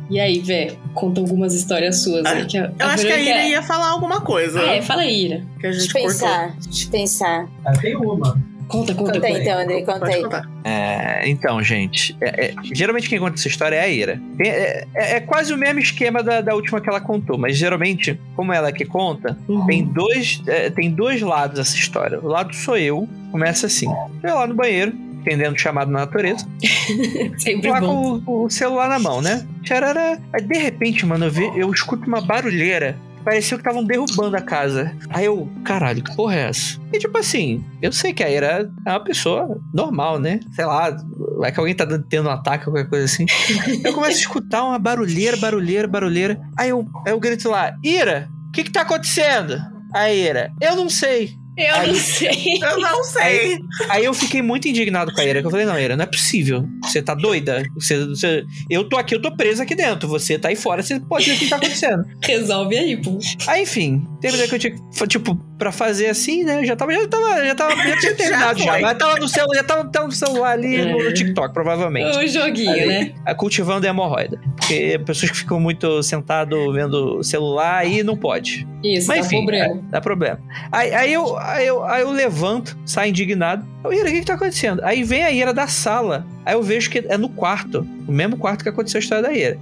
E 0.10 0.20
aí, 0.20 0.40
Vé, 0.40 0.76
conta 0.94 1.22
algumas 1.22 1.54
histórias 1.54 2.04
suas 2.04 2.26
aí. 2.26 2.46
Que 2.46 2.58
a, 2.58 2.72
Eu 2.80 2.86
acho 2.88 3.06
que 3.06 3.12
a 3.12 3.20
Ira 3.20 3.48
ia 3.48 3.62
falar 3.62 3.90
alguma 3.90 4.22
coisa. 4.22 4.62
Ah, 4.62 4.76
é, 4.76 4.82
fala 4.82 5.02
aí, 5.02 5.26
Ira. 5.26 5.44
Que 5.60 5.68
a 5.68 5.72
gente 5.72 5.92
Deixa 5.92 5.94
cortou. 5.94 6.10
pensar, 6.12 6.56
deixa 6.64 6.86
eu 6.88 6.92
pensar. 6.92 7.48
Tem 7.82 7.96
uma. 7.96 8.58
Conta, 8.68 8.94
conta, 8.94 9.14
Conta 9.14 9.28
aí 9.28 9.42
então, 9.42 9.60
Andrei, 9.62 9.82
conta 9.86 10.06
aí. 10.08 10.22
contar. 10.24 10.50
É, 10.66 11.30
então, 11.30 11.64
gente, 11.64 12.18
é- 12.20 12.48
é, 12.48 12.54
geralmente 12.74 13.08
quem 13.08 13.18
conta 13.18 13.36
essa 13.36 13.48
história 13.48 13.78
é 13.78 13.80
a 13.80 13.88
Ira. 13.88 14.22
É, 14.42 14.86
é- 14.94 15.16
é 15.16 15.20
quase 15.22 15.54
o 15.54 15.58
mesmo 15.58 15.80
esquema 15.80 16.22
da, 16.22 16.42
da 16.42 16.54
última 16.54 16.82
que 16.82 16.90
ela 16.90 17.00
contou, 17.00 17.38
mas 17.38 17.56
geralmente, 17.56 18.20
como 18.36 18.52
ela 18.52 18.68
é 18.68 18.72
que 18.74 18.84
conta, 18.84 19.38
Uhum. 19.48 19.66
tem 19.68 19.86
dois, 19.86 20.44
é, 20.48 20.70
tem 20.70 20.92
dois 20.92 21.22
lados 21.22 21.60
essa 21.62 21.78
história. 21.78 22.20
O 22.20 22.28
lado 22.28 22.54
sou 22.54 22.78
eu, 22.78 23.08
começa 23.32 23.68
assim. 23.68 23.88
Eu 24.22 24.36
lá 24.36 24.46
no 24.46 24.54
banheiro, 24.54 24.94
entendendo 25.28 25.56
o 25.56 25.60
chamado 25.60 25.92
na 25.92 26.00
natureza, 26.00 26.46
Sempre 27.38 27.70
lá 27.70 27.80
bom. 27.80 28.22
com 28.22 28.32
o, 28.32 28.46
o 28.46 28.50
celular 28.50 28.90
na 28.90 29.00
mão, 29.00 29.22
né? 29.22 29.46
Tcharará. 29.64 30.18
Aí 30.34 30.42
de 30.42 30.58
repente, 30.58 31.06
mano, 31.06 31.26
eu, 31.26 31.32
vi- 31.32 31.52
eu 31.56 31.70
escuto 31.72 32.08
uma 32.08 32.22
barulheira. 32.22 32.98
Parecia 33.26 33.58
que 33.58 33.62
estavam 33.62 33.84
derrubando 33.84 34.38
a 34.38 34.42
casa. 34.42 34.96
Aí 35.10 35.26
eu, 35.26 35.50
caralho, 35.66 36.02
que 36.02 36.16
porra 36.16 36.36
é 36.36 36.48
essa? 36.48 36.80
E 36.94 36.98
tipo 36.98 37.18
assim, 37.18 37.62
eu 37.82 37.92
sei 37.92 38.14
que 38.14 38.24
a 38.24 38.30
Ira 38.32 38.72
é 38.86 38.90
uma 38.90 39.02
pessoa 39.04 39.60
normal, 39.74 40.18
né? 40.18 40.40
Sei 40.56 40.64
lá, 40.64 40.96
vai 41.38 41.52
que 41.52 41.60
alguém 41.60 41.76
tá 41.76 41.86
tendo 42.10 42.30
um 42.30 42.32
ataque 42.32 42.68
ou 42.70 42.74
qualquer 42.74 42.90
coisa 42.90 43.04
assim. 43.04 43.26
Eu 43.84 43.92
começo 43.94 44.16
a 44.16 44.22
escutar 44.22 44.64
uma 44.64 44.80
barulheira, 44.80 45.36
barulheira, 45.36 45.88
barulheira. 45.90 46.40
Aí 46.58 46.70
eu, 46.70 46.88
aí 47.06 47.12
eu 47.12 47.20
grito 47.20 47.50
lá, 47.50 47.76
Ira, 47.84 48.30
o 48.48 48.52
que 48.54 48.64
que 48.64 48.72
tá 48.72 48.84
acontecendo? 48.84 49.58
Aí 49.94 50.22
Ira, 50.26 50.50
eu 50.62 50.78
não 50.78 50.90
sei. 50.90 51.32
Eu 51.58 51.76
Aí- 51.76 51.88
não 51.88 51.96
sei. 51.96 52.60
Eu 52.62 52.80
não 52.80 53.04
sei. 53.04 53.60
Aí 53.90 54.06
eu 54.06 54.14
fiquei 54.14 54.42
muito 54.42 54.68
indignado 54.68 55.12
com 55.12 55.20
a 55.20 55.26
Ira, 55.26 55.42
que 55.42 55.48
eu 55.48 55.52
falei, 55.52 55.66
não, 55.66 55.80
Ira, 55.80 55.98
não 55.98 56.04
é 56.04 56.08
possível. 56.08 56.68
Você 56.84 57.02
tá 57.02 57.16
doida? 57.16 57.64
Você, 57.74 58.06
você- 58.06 58.46
eu 58.70 58.88
tô 58.88 58.96
aqui, 58.98 59.16
eu 59.16 59.22
tô 59.22 59.36
preso 59.36 59.64
aqui 59.64 59.74
dentro. 59.74 60.08
Você 60.08 60.38
tá 60.38 60.50
aí 60.50 60.56
fora, 60.56 60.84
você 60.84 61.00
pode 61.00 61.26
ver 61.30 61.36
o 61.36 61.40
que 61.40 61.50
tá 61.50 61.56
acontecendo. 61.56 62.06
Resolve 62.24 62.78
aí, 62.78 63.02
pô. 63.02 63.18
Aí, 63.48 63.64
enfim, 63.64 64.06
teve 64.22 64.36
um 64.36 64.38
dia 64.38 64.48
que 64.48 64.56
eu 64.56 64.60
tinha 64.60 64.76
tipo, 65.08 65.40
pra 65.58 65.72
fazer 65.72 66.08
assim, 66.08 66.44
né? 66.44 66.60
Eu 66.60 66.66
já 66.66 66.76
tava, 66.76 66.94
já 66.94 67.08
tava, 67.08 67.46
já 67.46 67.56
tava, 67.56 67.76
já 67.76 67.98
tinha 67.98 68.14
terminado 68.16 68.60
já. 68.60 68.72
foi. 68.72 68.82
Mas 68.82 68.98
tava 68.98 69.20
no 69.20 69.28
celular, 69.28 69.56
já 69.56 69.64
tava, 69.64 69.90
tava 69.90 70.06
no 70.06 70.12
celular 70.12 70.52
ali 70.52 70.86
no, 70.86 71.04
no 71.04 71.14
TikTok, 71.14 71.54
provavelmente. 71.54 72.18
O 72.18 72.28
joguinho, 72.28 72.72
Aí, 72.72 72.88
né? 72.88 73.14
a 73.26 73.34
cultivando 73.34 73.86
a 73.86 73.90
hemorroida. 73.90 74.40
Porque 74.56 75.00
pessoas 75.06 75.32
que 75.32 75.38
ficam 75.38 75.60
muito 75.60 76.02
sentado 76.04 76.72
vendo 76.72 77.24
celular 77.24 77.78
aí 77.78 78.04
não 78.04 78.16
pode. 78.16 78.68
Isso, 78.84 79.08
Mas 79.08 79.20
tá 79.20 79.26
enfim, 79.26 79.38
problema. 79.38 79.82
Dá 79.90 80.02
problema. 80.02 80.40
Aí, 80.72 80.94
aí 80.94 81.14
eu, 81.14 81.38
aí, 81.38 81.68
eu, 81.68 81.84
aí 81.84 82.02
eu 82.02 82.12
levanto, 82.12 82.78
saio 82.86 83.10
indignado. 83.10 83.66
Eu, 83.84 83.92
Ira, 83.94 84.10
o 84.10 84.12
que, 84.12 84.20
que 84.20 84.26
tá 84.26 84.36
acontecendo? 84.36 84.82
Aí 84.84 85.04
vem 85.04 85.24
a 85.24 85.32
Ira 85.32 85.54
da 85.54 85.68
sala. 85.68 86.26
Aí 86.48 86.54
eu 86.54 86.64
vejo 86.64 86.90
que 86.90 87.00
é 87.10 87.18
no 87.18 87.28
quarto. 87.28 87.86
O 88.08 88.12
mesmo 88.12 88.38
quarto 88.38 88.64
que 88.64 88.70
aconteceu 88.70 89.00
a 89.00 89.02
história 89.02 89.22
da 89.22 89.34
Ira. 89.34 89.60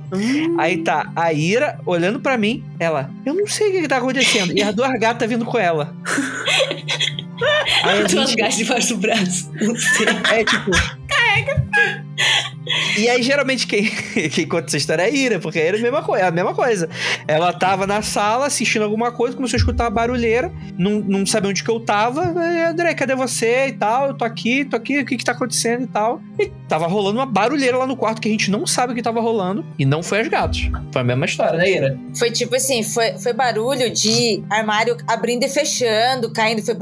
Aí 0.56 0.78
tá 0.78 1.12
a 1.16 1.34
Ira 1.34 1.80
olhando 1.84 2.20
pra 2.20 2.38
mim. 2.38 2.64
Ela, 2.78 3.10
eu 3.26 3.34
não 3.34 3.48
sei 3.48 3.70
o 3.70 3.72
que, 3.72 3.82
que 3.82 3.88
tá 3.88 3.98
acontecendo. 3.98 4.56
E 4.56 4.62
as 4.62 4.76
duas 4.76 4.92
gatas 5.00 5.28
vindo 5.28 5.44
com 5.46 5.58
ela. 5.58 5.96
Aí 7.84 8.08
Duas 8.08 8.30
gente, 8.30 8.36
gás 8.36 8.56
debaixo 8.56 8.96
do 8.96 9.02
braço. 9.02 9.52
Não 9.60 9.76
sei. 9.76 10.06
é 10.32 10.44
tipo. 10.46 10.72
E 12.98 13.08
aí, 13.10 13.22
geralmente, 13.22 13.68
quem, 13.68 13.86
quem 14.32 14.48
conta 14.48 14.68
essa 14.68 14.78
história 14.78 15.04
é 15.04 15.06
a 15.06 15.10
Ira, 15.10 15.40
porque 15.40 15.60
a 15.60 15.66
Ira 15.66 15.78
é 15.78 15.80
a 15.80 15.84
mesma, 15.84 16.02
coi- 16.02 16.20
é 16.22 16.24
a 16.26 16.32
mesma 16.32 16.54
coisa. 16.54 16.90
Ela 17.28 17.52
tava 17.54 17.86
na 17.86 18.02
sala 18.02 18.48
assistindo 18.48 18.84
alguma 18.84 19.12
coisa, 19.12 19.36
começou 19.36 19.58
a 19.58 19.60
escutar 19.60 19.84
uma 19.84 19.90
barulheira, 19.90 20.52
não, 20.78 20.92
não 21.02 21.26
sabia 21.26 21.50
onde 21.50 21.64
que 21.64 21.70
eu 21.70 21.80
tava. 21.80 22.22
André, 22.70 22.94
cadê 22.94 23.14
você 23.16 23.68
e 23.68 23.74
tal? 23.74 24.08
Eu 24.08 24.14
tô 24.14 24.24
aqui, 24.26 24.66
tô 24.66 24.76
aqui, 24.78 25.00
o 25.00 25.06
que 25.06 25.18
que 25.18 25.26
tá 25.26 25.34
acontecendo 25.34 25.84
e 25.84 25.88
tal? 25.88 26.22
E 26.40 26.48
tava 26.68 26.88
rolando 26.88 27.20
uma 27.20 27.26
barulheira 27.26 27.78
lá 27.78 27.86
no 27.86 27.98
quarto 27.98 28.22
que 28.22 28.30
a 28.30 28.32
gente 28.32 28.50
não 28.50 28.66
sabe 28.66 28.94
o 28.94 28.96
que 28.96 29.02
tava 29.02 29.20
rolando. 29.20 29.64
E 29.78 29.86
não 29.86 30.02
foi 30.02 30.22
as 30.22 30.28
gatos. 30.28 30.70
Foi 30.92 31.02
a 31.02 31.06
mesma 31.06 31.26
história, 31.26 31.58
né, 31.58 31.70
Ira? 31.70 32.00
Foi 32.18 32.32
tipo 32.32 32.56
assim, 32.56 32.82
foi, 32.82 33.18
foi 33.20 33.34
barulho 33.34 33.92
de 33.94 34.42
armário 34.50 34.96
abrindo 35.08 35.44
e 35.44 35.50
fechando, 35.50 36.32
caindo, 36.32 36.64
foi 36.64 36.76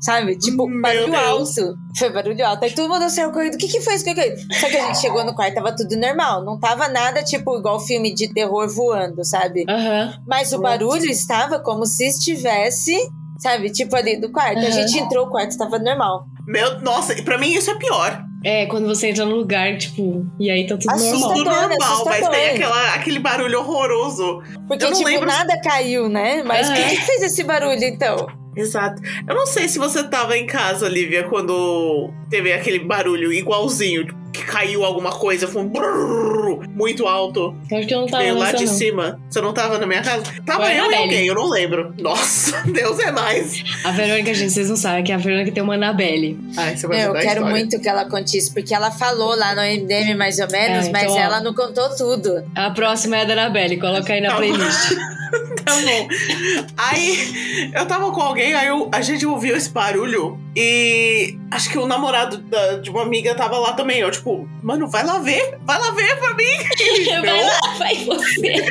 sabe? 0.00 0.36
Tipo, 0.38 0.68
Meu 0.68 0.80
barulho 0.80 1.10
Deus. 1.10 1.58
alto. 1.58 1.74
Foi 1.98 2.10
barulho 2.10 2.46
alto. 2.46 2.64
Aí 2.64 2.70
todo 2.70 2.88
mundo 2.88 3.10
saiu 3.10 3.31
correndo. 3.32 3.54
O 3.54 3.58
que 3.58 3.68
que 3.68 3.80
foi 3.80 3.94
isso? 3.94 4.08
O 4.08 4.14
que 4.14 4.20
isso? 4.20 4.46
Só 4.60 4.68
que 4.68 4.76
a 4.76 4.86
gente 4.86 4.98
chegou 5.00 5.24
no 5.24 5.34
quarto, 5.34 5.54
tava 5.54 5.74
tudo 5.74 5.96
normal. 5.96 6.44
Não 6.44 6.58
tava 6.58 6.88
nada, 6.88 7.22
tipo, 7.22 7.58
igual 7.58 7.80
filme 7.80 8.14
de 8.14 8.32
terror 8.32 8.68
voando, 8.68 9.24
sabe? 9.24 9.64
Aham. 9.68 10.14
Mas 10.26 10.52
o 10.52 10.60
barulho 10.60 11.06
estava 11.10 11.58
como 11.60 11.84
se 11.86 12.06
estivesse, 12.06 12.96
sabe? 13.38 13.70
Tipo, 13.72 13.96
ali 13.96 14.20
do 14.20 14.30
quarto. 14.30 14.58
A 14.58 14.62
Aham. 14.62 14.70
gente 14.70 14.98
entrou, 14.98 15.26
o 15.26 15.30
quarto 15.30 15.56
tava 15.56 15.78
normal. 15.78 16.24
Meu, 16.46 16.80
nossa, 16.80 17.12
e 17.14 17.22
pra 17.22 17.38
mim 17.38 17.52
isso 17.52 17.70
é 17.70 17.74
pior. 17.76 18.22
É, 18.44 18.66
quando 18.66 18.88
você 18.88 19.08
entra 19.10 19.24
no 19.24 19.36
lugar, 19.36 19.78
tipo, 19.78 20.26
e 20.40 20.50
aí 20.50 20.66
tá 20.66 20.76
tudo 20.76 20.90
Assusta. 20.90 21.12
normal. 21.12 21.32
Tudo 21.34 21.48
Assustador, 21.50 21.68
normal, 21.70 21.78
mas 21.80 21.92
assustador. 21.92 22.30
tem 22.30 22.48
aquela, 22.50 22.94
aquele 22.94 23.18
barulho 23.20 23.60
horroroso. 23.60 24.42
Porque, 24.66 24.84
Eu 24.84 24.90
não 24.90 24.96
tipo, 24.96 25.08
lembro- 25.08 25.26
nada 25.28 25.60
caiu, 25.62 26.08
né? 26.08 26.42
Mas 26.42 26.66
Aham. 26.68 26.74
que 26.74 26.96
fez 27.02 27.22
esse 27.22 27.44
barulho, 27.44 27.84
então? 27.84 28.26
Exato. 28.56 29.00
Eu 29.28 29.34
não 29.34 29.46
sei 29.46 29.68
se 29.68 29.78
você 29.78 30.02
tava 30.04 30.36
em 30.36 30.46
casa, 30.46 30.88
Lívia, 30.88 31.24
quando 31.24 32.10
teve 32.28 32.52
aquele 32.52 32.78
barulho 32.80 33.32
igualzinho, 33.32 34.06
que 34.32 34.44
caiu 34.44 34.82
alguma 34.82 35.10
coisa, 35.10 35.46
foi 35.46 35.60
um 35.62 35.68
brrr, 35.68 36.66
muito 36.70 37.06
alto. 37.06 37.54
Acho 37.70 37.86
que 37.86 37.94
eu 37.94 38.00
não 38.00 38.06
tava 38.06 38.22
veio 38.22 38.38
lá 38.38 38.50
de 38.52 38.64
não. 38.64 38.72
cima. 38.72 39.20
Você 39.28 39.40
não 39.42 39.52
tava 39.52 39.78
na 39.78 39.86
minha 39.86 40.02
casa? 40.02 40.22
Tava 40.46 40.64
Foi 40.64 40.72
eu 40.78 40.90
na 40.90 40.92
e 40.92 41.02
alguém, 41.02 41.26
eu 41.26 41.34
não 41.34 41.50
lembro. 41.50 41.94
Nossa, 42.00 42.62
Deus 42.70 42.98
é 42.98 43.10
mais. 43.12 43.62
A 43.84 43.90
Verônica, 43.90 44.32
gente, 44.32 44.52
vocês 44.52 44.70
não 44.70 44.76
sabem 44.76 45.04
que 45.04 45.12
a 45.12 45.18
Verônica 45.18 45.52
tem 45.52 45.62
uma 45.62 45.74
Anabelle. 45.74 46.38
Ai, 46.56 46.76
você 46.76 46.86
vai 46.86 47.04
Eu 47.06 47.12
quero 47.12 47.26
história. 47.26 47.44
muito 47.50 47.78
que 47.78 47.88
ela 47.88 48.06
conte 48.06 48.38
isso, 48.38 48.54
porque 48.54 48.74
ela 48.74 48.90
falou 48.90 49.36
lá 49.36 49.54
no 49.54 49.60
MDM 49.60 50.14
mais 50.16 50.38
ou 50.38 50.50
menos, 50.50 50.86
É, 50.86 50.90
mas 50.92 51.02
então, 51.04 51.14
ó. 51.14 51.20
ela 51.20 51.40
não 51.40 51.52
contou 51.52 51.94
tudo. 51.94 52.42
A 52.54 52.70
próxima 52.70 53.16
é 53.18 53.22
a 53.22 53.24
da 53.24 53.32
Anabelle, 53.34 53.76
coloca 53.78 54.12
aí 54.14 54.20
na 54.22 54.30
Tá 54.30 54.40
bom. 54.40 54.46
playlist. 55.64 56.08
bom. 56.60 56.66
Aí 56.76 57.70
eu 57.74 57.86
tava 57.86 58.10
com 58.12 58.20
alguém, 58.20 58.54
aí 58.54 58.66
eu- 58.68 58.88
a 58.92 59.00
gente 59.00 59.24
ouviu 59.26 59.56
esse 59.56 59.70
barulho 59.70 60.38
e 60.56 61.36
acho 61.50 61.70
que 61.70 61.78
o 61.78 61.86
namorado 61.86 62.38
da- 62.38 62.76
de 62.76 62.90
uma 62.90 63.02
amiga 63.02 63.34
tava 63.34 63.58
lá 63.58 63.72
também. 63.72 63.98
Eu, 64.00 64.10
tipo, 64.10 64.48
mano, 64.62 64.88
vai 64.88 65.04
lá 65.04 65.18
ver, 65.18 65.58
vai 65.64 65.78
lá 65.78 65.90
ver 65.92 66.16
pra 66.18 66.34
mim. 66.34 66.42
Vai 67.22 67.42
lá, 67.44 67.74
vai 67.78 67.94
você. 68.04 68.52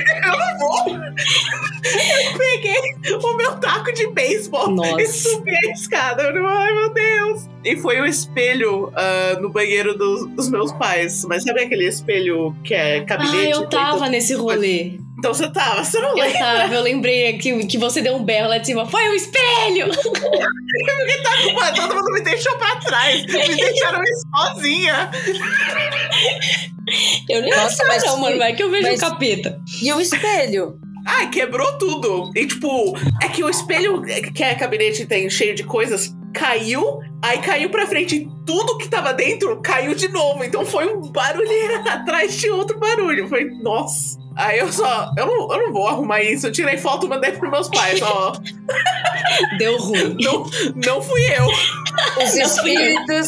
Peguei 2.38 3.16
o 3.24 3.38
meu 3.38 3.56
taco 3.60 3.92
de 3.94 4.08
beisebol 4.08 4.76
e 5.00 5.08
subi 5.08 5.52
a 5.52 5.72
escada. 5.72 6.24
Eu, 6.24 6.46
ai 6.48 6.74
meu 6.74 6.94
Deus. 6.94 7.50
E 7.64 7.76
foi 7.78 8.00
o 8.02 8.06
espelho 8.06 8.92
ah, 8.96 9.38
no 9.42 9.50
banheiro 9.50 9.98
dos, 9.98 10.28
dos 10.36 10.50
meus 10.50 10.72
pais. 10.74 11.26
Mas 11.26 11.44
sabe 11.44 11.62
aquele 11.64 11.88
espelho 11.88 12.56
que 12.64 12.74
é 12.74 12.98
Ah, 13.00 13.04
gabinete? 13.04 13.52
eu 13.52 13.68
tava 13.68 14.08
nesse 14.10 14.34
rolê. 14.34 15.00
Então 15.22 15.36
você 15.36 15.48
tava, 15.52 15.84
você 15.84 16.00
não 16.00 16.10
Eu 16.10 16.16
lembra? 16.26 16.40
tava, 16.40 16.74
eu 16.74 16.82
lembrei 16.82 17.38
que, 17.38 17.68
que 17.68 17.78
você 17.78 18.02
deu 18.02 18.16
um 18.16 18.24
berro 18.24 18.50
lá 18.50 18.58
de 18.58 18.66
cima. 18.66 18.88
Foi 18.88 19.08
o 19.08 19.14
espelho! 19.14 19.86
Mano, 21.54 21.76
todo 21.76 21.94
mundo 21.96 22.12
me 22.14 22.22
deixou 22.22 22.58
pra 22.58 22.78
trás. 22.78 23.22
Me 23.24 23.56
deixaram 23.56 24.02
ir 24.02 24.16
sozinha. 24.36 25.12
Eu 27.30 27.42
nem 27.44 27.52
Nossa, 27.52 27.76
sei 27.76 27.86
mas- 27.88 28.04
não, 28.06 28.18
mano. 28.18 28.38
Vai 28.40 28.56
que 28.56 28.64
eu 28.64 28.72
vejo 28.72 28.84
mas- 28.88 29.00
o 29.00 29.10
capeta. 29.10 29.62
E 29.82 29.94
o 29.94 30.02
espelho? 30.02 30.80
Ai, 31.06 31.30
quebrou 31.30 31.78
tudo. 31.78 32.32
E 32.36 32.48
tipo, 32.48 32.98
é 33.22 33.28
que 33.28 33.44
o 33.44 33.50
espelho 33.50 34.02
que 34.02 34.44
é 34.44 34.56
gabinete 34.56 35.06
tem 35.06 35.30
cheio 35.30 35.54
de 35.56 35.64
coisas 35.64 36.16
caiu, 36.34 37.00
aí 37.22 37.40
caiu 37.40 37.70
pra 37.70 37.86
frente 37.86 38.16
e 38.16 38.28
tudo 38.46 38.78
que 38.78 38.88
tava 38.88 39.14
dentro 39.14 39.62
caiu 39.62 39.94
de 39.94 40.08
novo. 40.08 40.44
Então 40.44 40.66
foi 40.66 40.92
um 40.92 41.02
barulheira 41.12 41.80
atrás 41.94 42.36
de 42.40 42.50
outro 42.50 42.80
barulho. 42.80 43.28
Foi, 43.28 43.46
nossa. 43.62 44.20
Aí 44.42 44.58
eu 44.58 44.72
só, 44.74 45.12
eu 45.16 45.26
não, 45.28 45.54
eu 45.54 45.66
não 45.68 45.72
vou 45.72 45.88
arrumar 45.88 46.24
isso. 46.24 46.48
Eu 46.48 46.52
tirei 46.52 46.76
foto 46.76 47.06
e 47.06 47.10
mandei 47.10 47.32
pros 47.34 47.52
meus 47.52 47.70
pais, 47.70 48.02
ó. 48.02 48.34
Deu 49.60 49.78
ruim. 49.78 50.18
Não, 50.20 50.50
não 50.76 51.02
fui 51.02 51.22
eu. 51.38 51.46
Os 51.46 52.36
Não 52.36 52.50
fui 52.50 52.76
eu. 52.76 52.96
espíritos. 52.96 53.28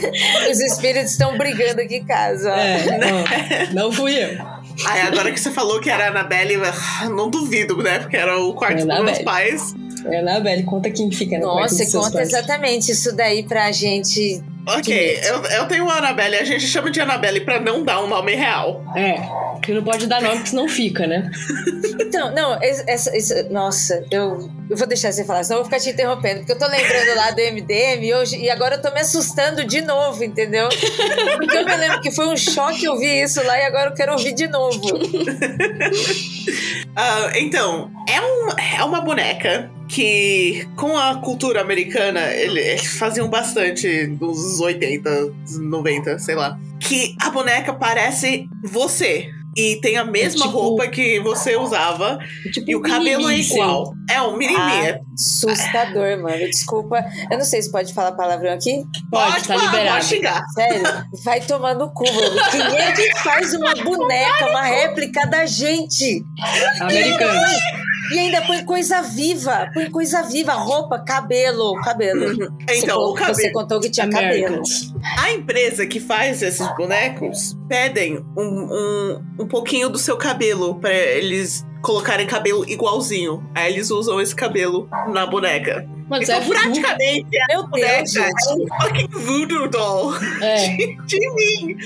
os 0.50 0.60
espíritos 0.60 1.10
estão 1.12 1.36
brigando 1.36 1.82
aqui 1.82 1.96
em 1.96 2.04
casa. 2.06 2.50
ó. 2.50 2.56
É, 2.56 2.98
não, 2.98 3.84
não 3.84 3.92
fui 3.92 4.14
eu. 4.16 4.38
Aí 4.86 5.02
agora 5.02 5.30
que 5.30 5.38
você 5.38 5.50
falou 5.50 5.80
que 5.80 5.90
era 5.90 6.06
a 6.06 6.08
Annabelle, 6.08 6.56
ah, 6.64 7.08
não 7.10 7.28
duvido, 7.28 7.76
né? 7.82 7.98
Porque 7.98 8.16
era 8.16 8.38
o 8.40 8.54
quarto 8.54 8.86
dos 8.86 9.04
meus 9.04 9.18
pais. 9.18 9.74
É, 10.06 10.20
Anabelle, 10.20 10.62
conta 10.64 10.90
quem 10.90 11.10
fica 11.10 11.36
no 11.38 11.42
quarto 11.44 11.60
Nossa, 11.60 11.76
dos 11.76 11.90
seus 11.90 12.04
conta 12.06 12.16
pais. 12.18 12.28
exatamente 12.32 12.90
isso 12.90 13.14
daí 13.14 13.42
pra 13.42 13.70
gente. 13.70 14.42
Ok, 14.66 15.20
eu, 15.24 15.42
eu 15.44 15.68
tenho 15.68 15.84
uma 15.84 15.98
Annabelle, 15.98 16.36
a 16.36 16.44
gente 16.44 16.66
chama 16.66 16.90
de 16.90 16.98
Annabelle 17.00 17.40
pra 17.40 17.60
não 17.60 17.82
dar 17.84 18.02
um 18.02 18.06
nome 18.08 18.34
real. 18.34 18.82
É, 18.96 19.16
que 19.62 19.72
não 19.72 19.82
pode 19.84 20.06
dar 20.06 20.22
nome, 20.22 20.36
porque 20.36 20.50
senão 20.50 20.66
fica, 20.68 21.06
né? 21.06 21.30
Então, 22.00 22.32
não, 22.34 22.58
es- 22.62 22.82
essa, 22.86 23.14
essa- 23.16 23.42
nossa, 23.50 24.02
eu, 24.10 24.50
eu 24.70 24.76
vou 24.76 24.86
deixar 24.86 25.12
você 25.12 25.22
falar, 25.24 25.44
senão 25.44 25.58
eu 25.58 25.64
vou 25.64 25.70
ficar 25.70 25.82
te 25.82 25.90
interrompendo, 25.90 26.38
porque 26.40 26.52
eu 26.52 26.58
tô 26.58 26.66
lembrando 26.66 27.14
lá 27.16 27.30
do 27.30 27.40
MDM 27.42 28.04
e, 28.06 28.14
hoje, 28.14 28.38
e 28.38 28.48
agora 28.48 28.76
eu 28.76 28.82
tô 28.82 28.90
me 28.92 29.00
assustando 29.00 29.64
de 29.66 29.82
novo, 29.82 30.24
entendeu? 30.24 30.68
Porque 31.36 31.56
eu 31.58 31.64
me 31.66 31.76
lembro 31.76 32.00
que 32.00 32.10
foi 32.10 32.26
um 32.26 32.36
choque 32.36 32.88
ouvir 32.88 33.22
isso 33.24 33.44
lá 33.44 33.58
e 33.58 33.62
agora 33.66 33.90
eu 33.90 33.94
quero 33.94 34.12
ouvir 34.12 34.32
de 34.32 34.48
novo. 34.48 34.80
Ah, 36.96 37.32
então, 37.34 37.90
é, 38.08 38.20
um, 38.20 38.48
é 38.78 38.84
uma 38.84 39.00
boneca 39.00 39.68
que, 39.88 40.64
com 40.76 40.96
a 40.96 41.16
cultura 41.16 41.60
americana, 41.60 42.20
ele- 42.32 42.60
eles 42.60 42.86
faziam 42.98 43.28
bastante 43.28 44.06
nos 44.54 44.60
80, 44.60 45.10
90, 45.60 46.18
sei 46.18 46.34
lá. 46.34 46.58
Que 46.80 47.14
a 47.20 47.30
boneca 47.30 47.72
parece 47.72 48.46
você. 48.64 49.28
E 49.56 49.76
tem 49.80 49.96
a 49.96 50.04
mesma 50.04 50.46
tipo- 50.46 50.58
roupa 50.58 50.88
que 50.88 51.20
você 51.20 51.54
usava. 51.56 52.18
Tipo, 52.52 52.68
E 52.68 52.74
o 52.74 52.80
cabelo 52.82 53.30
é 53.30 53.34
mimimi, 53.36 53.52
igual. 53.54 53.94
É 54.10 54.20
um 54.20 54.36
mini 54.36 54.52
Ah, 54.56 54.98
assustador, 55.14 56.20
mano. 56.20 56.38
Desculpa. 56.50 57.04
Eu 57.30 57.38
não 57.38 57.44
sei 57.44 57.62
se 57.62 57.70
pode 57.70 57.94
falar 57.94 58.12
palavrão 58.12 58.52
aqui. 58.52 58.82
Pode, 59.12 59.36
tá 59.46 59.54
falar, 59.56 59.64
liberado. 59.66 59.90
Pode 59.98 60.04
xingar. 60.06 60.44
Sério, 60.54 60.82
vai 61.24 61.40
tomar 61.40 61.74
no 61.76 61.88
cu, 61.94 62.02
mano. 62.04 62.40
Quem 62.50 62.78
é 62.80 62.92
que 62.92 63.14
faz 63.22 63.54
uma 63.54 63.72
boneca, 63.76 64.50
uma 64.50 64.62
réplica 64.62 65.24
da 65.28 65.46
gente? 65.46 66.24
Americano. 66.80 67.40
E 68.12 68.18
ainda 68.18 68.42
põe 68.42 68.64
coisa 68.64 69.00
viva, 69.02 69.70
põe 69.72 69.90
coisa 69.90 70.22
viva, 70.22 70.52
roupa, 70.52 70.98
cabelo, 70.98 71.74
cabelo. 71.82 72.34
Você 72.68 72.78
Então, 72.78 72.96
con- 72.98 73.10
o 73.10 73.14
cabelo. 73.14 73.34
Você 73.34 73.50
contou 73.52 73.80
que 73.80 73.90
tinha 73.90 74.08
cabelo. 74.08 74.62
A 75.18 75.32
empresa 75.32 75.86
que 75.86 75.98
faz 76.00 76.42
esses 76.42 76.66
bonecos 76.76 77.56
pedem 77.68 78.18
um, 78.36 78.42
um, 78.42 79.24
um 79.40 79.46
pouquinho 79.48 79.88
do 79.88 79.98
seu 79.98 80.16
cabelo 80.16 80.74
pra 80.80 80.92
eles 80.92 81.64
colocarem 81.82 82.26
cabelo 82.26 82.68
igualzinho. 82.68 83.42
Aí 83.54 83.72
eles 83.72 83.90
usam 83.90 84.20
esse 84.20 84.34
cabelo 84.34 84.88
na 85.12 85.24
boneca. 85.26 85.86
É 86.12 86.16
Então, 86.22 86.40
voodoo. 86.42 86.60
praticamente, 86.62 87.38
a 87.40 87.46
Meu 87.54 87.66
boneca 87.68 87.96
Deus, 88.02 88.16
é 88.16 88.28
um 88.54 88.66
fucking 88.82 89.08
voodoo 89.08 89.68
doll 89.68 90.12
É, 90.42 90.66
de 91.06 91.18
mim. 91.34 91.76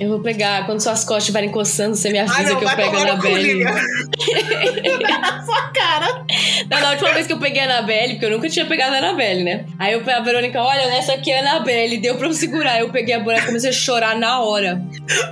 Eu 0.00 0.08
vou 0.08 0.20
pegar. 0.20 0.64
Quando 0.66 0.80
suas 0.80 1.04
costas 1.04 1.24
estiverem 1.24 1.50
coçando, 1.50 1.94
você 1.94 2.10
me 2.10 2.18
Ah, 2.18 2.22
avisa 2.22 2.50
não, 2.54 2.58
que 2.58 2.64
eu 2.64 2.70
pego 2.76 2.96
a 2.96 3.00
Anabelle. 3.02 3.64
Na 3.64 5.42
sua 5.44 5.62
cara. 5.68 6.24
Não, 6.70 6.80
na 6.80 6.90
última 6.90 7.12
vez 7.12 7.26
que 7.26 7.32
eu 7.32 7.38
peguei 7.38 7.60
a 7.60 7.64
Anabelle, 7.64 8.14
porque 8.14 8.26
eu 8.26 8.30
nunca 8.30 8.48
tinha 8.48 8.64
pegado 8.64 8.94
a 8.94 8.98
Anabelle, 8.98 9.44
né? 9.44 9.66
Aí 9.78 9.92
eu, 9.92 10.02
a 10.08 10.20
Verônica, 10.20 10.60
olha, 10.62 10.82
essa 10.96 11.12
aqui 11.12 11.30
é 11.30 11.38
a 11.38 11.40
Anabelle. 11.40 11.98
Deu 11.98 12.16
pra 12.16 12.26
eu 12.28 12.32
segurar. 12.32 12.80
Eu 12.80 12.90
peguei 12.90 13.14
a 13.14 13.20
boneca 13.20 13.42
e 13.44 13.46
comecei 13.46 13.70
a 13.70 13.72
chorar 13.72 14.16
na 14.16 14.40
hora. 14.40 14.82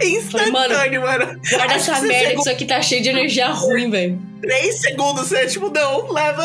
Instantâneo, 0.03 1.01
mano. 1.01 1.27
Guarda 1.51 1.75
Acho 1.75 1.91
essa 1.91 2.01
merda, 2.01 2.15
que 2.15 2.27
chegou 2.27 2.41
isso 2.43 2.51
aqui 2.51 2.65
tá 2.67 2.83
cheio 2.83 3.03
de 3.03 3.09
energia 3.09 3.49
ruim, 3.49 3.91
velho. 3.91 4.21
Três 4.43 4.81
segundos, 4.81 5.29
você 5.29 5.47
tipo, 5.47 5.71
não, 5.71 6.13
leva. 6.13 6.45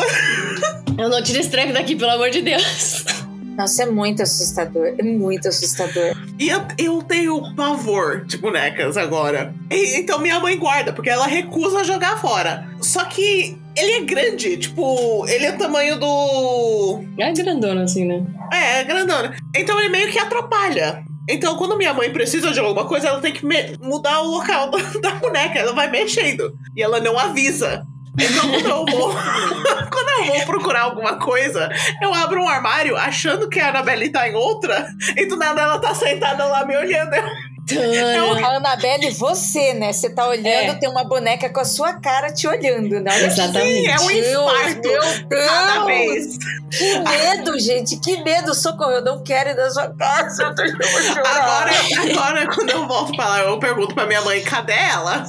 Eu 0.96 1.08
não 1.08 1.22
tiro 1.22 1.40
esse 1.40 1.50
treco 1.50 1.72
daqui, 1.72 1.94
pelo 1.94 2.10
amor 2.12 2.30
de 2.30 2.40
Deus. 2.42 3.04
Nossa, 3.56 3.84
é 3.84 3.86
muito 3.86 4.22
assustador. 4.22 4.94
É 4.98 5.02
muito 5.02 5.48
assustador. 5.48 6.14
E 6.38 6.48
eu, 6.48 6.62
eu 6.76 7.02
tenho 7.02 7.54
pavor 7.54 8.24
de 8.24 8.36
bonecas 8.38 8.96
agora. 8.96 9.54
E- 9.70 9.98
então 9.98 10.18
minha 10.18 10.40
mãe 10.40 10.58
guarda, 10.58 10.92
porque 10.92 11.10
ela 11.10 11.26
recusa 11.26 11.84
jogar 11.84 12.20
fora. 12.20 12.66
Só 12.80 13.04
que 13.04 13.56
ele 13.76 13.92
é 13.92 14.00
grande, 14.02 14.56
tipo, 14.56 15.26
ele 15.28 15.46
é 15.46 15.54
o 15.54 15.58
tamanho 15.58 15.98
do. 15.98 17.04
É 17.18 17.32
grandona 17.32 17.84
assim, 17.84 18.04
né? 18.04 18.24
É, 18.52 18.80
é 18.80 18.84
grandona. 18.84 19.36
Então 19.56 19.78
ele 19.80 19.88
meio 19.88 20.10
que 20.10 20.18
atrapalha. 20.18 21.04
Então, 21.26 21.56
quando 21.56 21.78
minha 21.78 21.94
mãe 21.94 22.10
precisa 22.12 22.50
de 22.50 22.60
alguma 22.60 22.86
coisa, 22.86 23.08
ela 23.08 23.18
tem 23.20 23.32
que 23.32 23.46
mudar 23.80 24.20
o 24.20 24.28
local 24.28 24.70
da 25.00 25.12
boneca. 25.14 25.58
Ela 25.58 25.72
vai 25.72 25.90
mexendo. 25.90 26.52
E 26.76 26.82
ela 26.82 27.00
não 27.00 27.18
avisa. 27.18 27.86
Então, 28.18 28.50
quando 28.50 28.68
eu 28.68 28.86
vou. 28.86 29.12
quando 29.90 30.08
eu 30.20 30.24
vou 30.26 30.40
procurar 30.46 30.82
alguma 30.82 31.18
coisa, 31.18 31.68
eu 32.00 32.12
abro 32.14 32.42
um 32.42 32.48
armário 32.48 32.96
achando 32.96 33.48
que 33.48 33.60
a 33.60 33.68
Annabelle 33.70 34.10
tá 34.10 34.28
em 34.28 34.34
outra. 34.34 34.86
E 35.16 35.26
do 35.26 35.36
nada 35.36 35.62
ela 35.62 35.78
tá 35.78 35.94
sentada 35.94 36.44
lá 36.44 36.64
me 36.64 36.76
olhando. 36.76 37.10
Tana. 37.66 38.46
A 38.46 38.56
Anabelle, 38.56 39.10
você, 39.10 39.72
né? 39.72 39.90
Você 39.92 40.10
tá 40.10 40.26
olhando, 40.28 40.46
É. 40.46 40.74
tem 40.74 40.88
uma 40.88 41.02
boneca 41.04 41.48
com 41.48 41.60
a 41.60 41.64
sua 41.64 41.94
cara 41.94 42.30
te 42.30 42.46
olhando, 42.46 43.00
né? 43.00 43.24
Exatamente. 43.24 43.88
é 43.88 43.98
um 44.00 44.10
infarto. 44.10 44.88
Meu 44.88 45.00
Deus! 45.28 45.46
Cada 45.46 45.84
vez. 45.86 46.38
Que 46.70 46.98
medo, 46.98 47.58
gente, 47.58 47.98
que 48.00 48.22
medo. 48.22 48.54
Socorro, 48.54 48.90
eu 48.90 49.02
não 49.04 49.22
quero 49.22 49.50
ir 49.50 49.54
na 49.56 49.70
sua 49.70 49.94
casa. 49.94 50.42
Eu 50.44 50.54
tô. 50.54 50.62
Agora, 51.26 51.70
agora, 52.10 52.54
quando 52.54 52.70
eu 52.70 52.86
volto 52.86 53.16
pra 53.16 53.28
lá, 53.28 53.40
eu 53.40 53.58
pergunto 53.58 53.94
pra 53.94 54.06
minha 54.06 54.20
mãe: 54.20 54.42
cadê 54.42 54.74
ela? 54.74 55.24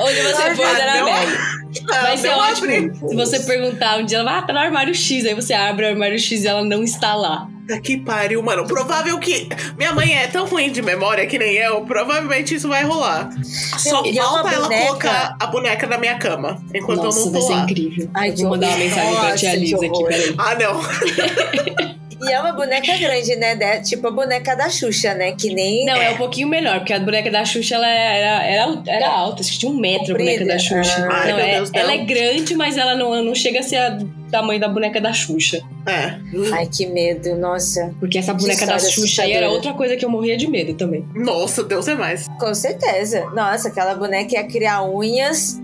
Onde 0.00 0.22
você 0.22 0.54
foi. 0.54 0.64
Anabelle? 0.64 1.63
Vai 1.86 2.16
ser 2.18 2.28
ótimo. 2.30 2.66
abri. 2.72 2.92
Se 3.08 3.14
você 3.16 3.40
perguntar 3.40 3.98
um 3.98 4.04
dia, 4.04 4.18
ela 4.18 4.30
vai, 4.30 4.38
ah, 4.40 4.42
tá 4.42 4.52
no 4.52 4.58
armário 4.58 4.94
X. 4.94 5.24
Aí 5.24 5.34
você 5.34 5.52
abre 5.52 5.84
o 5.86 5.88
armário 5.88 6.18
X 6.18 6.44
e 6.44 6.46
ela 6.46 6.64
não 6.64 6.82
está 6.82 7.14
lá. 7.14 7.48
Que 7.82 7.96
pariu, 7.96 8.42
mano. 8.42 8.66
Provável 8.66 9.18
que. 9.18 9.48
Minha 9.78 9.94
mãe 9.94 10.14
é 10.14 10.26
tão 10.26 10.46
ruim 10.46 10.70
de 10.70 10.82
memória 10.82 11.26
que 11.26 11.38
nem 11.38 11.54
eu. 11.54 11.80
Provavelmente 11.86 12.54
isso 12.54 12.68
vai 12.68 12.84
rolar. 12.84 13.30
Só 13.78 14.04
e 14.04 14.18
é 14.18 14.22
falta 14.22 14.50
ela 14.52 14.64
boneca- 14.68 14.86
colocar 14.86 15.36
a 15.40 15.46
boneca 15.46 15.86
na 15.86 15.96
minha 15.98 16.18
cama. 16.18 16.62
Enquanto 16.74 17.04
Nossa, 17.04 17.20
eu 17.20 17.24
não 17.26 17.32
vai 17.32 17.40
tô 17.40 17.46
ser 17.46 17.52
lá. 17.54 17.62
incrível. 17.62 18.10
Ai, 18.14 18.30
vou 18.32 18.50
mandar 18.50 18.68
uma 18.68 18.76
mensagem 18.78 19.14
pra 19.16 19.34
tia 19.34 19.50
que 19.58 19.74
aqui, 19.74 20.04
peraí. 20.04 20.34
Ah, 20.36 20.54
não. 20.56 21.94
E 22.28 22.32
é 22.32 22.40
uma 22.40 22.52
boneca 22.52 22.96
grande, 22.96 23.36
né? 23.36 23.54
De- 23.54 23.82
Tipo 23.82 24.08
a 24.08 24.10
boneca 24.10 24.54
da 24.56 24.68
Xuxa, 24.70 25.14
né? 25.14 25.32
Que 25.32 25.52
nem. 25.54 25.84
Não, 25.86 25.94
é 25.96 26.10
um 26.10 26.16
pouquinho 26.16 26.48
menor, 26.48 26.78
porque 26.78 26.92
a 26.92 26.98
boneca 26.98 27.30
da 27.30 27.44
Xuxa 27.44 27.74
ela 27.76 27.88
era, 27.88 28.44
era, 28.44 28.82
era 28.86 29.08
alta, 29.10 29.42
acho 29.42 29.52
que 29.52 29.58
tinha 29.58 29.70
um 29.72 29.76
metro 29.78 30.14
a 30.14 30.18
boneca 30.18 30.38
Comprida? 30.38 30.52
da 30.54 30.58
Xuxa. 30.58 31.08
Ai, 31.10 31.28
não, 31.30 31.36
meu 31.36 31.44
é- 31.46 31.54
Deus, 31.56 31.70
não. 31.70 31.80
ela 31.80 31.92
é 31.92 31.98
grande, 31.98 32.54
mas 32.54 32.76
ela 32.76 32.94
não, 32.94 33.22
não 33.22 33.34
chega 33.34 33.60
a 33.60 33.62
ser 33.62 33.76
a 33.76 33.98
tamanho 34.30 34.58
da 34.60 34.68
boneca 34.68 35.00
da 35.00 35.12
Xuxa. 35.12 35.60
É. 35.86 36.14
Ai, 36.52 36.66
que 36.66 36.86
medo, 36.86 37.36
nossa. 37.36 37.94
Porque 38.00 38.18
essa 38.18 38.34
boneca 38.34 38.66
da 38.66 38.78
Xuxa 38.78 39.22
aí 39.22 39.32
era 39.32 39.48
outra 39.50 39.72
coisa 39.74 39.96
que 39.96 40.04
eu 40.04 40.08
morria 40.10 40.36
de 40.36 40.48
medo 40.48 40.74
também. 40.74 41.06
Nossa, 41.14 41.62
Deus 41.62 41.86
é 41.88 41.94
mais. 41.94 42.26
Com 42.40 42.54
certeza. 42.54 43.26
Nossa, 43.34 43.68
aquela 43.68 43.94
boneca 43.94 44.34
ia 44.34 44.44
criar 44.44 44.82
unhas. 44.82 45.60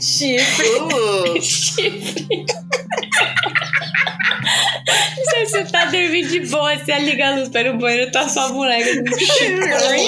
Chifre. 0.00 0.66
Uh, 0.68 1.40
Chifre. 1.42 2.46
Não 5.16 5.24
sei 5.30 5.46
se 5.46 5.50
você 5.52 5.64
tá 5.64 5.84
dormindo 5.86 6.28
de 6.28 6.40
boa, 6.46 6.76
você 6.78 6.98
liga 6.98 7.28
a 7.28 7.34
luz 7.36 7.48
para 7.50 7.70
o 7.70 7.78
banheiro, 7.78 8.10
tá 8.10 8.28
sua 8.28 8.48
boneca. 8.48 8.90
Ai, 9.88 9.98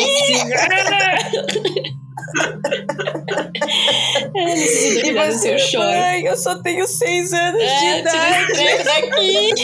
Se 4.56 5.06
E 5.06 5.12
você, 5.12 5.54
eu 5.54 5.58
choro. 5.58 5.84
mãe, 5.88 6.24
eu 6.24 6.36
só 6.36 6.56
tenho 6.62 6.86
seis 6.86 7.32
anos 7.32 7.60
de 7.60 7.66
É, 7.66 7.78
tira 7.78 7.98
idade. 7.98 8.46
treco 8.52 8.84
daqui. 8.84 9.54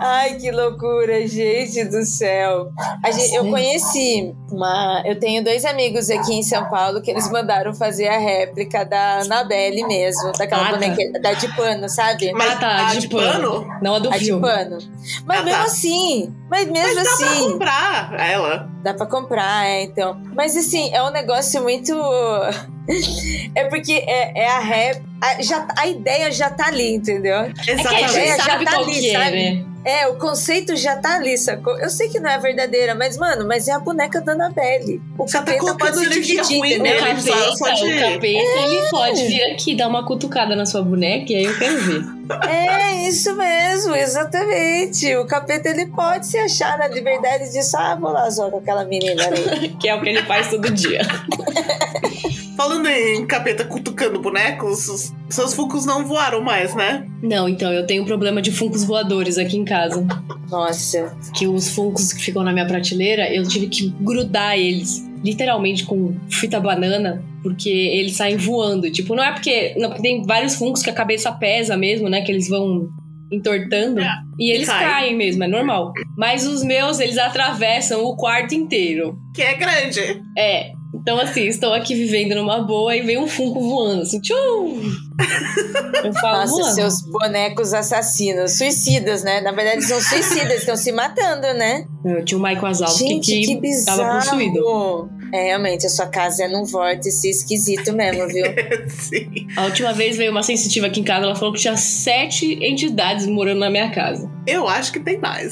Ai, 0.00 0.34
que 0.34 0.50
loucura, 0.50 1.26
gente 1.26 1.84
do 1.84 2.04
céu. 2.04 2.68
A 3.04 3.10
gente- 3.10 3.34
eu 3.34 3.48
conheci 3.50 4.34
uma. 4.50 5.02
Eu 5.04 5.18
tenho 5.18 5.42
dois 5.42 5.64
amigos 5.64 6.08
aqui 6.10 6.34
em 6.34 6.42
São 6.42 6.68
Paulo 6.68 7.02
que 7.02 7.10
eles 7.10 7.30
mandaram 7.30 7.74
fazer 7.74 8.08
a 8.08 8.18
réplica 8.18 8.84
da 8.84 9.20
Annabelle 9.20 9.84
mesmo, 9.86 10.32
daquela 10.38 10.62
Ah, 10.62 10.64
tá. 10.66 10.72
boneca 10.72 11.20
da 11.20 11.32
de 11.32 11.48
pano, 11.56 11.88
sabe? 11.88 12.32
Mas 12.32 12.52
Ah, 12.52 12.56
tá, 12.56 12.86
a 12.88 12.94
de 12.94 13.00
de 13.00 13.08
pano. 13.08 13.64
pano? 13.64 13.78
Não 13.82 13.94
a 13.96 13.98
do 13.98 14.08
a 14.12 14.16
de 14.18 14.24
filme. 14.26 14.40
pano. 14.42 14.78
Mas 15.26 15.40
Ah, 15.40 15.42
mesmo 15.44 15.58
tá. 15.60 15.64
assim, 15.66 16.34
mas 16.50 16.66
mesmo 16.70 16.94
Mas 16.94 16.94
dá 16.94 17.02
pra 17.02 17.12
assim, 17.26 17.50
comprar 17.52 18.30
ela. 18.30 18.70
dá 18.82 18.94
pra 18.94 19.06
comprar, 19.06 19.66
é, 19.66 19.82
então. 19.82 20.20
Mas 20.34 20.56
assim, 20.56 20.90
é 20.94 21.02
um 21.02 21.10
negócio 21.10 21.62
muito. 21.62 21.92
É 23.54 23.64
porque 23.64 23.92
é, 24.06 24.44
é 24.44 24.48
a 24.48 24.60
rap. 24.60 25.02
A, 25.22 25.42
já, 25.42 25.68
a 25.76 25.86
ideia 25.86 26.32
já 26.32 26.48
tá 26.48 26.68
ali, 26.68 26.94
entendeu? 26.94 27.34
É 27.36 27.52
que 27.52 27.70
a 27.70 27.74
Exatamente. 27.74 28.12
gente 28.14 28.28
já 28.28 28.44
sabe 28.44 28.64
tá 28.64 28.70
qual 28.72 28.84
ali, 28.84 28.92
que 28.94 29.10
é, 29.10 29.18
sabe? 29.24 29.36
né? 29.36 29.64
É, 29.84 30.06
o 30.08 30.16
conceito 30.16 30.76
já 30.76 30.96
tá 30.96 31.14
ali, 31.16 31.38
sacou? 31.38 31.78
Eu 31.78 31.88
sei 31.88 32.08
que 32.08 32.20
não 32.20 32.28
é 32.28 32.38
verdadeira, 32.38 32.94
mas, 32.94 33.16
mano, 33.16 33.46
mas 33.46 33.68
é 33.68 33.72
a 33.72 33.78
boneca 33.78 34.20
da 34.20 34.32
Annabelle. 34.32 35.00
O 35.16 35.26
Você 35.26 35.32
tá 35.32 35.38
capeta 35.44 35.58
colocando 35.60 35.78
pode 35.94 35.98
se 35.98 36.04
energia 36.06 36.42
dividir, 36.42 36.58
ruim 36.58 36.70
O 36.70 36.74
entendeu? 36.74 36.92
nele. 36.94 36.98
capeta, 36.98 37.22
de- 37.74 37.84
o 37.84 38.00
capeta, 38.00 38.28
ele 38.28 38.88
pode 38.90 39.26
vir 39.26 39.42
aqui 39.52 39.74
dar 39.76 39.88
uma 39.88 40.04
cutucada 40.04 40.54
na 40.56 40.66
sua 40.66 40.82
boneca 40.82 41.32
e 41.32 41.36
aí 41.36 41.44
eu 41.44 41.58
quero 41.58 41.78
ver. 41.80 42.02
É, 42.50 43.08
isso 43.08 43.34
mesmo, 43.34 43.94
exatamente. 43.94 45.16
O 45.16 45.24
capeta, 45.26 45.70
ele 45.70 45.86
pode 45.86 46.26
se 46.26 46.36
achar 46.36 46.76
na 46.76 46.88
de 46.88 47.00
verdade 47.00 47.50
disso. 47.50 47.76
Ah, 47.78 47.94
vou 47.94 48.10
lá 48.10 48.30
só 48.30 48.50
com 48.50 48.58
aquela 48.58 48.84
menina 48.84 49.24
ali. 49.26 49.68
Que 49.80 49.88
é 49.88 49.94
o 49.94 50.02
que 50.02 50.08
ele 50.10 50.22
faz 50.24 50.50
todo 50.50 50.70
dia. 50.70 51.00
Falando 52.58 52.88
em 52.88 53.24
capeta 53.24 53.64
cutucando 53.64 54.20
bonecos, 54.20 54.88
os- 54.88 55.12
seus 55.30 55.54
fucos 55.54 55.86
não 55.86 56.04
voaram 56.04 56.42
mais, 56.42 56.74
né? 56.74 57.06
Não, 57.22 57.48
então, 57.48 57.72
eu 57.72 57.86
tenho 57.86 58.02
um 58.02 58.04
problema 58.04 58.42
de 58.42 58.50
funcos 58.50 58.82
voadores 58.82 59.38
aqui 59.38 59.56
em 59.56 59.64
casa. 59.64 60.04
Nossa. 60.50 61.16
Que 61.34 61.46
os 61.46 61.70
funcos 61.70 62.12
que 62.12 62.20
ficam 62.20 62.42
na 62.42 62.52
minha 62.52 62.66
prateleira, 62.66 63.32
eu 63.32 63.46
tive 63.46 63.68
que 63.68 63.88
grudar 64.00 64.58
eles. 64.58 65.06
Literalmente 65.24 65.84
com 65.86 66.16
fita 66.28 66.58
banana, 66.60 67.24
porque 67.44 67.68
eles 67.68 68.16
saem 68.16 68.36
voando. 68.36 68.90
Tipo, 68.90 69.14
não 69.14 69.22
é 69.22 69.32
porque. 69.32 69.74
Não, 69.78 69.88
porque 69.90 70.02
tem 70.02 70.22
vários 70.24 70.56
funcos 70.56 70.82
que 70.82 70.90
a 70.90 70.92
cabeça 70.92 71.30
pesa 71.32 71.76
mesmo, 71.76 72.08
né? 72.08 72.22
Que 72.22 72.32
eles 72.32 72.48
vão 72.48 72.88
entortando. 73.32 74.00
É, 74.00 74.10
e 74.38 74.50
eles 74.52 74.68
cai. 74.68 74.84
caem 74.84 75.16
mesmo, 75.16 75.44
é 75.44 75.48
normal. 75.48 75.92
Mas 76.16 76.46
os 76.46 76.62
meus, 76.64 76.98
eles 76.98 77.18
atravessam 77.18 78.02
o 78.04 78.16
quarto 78.16 78.54
inteiro. 78.54 79.16
Que 79.34 79.42
é 79.42 79.54
grande. 79.54 80.22
É. 80.36 80.72
Então, 80.94 81.18
assim, 81.20 81.46
estou 81.46 81.72
aqui 81.74 81.94
vivendo 81.94 82.34
numa 82.34 82.60
boa 82.62 82.96
e 82.96 83.02
vem 83.02 83.18
um 83.18 83.26
funko 83.26 83.60
voando, 83.60 84.02
assim, 84.02 84.20
tchum! 84.20 84.80
Eu 86.04 86.12
falo, 86.14 86.38
Nossa, 86.40 86.60
mano. 86.62 86.74
seus 86.74 87.02
bonecos 87.02 87.74
assassinos. 87.74 88.56
Suicidas, 88.56 89.22
né? 89.22 89.40
Na 89.40 89.52
verdade, 89.52 89.84
são 89.84 90.00
suicidas, 90.00 90.60
estão 90.60 90.76
se 90.76 90.92
matando, 90.92 91.46
né? 91.54 91.84
Tinha 92.24 92.38
o 92.38 92.42
Michael 92.42 92.62
Wazowski 92.62 93.06
Gente, 93.06 93.26
que, 93.26 93.46
que 93.46 93.60
bizarro. 93.60 93.98
tava 93.98 94.20
possuído. 94.20 95.08
É, 95.32 95.44
realmente, 95.44 95.86
a 95.86 95.90
sua 95.90 96.06
casa 96.06 96.44
é 96.44 96.48
num 96.48 96.64
vórtice 96.64 97.28
esquisito 97.30 97.92
mesmo, 97.92 98.26
viu? 98.28 98.46
Sim. 98.88 99.46
A 99.56 99.64
última 99.64 99.92
vez 99.92 100.16
veio 100.16 100.30
uma 100.30 100.42
sensitiva 100.42 100.86
aqui 100.86 101.00
em 101.00 101.04
casa, 101.04 101.24
ela 101.26 101.34
falou 101.34 101.52
que 101.52 101.60
tinha 101.60 101.76
sete 101.76 102.54
entidades 102.64 103.26
morando 103.26 103.58
na 103.60 103.70
minha 103.70 103.90
casa. 103.90 104.30
Eu 104.46 104.66
acho 104.66 104.92
que 104.92 105.00
tem 105.00 105.18
mais. 105.18 105.50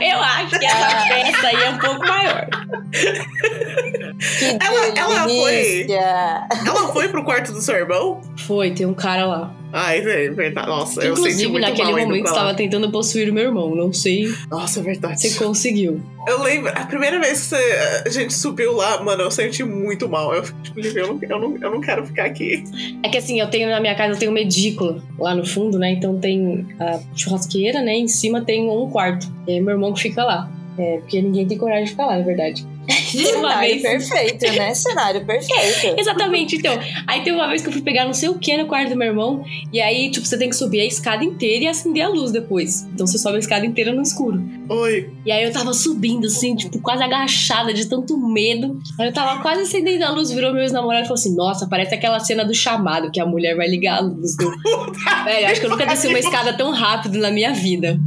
Eu 0.00 0.18
acho 0.18 0.58
que 0.58 0.66
essa 0.66 1.00
festa 1.08 1.46
aí 1.46 1.62
é 1.62 1.70
um 1.70 1.78
pouco 1.78 2.00
maior. 2.06 2.46
Que 2.92 4.44
Ela- 4.60 4.86
ela 4.96 5.22
foi- 5.28 5.52
delícia! 5.52 6.48
Ela 6.66 6.92
foi 6.92 7.08
pro 7.08 7.24
quarto 7.24 7.52
do 7.52 7.62
seu 7.62 7.74
irmão? 7.76 8.20
Foi, 8.46 8.70
tem 8.72 8.84
um 8.86 8.92
cara 8.94 9.24
lá. 9.24 9.54
Ai, 9.72 9.98
é 9.98 10.30
verdade. 10.30 10.66
Nossa, 10.66 11.00
eu 11.02 11.14
senti 11.16 11.20
Inclusive, 11.28 11.52
muito 11.52 11.62
naquele 11.68 11.92
mal 11.92 12.00
momento, 12.06 12.26
estava 12.26 12.54
tentando 12.54 12.90
possuir 12.90 13.30
o 13.30 13.32
meu 13.34 13.44
irmão. 13.44 13.74
Não 13.74 13.92
sei 13.92 14.32
Nossa, 14.50 14.80
é 14.80 14.82
verdade. 14.82 15.20
se 15.20 15.38
conseguiu. 15.38 16.00
Eu 16.26 16.42
lembro, 16.42 16.70
a 16.74 16.86
primeira 16.86 17.18
vez 17.20 17.40
que 17.40 17.46
você- 17.56 18.02
a 18.06 18.08
gente 18.08 18.32
subiu 18.34 18.72
lá, 18.74 19.02
mano, 19.02 19.22
eu 19.22 19.30
senti 19.30 19.62
muito 19.64 20.08
mal. 20.08 20.34
Eu 20.34 20.44
fiquei 20.44 20.62
tipo, 20.84 20.98
eu 20.98 21.08
não, 21.08 21.18
eu, 21.22 21.38
não, 21.40 21.56
eu 21.60 21.70
não 21.70 21.80
quero 21.80 22.06
ficar 22.06 22.24
aqui. 22.24 22.64
É 23.02 23.08
que 23.08 23.18
assim, 23.18 23.40
eu 23.40 23.48
tenho 23.50 23.68
na 23.68 23.80
minha 23.80 23.94
casa, 23.94 24.14
eu 24.14 24.18
tenho 24.18 24.30
uma 24.30 24.40
edícula 24.40 25.02
lá 25.18 25.34
no 25.34 25.46
fundo, 25.46 25.78
né? 25.78 25.90
Então 25.92 26.18
tem 26.18 26.66
a 26.80 27.00
churrasqueira, 27.14 27.82
né? 27.82 27.94
Em 27.94 28.08
cima 28.08 28.40
tem 28.40 28.68
um 28.70 28.88
quarto. 28.88 29.26
E 29.46 29.52
aí 29.52 29.60
meu 29.60 29.72
irmão 29.74 29.92
que 29.92 30.00
fica 30.00 30.24
lá. 30.24 30.50
É, 30.78 30.98
porque 30.98 31.20
ninguém 31.20 31.46
tem 31.46 31.58
coragem 31.58 31.84
de 31.84 31.90
ficar 31.90 32.06
lá, 32.06 32.16
é 32.16 32.22
verdade. 32.22 32.64
Teve 33.12 33.34
uma 33.34 33.50
Cenário 33.50 33.68
vez. 33.68 33.82
perfeito, 33.82 34.56
né? 34.56 34.74
Cenário 34.74 35.26
perfeito. 35.26 35.94
Exatamente, 36.00 36.56
então. 36.56 36.78
Aí 37.06 37.22
teve 37.22 37.36
uma 37.36 37.46
vez 37.46 37.60
que 37.60 37.68
eu 37.68 37.72
fui 37.72 37.82
pegar 37.82 38.06
não 38.06 38.14
sei 38.14 38.30
o 38.30 38.38
que 38.38 38.56
no 38.56 38.66
quarto 38.66 38.90
do 38.90 38.96
meu 38.96 39.08
irmão. 39.08 39.44
E 39.70 39.78
aí, 39.80 40.10
tipo, 40.10 40.26
você 40.26 40.38
tem 40.38 40.48
que 40.48 40.56
subir 40.56 40.80
a 40.80 40.84
escada 40.86 41.22
inteira 41.22 41.64
e 41.64 41.68
acender 41.68 42.02
a 42.02 42.08
luz 42.08 42.32
depois. 42.32 42.88
Então 42.94 43.06
você 43.06 43.18
sobe 43.18 43.36
a 43.36 43.40
escada 43.40 43.66
inteira 43.66 43.92
no 43.92 44.00
escuro. 44.00 44.42
Oi. 44.70 45.10
E 45.26 45.30
aí 45.30 45.44
eu 45.44 45.52
tava 45.52 45.74
subindo, 45.74 46.26
assim, 46.26 46.56
tipo, 46.56 46.80
quase 46.80 47.02
agachada 47.02 47.74
de 47.74 47.86
tanto 47.86 48.16
medo. 48.16 48.78
Aí 48.98 49.08
eu 49.08 49.12
tava 49.12 49.42
quase 49.42 49.62
acendendo 49.62 50.04
a 50.04 50.10
luz, 50.10 50.30
virou 50.30 50.52
meu 50.52 50.62
ex-namorado 50.62 51.04
e 51.04 51.08
falou 51.08 51.18
assim: 51.18 51.36
Nossa, 51.36 51.68
parece 51.68 51.94
aquela 51.94 52.18
cena 52.20 52.44
do 52.44 52.54
chamado, 52.54 53.10
que 53.10 53.20
a 53.20 53.26
mulher 53.26 53.54
vai 53.54 53.68
ligar 53.68 53.98
a 53.98 54.00
luz. 54.00 54.34
Do... 54.36 54.50
Velho, 55.24 55.46
acho 55.46 55.60
que 55.60 55.66
eu 55.66 55.70
nunca 55.70 55.84
desci 55.84 56.06
uma 56.06 56.18
escada 56.18 56.54
tão 56.54 56.70
rápido 56.70 57.18
na 57.18 57.30
minha 57.30 57.52
vida. 57.52 58.00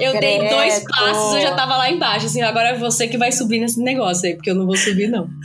Eu 0.00 0.18
dei 0.18 0.48
dois 0.48 0.84
passos, 0.84 1.34
eu 1.34 1.40
já 1.42 1.54
tava 1.54 1.76
lá 1.76 1.90
embaixo. 1.90 2.26
Assim, 2.26 2.42
agora 2.42 2.70
é 2.70 2.78
você 2.78 3.06
que 3.08 3.18
vai 3.18 3.30
subir 3.32 3.60
nesse 3.60 3.80
negócio 3.80 4.26
aí, 4.26 4.34
porque 4.34 4.50
eu 4.50 4.54
não 4.54 4.66
vou 4.66 4.76
subir, 4.76 5.08
não. 5.08 5.28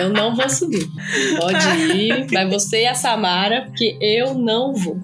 Eu 0.00 0.08
não 0.08 0.34
vou 0.34 0.48
subir. 0.48 0.88
Pode 1.38 1.68
ir, 1.94 2.26
vai 2.32 2.48
você 2.48 2.82
e 2.82 2.86
a 2.86 2.94
Samara, 2.94 3.66
porque 3.66 3.98
eu 4.00 4.34
não 4.34 4.72
vou. 4.72 4.96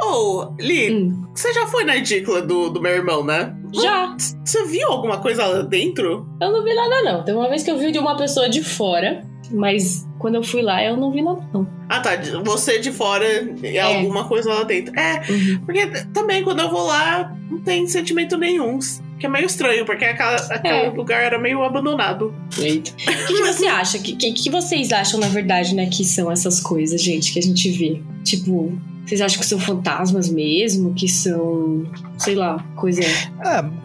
Ô, 0.00 0.54
Li, 0.60 0.92
Hum, 0.92 1.26
você 1.34 1.52
já 1.52 1.66
foi 1.66 1.84
na 1.84 1.96
edícula 1.96 2.40
do, 2.42 2.70
do 2.70 2.80
meu 2.80 2.92
irmão, 2.92 3.24
né? 3.24 3.54
já. 3.82 4.16
Você 4.44 4.64
viu 4.66 4.88
alguma 4.88 5.18
coisa 5.20 5.46
lá 5.46 5.62
dentro? 5.62 6.26
Eu 6.40 6.52
não 6.52 6.62
vi 6.62 6.74
nada, 6.74 7.02
não. 7.02 7.24
Tem 7.24 7.34
uma 7.34 7.48
vez 7.48 7.62
que 7.64 7.70
eu 7.70 7.78
vi 7.78 7.90
de 7.90 7.98
uma 7.98 8.16
pessoa 8.16 8.48
de 8.48 8.62
fora, 8.62 9.24
mas 9.50 10.06
quando 10.18 10.36
eu 10.36 10.42
fui 10.42 10.62
lá, 10.62 10.82
eu 10.82 10.96
não 10.96 11.10
vi 11.10 11.22
nada, 11.22 11.42
não. 11.52 11.66
Ah, 11.88 12.00
tá. 12.00 12.10
Você 12.44 12.78
de 12.78 12.90
fora 12.90 13.24
e 13.62 13.78
alguma 13.78 14.24
coisa 14.26 14.52
lá 14.52 14.62
dentro. 14.64 14.98
É, 14.98 15.22
Uhum. 15.30 15.60
porque 15.64 15.86
também 16.12 16.42
quando 16.42 16.60
eu 16.60 16.70
vou 16.70 16.86
lá, 16.86 17.36
não 17.50 17.58
tem 17.60 17.86
sentimento 17.86 18.36
nenhum. 18.38 18.78
Que 19.18 19.26
é 19.26 19.28
meio 19.28 19.46
estranho, 19.46 19.86
porque 19.86 20.04
aquela, 20.04 20.34
aquele 20.36 20.74
É. 20.74 20.90
lugar 20.90 21.22
era 21.22 21.38
meio 21.38 21.62
abandonado. 21.62 22.34
Eita. 22.58 22.90
O 22.90 23.26
que, 23.26 23.34
que 23.34 23.42
você 23.42 23.66
acha? 23.66 23.96
O 23.98 24.02
que, 24.02 24.16
que, 24.16 24.32
que 24.32 24.50
vocês 24.50 24.90
acham, 24.92 25.20
na 25.20 25.28
verdade, 25.28 25.74
né, 25.74 25.86
que 25.86 26.04
são 26.04 26.30
essas 26.32 26.58
coisas, 26.60 27.00
gente, 27.00 27.32
que 27.32 27.38
a 27.38 27.42
gente 27.42 27.70
vê? 27.70 28.02
Tipo, 28.24 28.76
vocês 29.04 29.20
acham 29.20 29.38
que 29.40 29.46
são 29.46 29.58
fantasmas 29.58 30.28
mesmo? 30.28 30.94
Que 30.94 31.06
são, 31.08 31.84
sei 32.18 32.34
lá, 32.34 32.64
coisa. 32.74 33.02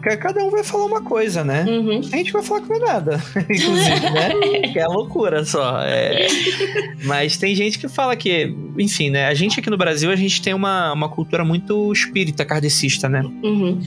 Ca- 0.00 0.16
cada 0.16 0.42
um 0.44 0.50
vai 0.50 0.64
falar 0.64 0.86
uma 0.86 1.02
coisa, 1.02 1.44
né? 1.44 1.64
Uhum. 1.68 1.98
A 2.12 2.16
gente 2.16 2.32
vai 2.32 2.42
falar 2.42 2.62
que 2.62 2.68
não 2.70 2.76
é 2.76 2.78
nada, 2.78 3.22
inclusive, 3.50 4.10
né? 4.10 4.30
Que 4.72 4.78
é 4.80 4.86
loucura 4.86 5.44
só. 5.44 5.82
é. 5.82 6.26
Mas 7.04 7.36
tem 7.36 7.54
gente 7.54 7.78
que 7.78 7.88
fala 7.88 8.16
que, 8.16 8.54
enfim, 8.78 9.10
né? 9.10 9.26
A 9.26 9.34
gente 9.34 9.60
aqui 9.60 9.68
no 9.70 9.76
Brasil, 9.76 10.10
a 10.10 10.16
gente 10.16 10.40
tem 10.40 10.54
uma, 10.54 10.92
uma 10.92 11.08
cultura 11.08 11.44
muito 11.44 11.92
espírita, 11.92 12.44
kardecista, 12.44 13.08
né? 13.08 13.22
Uhum. 13.42 13.80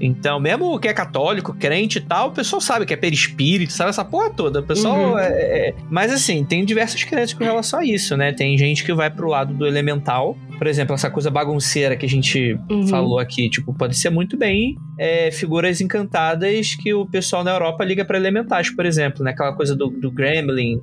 Então, 0.00 0.38
mesmo 0.38 0.78
que 0.78 0.88
é 0.88 0.92
católico, 0.92 1.54
crente 1.54 1.98
e 1.98 2.00
tal, 2.02 2.28
o 2.28 2.32
pessoal 2.32 2.60
sabe 2.60 2.84
que 2.84 2.92
é 2.92 2.96
perispírito, 2.96 3.72
sabe 3.72 3.90
essa 3.90 4.04
porra 4.04 4.30
toda. 4.30 4.60
O 4.60 4.62
pessoal 4.62 5.12
Uhum. 5.12 5.18
é, 5.18 5.68
é- 5.68 5.74
Mas 5.90 6.12
assim, 6.12 6.44
tem 6.44 6.64
diversas 6.64 7.02
crenças 7.04 7.32
com 7.32 7.42
relação 7.44 7.80
a 7.80 7.84
isso, 7.84 8.16
né? 8.16 8.32
Tem 8.32 8.56
gente 8.58 8.84
que 8.84 8.92
vai 8.92 9.10
pro 9.10 9.28
lado 9.28 9.54
do 9.54 9.66
elemental. 9.66 10.36
Por 10.58 10.66
exemplo, 10.66 10.94
essa 10.94 11.10
coisa 11.10 11.30
bagunceira 11.30 11.96
que 11.96 12.04
a 12.06 12.08
gente 12.08 12.58
Uhum. 12.70 12.86
falou 12.88 13.18
aqui, 13.18 13.48
tipo, 13.50 13.72
pode 13.74 13.96
ser 13.96 14.10
muito 14.10 14.36
bem 14.36 14.76
é, 14.98 15.30
figuras 15.30 15.80
encantadas 15.80 16.74
que 16.74 16.92
o 16.94 17.04
pessoal 17.06 17.44
na 17.44 17.50
Europa 17.52 17.84
liga 17.84 18.04
pra 18.04 18.16
elementais, 18.18 18.74
por 18.74 18.86
exemplo, 18.86 19.22
né? 19.24 19.30
Aquela 19.32 19.52
coisa 19.54 19.74
do, 19.76 19.88
do 19.88 20.10
Gremlin, 20.10 20.80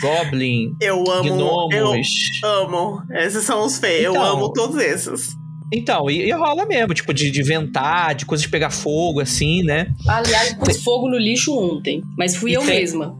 Goblin, 0.00 0.74
Eu 0.80 1.04
amo. 1.10 1.28
Eu 1.28 1.36
Gnomos. 1.36 2.08
amo. 2.42 3.02
Esses 3.12 3.44
são 3.44 3.64
os 3.64 3.78
feios. 3.78 4.04
Eu 4.06 4.12
Então. 4.12 4.24
amo 4.24 4.52
todos 4.52 4.76
esses. 4.76 5.36
Então, 5.72 6.08
e, 6.10 6.26
e 6.28 6.30
rola 6.32 6.66
mesmo, 6.66 6.94
tipo, 6.94 7.12
de, 7.12 7.30
de 7.30 7.42
ventar, 7.42 8.14
de 8.14 8.24
coisas 8.26 8.46
pegar 8.46 8.70
fogo, 8.70 9.20
assim, 9.20 9.62
né? 9.62 9.88
Aliás, 10.06 10.54
pus 10.54 10.82
fogo 10.82 11.08
no 11.08 11.16
lixo 11.18 11.56
ontem, 11.58 12.02
mas 12.16 12.36
fui 12.36 12.52
E 12.52 12.54
eu 12.54 12.62
tem- 12.62 12.80
mesma. 12.80 13.16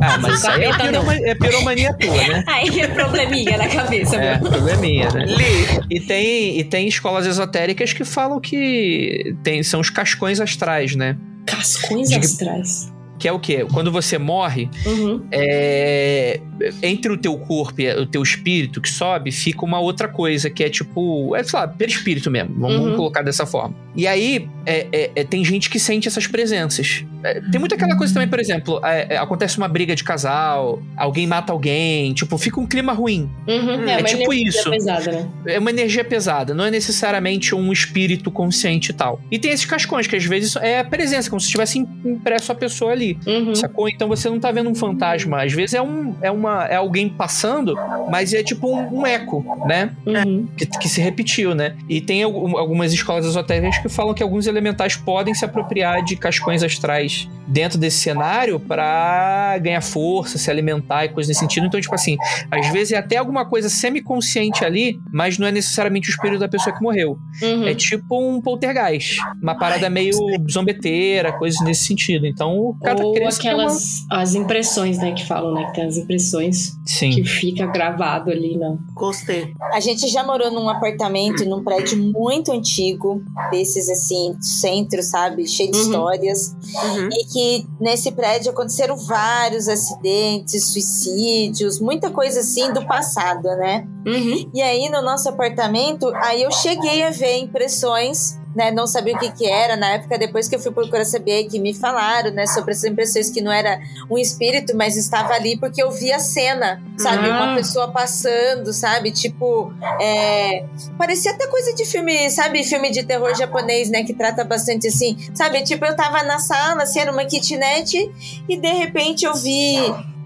Ah, 0.00 0.16
mas 0.18 0.38
isso 0.38 0.50
aí 0.50 0.64
é, 0.64 0.72
piroma, 0.76 1.14
é 1.14 1.34
piromania 1.34 1.92
tua, 1.94 2.14
né? 2.28 2.44
Aí 2.48 2.80
é 2.80 2.88
probleminha 2.88 3.58
na 3.58 3.68
cabeça, 3.68 4.16
É, 4.16 4.38
meu. 4.40 4.50
probleminha, 4.50 5.10
né? 5.10 5.24
Li, 5.26 5.80
E 5.90 6.00
tem, 6.00 6.58
e 6.58 6.64
tem 6.64 6.88
escolas 6.88 7.26
esotéricas 7.26 7.92
que 7.92 8.02
falam 8.02 8.40
que 8.40 9.34
tem, 9.42 9.62
são 9.62 9.80
os 9.80 9.90
cascões 9.90 10.40
astrais, 10.40 10.96
né? 10.96 11.16
Cascões 11.46 12.08
Diga- 12.08 12.24
astrais. 12.24 12.90
Que 13.24 13.28
é 13.28 13.32
o 13.32 13.38
quê? 13.40 13.64
Quando 13.72 13.90
você 13.90 14.18
morre, 14.18 14.68
Uhum. 14.84 15.22
é, 15.32 16.38
entre 16.82 17.10
o 17.10 17.16
teu 17.16 17.38
corpo 17.38 17.80
e 17.80 17.90
o 17.94 18.04
teu 18.04 18.22
espírito 18.22 18.82
que 18.82 18.90
sobe, 18.90 19.32
fica 19.32 19.64
uma 19.64 19.80
outra 19.80 20.06
coisa, 20.08 20.50
que 20.50 20.62
é 20.62 20.68
tipo, 20.68 21.34
é, 21.34 21.42
sei 21.42 21.58
lá, 21.58 21.66
perispírito 21.66 22.30
mesmo, 22.30 22.54
vamos, 22.60 22.86
Uhum. 22.90 22.96
colocar 22.96 23.22
dessa 23.22 23.46
forma. 23.46 23.74
E 23.96 24.06
aí, 24.06 24.46
é, 24.66 24.86
é- 24.92 25.10
é- 25.16 25.24
tem 25.24 25.42
gente 25.42 25.70
que 25.70 25.78
sente 25.78 26.06
essas 26.06 26.26
presenças. 26.26 27.02
É, 27.24 27.40
tem 27.50 27.58
muita 27.58 27.74
aquela 27.74 27.96
coisa 27.96 28.12
também, 28.12 28.28
por 28.28 28.38
exemplo, 28.38 28.80
é, 28.84 29.14
é, 29.14 29.16
acontece 29.16 29.56
uma 29.58 29.66
briga 29.66 29.94
de 29.96 30.04
casal, 30.04 30.82
alguém 30.96 31.26
mata 31.26 31.52
alguém, 31.52 32.12
tipo, 32.12 32.36
fica 32.36 32.60
um 32.60 32.66
clima 32.66 32.92
ruim. 32.92 33.30
Uhum, 33.48 33.88
é 33.88 33.96
uma 33.98 34.02
tipo 34.02 34.32
energia 34.32 34.48
isso. 34.48 34.70
pesada, 34.70 35.10
né? 35.12 35.28
É 35.46 35.58
uma 35.58 35.70
energia 35.70 36.04
pesada, 36.04 36.54
não 36.54 36.64
é 36.64 36.70
necessariamente 36.70 37.54
um 37.54 37.72
espírito 37.72 38.30
consciente 38.30 38.90
e 38.90 38.94
tal. 38.94 39.20
E 39.30 39.38
tem 39.38 39.50
esses 39.52 39.64
cascões, 39.64 40.06
que 40.06 40.14
às 40.16 40.24
vezes 40.24 40.54
é 40.56 40.80
a 40.80 40.84
presença, 40.84 41.30
como 41.30 41.40
se 41.40 41.48
tivesse 41.48 41.78
impresso 41.78 42.52
a 42.52 42.54
pessoa 42.54 42.92
ali. 42.92 43.18
Uhum. 43.26 43.54
Sacou? 43.54 43.88
Então 43.88 44.06
você 44.08 44.28
não 44.28 44.38
tá 44.38 44.52
vendo 44.52 44.68
um 44.68 44.74
fantasma. 44.74 45.42
Às 45.42 45.52
vezes 45.52 45.74
é, 45.74 45.80
um, 45.80 46.14
é, 46.20 46.30
uma, 46.30 46.66
é 46.66 46.76
alguém 46.76 47.08
passando, 47.08 47.74
mas 48.10 48.34
é 48.34 48.42
tipo 48.42 48.68
um, 48.68 49.00
um 49.00 49.06
eco, 49.06 49.44
né? 49.66 49.92
Uhum. 50.04 50.46
Que, 50.56 50.66
que 50.66 50.88
se 50.88 51.00
repetiu, 51.00 51.54
né? 51.54 51.74
E 51.88 52.00
tem 52.00 52.22
algum- 52.22 52.58
algumas 52.58 52.92
escolas 52.92 53.24
esotéricas 53.24 53.78
que 53.78 53.88
falam 53.88 54.12
que 54.12 54.22
alguns 54.22 54.46
elementais 54.46 54.94
podem 54.96 55.32
se 55.32 55.44
apropriar 55.44 56.04
de 56.04 56.16
cascões 56.16 56.62
astrais 56.62 57.13
dentro 57.46 57.76
desse 57.78 57.98
cenário 57.98 58.58
pra 58.58 59.58
ganhar 59.60 59.82
força, 59.82 60.38
se 60.38 60.50
alimentar 60.50 61.04
e 61.04 61.10
coisas 61.10 61.28
nesse 61.28 61.40
sentido. 61.40 61.66
Então, 61.66 61.78
tipo 61.78 61.94
assim, 61.94 62.16
às 62.50 62.68
vezes 62.72 62.92
é 62.94 62.96
até 62.96 63.18
alguma 63.18 63.44
coisa 63.44 63.68
semiconsciente 63.68 64.64
ali, 64.64 64.98
mas 65.12 65.36
não 65.38 65.46
é 65.46 65.52
necessariamente 65.52 66.08
o 66.08 66.10
espírito 66.10 66.40
da 66.40 66.48
pessoa 66.48 66.74
que 66.74 66.82
morreu. 66.82 67.18
Uhum. 67.42 67.68
É 67.68 67.74
tipo 67.74 68.18
um 68.18 68.40
poltergeist. 68.40 69.18
Uma 69.42 69.54
parada 69.58 69.90
meio 69.90 70.14
zombeteira, 70.50 71.32
coisas 71.32 71.60
nesse 71.62 71.84
sentido. 71.84 72.26
Então, 72.26 72.76
cada 72.82 73.04
Ou 73.04 73.12
criança 73.12 73.42
tem 73.42 73.50
uma- 73.52 73.64
aquelas 73.64 74.06
as 74.10 74.34
impressões, 74.34 74.96
né, 74.98 75.12
que 75.12 75.26
falam, 75.26 75.52
né? 75.52 75.66
Que 75.66 75.74
tem 75.74 75.84
as 75.84 75.96
impressões 75.98 76.72
Sim. 76.86 77.10
que 77.10 77.24
fica 77.24 77.66
gravado 77.66 78.30
ali 78.30 78.56
na. 78.56 78.74
Gostei. 78.94 79.52
A 79.72 79.80
gente 79.80 80.08
já 80.08 80.24
morou 80.24 80.50
num 80.50 80.68
apartamento, 80.68 81.44
num 81.44 81.62
prédio 81.62 81.98
muito 81.98 82.50
antigo, 82.52 83.22
desses 83.50 83.88
assim, 83.90 84.34
centro, 84.40 85.02
sabe? 85.02 85.46
Cheio 85.46 85.70
de 85.70 85.76
Uhum. 85.76 85.84
histórias. 85.84 86.56
Uhum. 86.96 87.03
E 87.12 87.24
que 87.26 87.66
nesse 87.80 88.12
prédio 88.12 88.52
aconteceram 88.52 88.96
vários 88.96 89.68
acidentes, 89.68 90.72
suicídios, 90.72 91.80
muita 91.80 92.10
coisa 92.10 92.40
assim 92.40 92.72
do 92.72 92.86
passado, 92.86 93.48
né? 93.56 93.86
Uhum. 94.06 94.50
E 94.52 94.62
aí 94.62 94.88
no 94.88 95.02
nosso 95.02 95.28
apartamento, 95.28 96.12
aí 96.16 96.42
eu 96.42 96.50
cheguei 96.50 97.02
a 97.02 97.10
ver 97.10 97.38
impressões, 97.38 98.38
né? 98.54 98.70
Não 98.70 98.86
sabia 98.86 99.16
o 99.16 99.18
que 99.18 99.30
que 99.32 99.46
era 99.46 99.76
na 99.76 99.94
época, 99.94 100.18
depois 100.18 100.48
que 100.48 100.54
eu 100.54 100.60
fui 100.60 100.72
procurar 100.72 101.04
saber, 101.04 101.44
que 101.44 101.58
me 101.58 101.74
falaram, 101.74 102.30
né? 102.30 102.46
Sobre 102.46 102.72
essas 102.72 102.84
impressões 102.84 103.30
que 103.30 103.40
não 103.40 103.50
era 103.50 103.80
um 104.10 104.16
espírito, 104.16 104.76
mas 104.76 104.96
estava 104.96 105.34
ali 105.34 105.58
porque 105.58 105.82
eu 105.82 105.90
vi 105.90 106.12
a 106.12 106.18
cena, 106.18 106.82
sabe? 106.98 107.28
Ah. 107.28 107.42
Uma 107.42 107.56
pessoa 107.56 107.90
passando, 107.90 108.72
sabe? 108.72 109.10
Tipo, 109.10 109.72
é... 110.00 110.64
parecia 110.96 111.32
até 111.32 111.46
coisa 111.46 111.74
de 111.74 111.84
filme, 111.84 112.30
sabe? 112.30 112.62
Filme 112.64 112.90
de 112.90 113.02
terror 113.02 113.34
japonês, 113.34 113.90
né? 113.90 114.04
Que 114.04 114.14
trata 114.14 114.44
bastante 114.44 114.88
assim, 114.88 115.16
sabe? 115.34 115.62
Tipo, 115.62 115.84
eu 115.84 115.96
tava 115.96 116.22
na 116.22 116.38
sala, 116.38 116.82
assim, 116.82 117.00
era 117.00 117.10
uma 117.10 117.24
kitnet 117.24 118.10
e 118.48 118.56
de 118.56 118.72
repente 118.72 119.24
eu 119.24 119.34
vi 119.34 119.76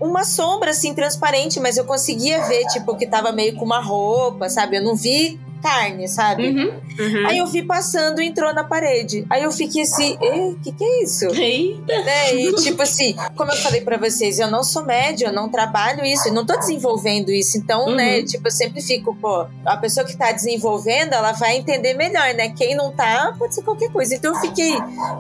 uma 0.01 0.24
sombra 0.24 0.70
assim 0.70 0.95
transparente, 0.95 1.59
mas 1.59 1.76
eu 1.76 1.85
conseguia 1.85 2.45
ver 2.47 2.64
tipo 2.66 2.97
que 2.97 3.07
tava 3.07 3.33
meio 3.33 3.57
com 3.57 3.64
uma 3.64 3.81
roupa, 3.81 4.49
sabe? 4.49 4.76
Eu 4.76 4.83
não 4.83 4.95
vi 4.95 5.41
carne, 5.63 6.09
sabe? 6.09 6.49
Uhum. 6.49 6.81
Uhum. 6.99 7.27
Aí 7.27 7.39
eu 7.39 7.47
vi 7.47 7.63
passando 7.63 8.21
e 8.21 8.27
entrou 8.27 8.53
na 8.55 8.65
parede. 8.65 9.25
Aí 9.31 9.43
eu 9.43 9.53
fiquei 9.53 9.83
assim, 9.83 10.17
o 10.21 10.57
que 10.61 10.73
que 10.73 10.85
é 10.85 11.03
isso? 11.03 11.27
Eita. 11.27 12.05
né? 12.05 12.35
E 12.35 12.53
tipo 12.55 12.83
assim, 12.83 13.15
como 13.37 13.53
eu 13.53 13.57
falei 13.57 13.81
pra 13.81 13.97
vocês, 13.97 14.39
eu 14.39 14.51
não 14.51 14.63
sou 14.63 14.85
média, 14.85 15.27
eu 15.27 15.33
não 15.33 15.49
trabalho 15.49 16.05
isso, 16.05 16.29
eu 16.29 16.33
não 16.35 16.45
tô 16.45 16.57
desenvolvendo 16.59 17.31
isso. 17.31 17.57
Então, 17.59 17.87
Uhum. 17.87 17.95
né, 17.95 18.23
tipo, 18.23 18.47
eu 18.49 18.53
sempre 18.53 18.81
fico, 18.83 19.15
pô, 19.17 19.47
a 19.65 19.77
pessoa 19.77 20.05
que 20.05 20.17
tá 20.17 20.33
desenvolvendo, 20.33 21.13
ela 21.15 21.33
vai 21.33 21.57
entender 21.57 21.95
melhor, 21.95 22.35
né? 22.35 22.51
Quem 22.51 22.75
não 22.75 22.91
tá, 22.93 23.35
pode 23.39 23.55
ser 23.55 23.63
qualquer 23.63 23.91
coisa. 23.91 24.15
Então 24.15 24.35
eu 24.35 24.41
fiquei, 24.41 24.75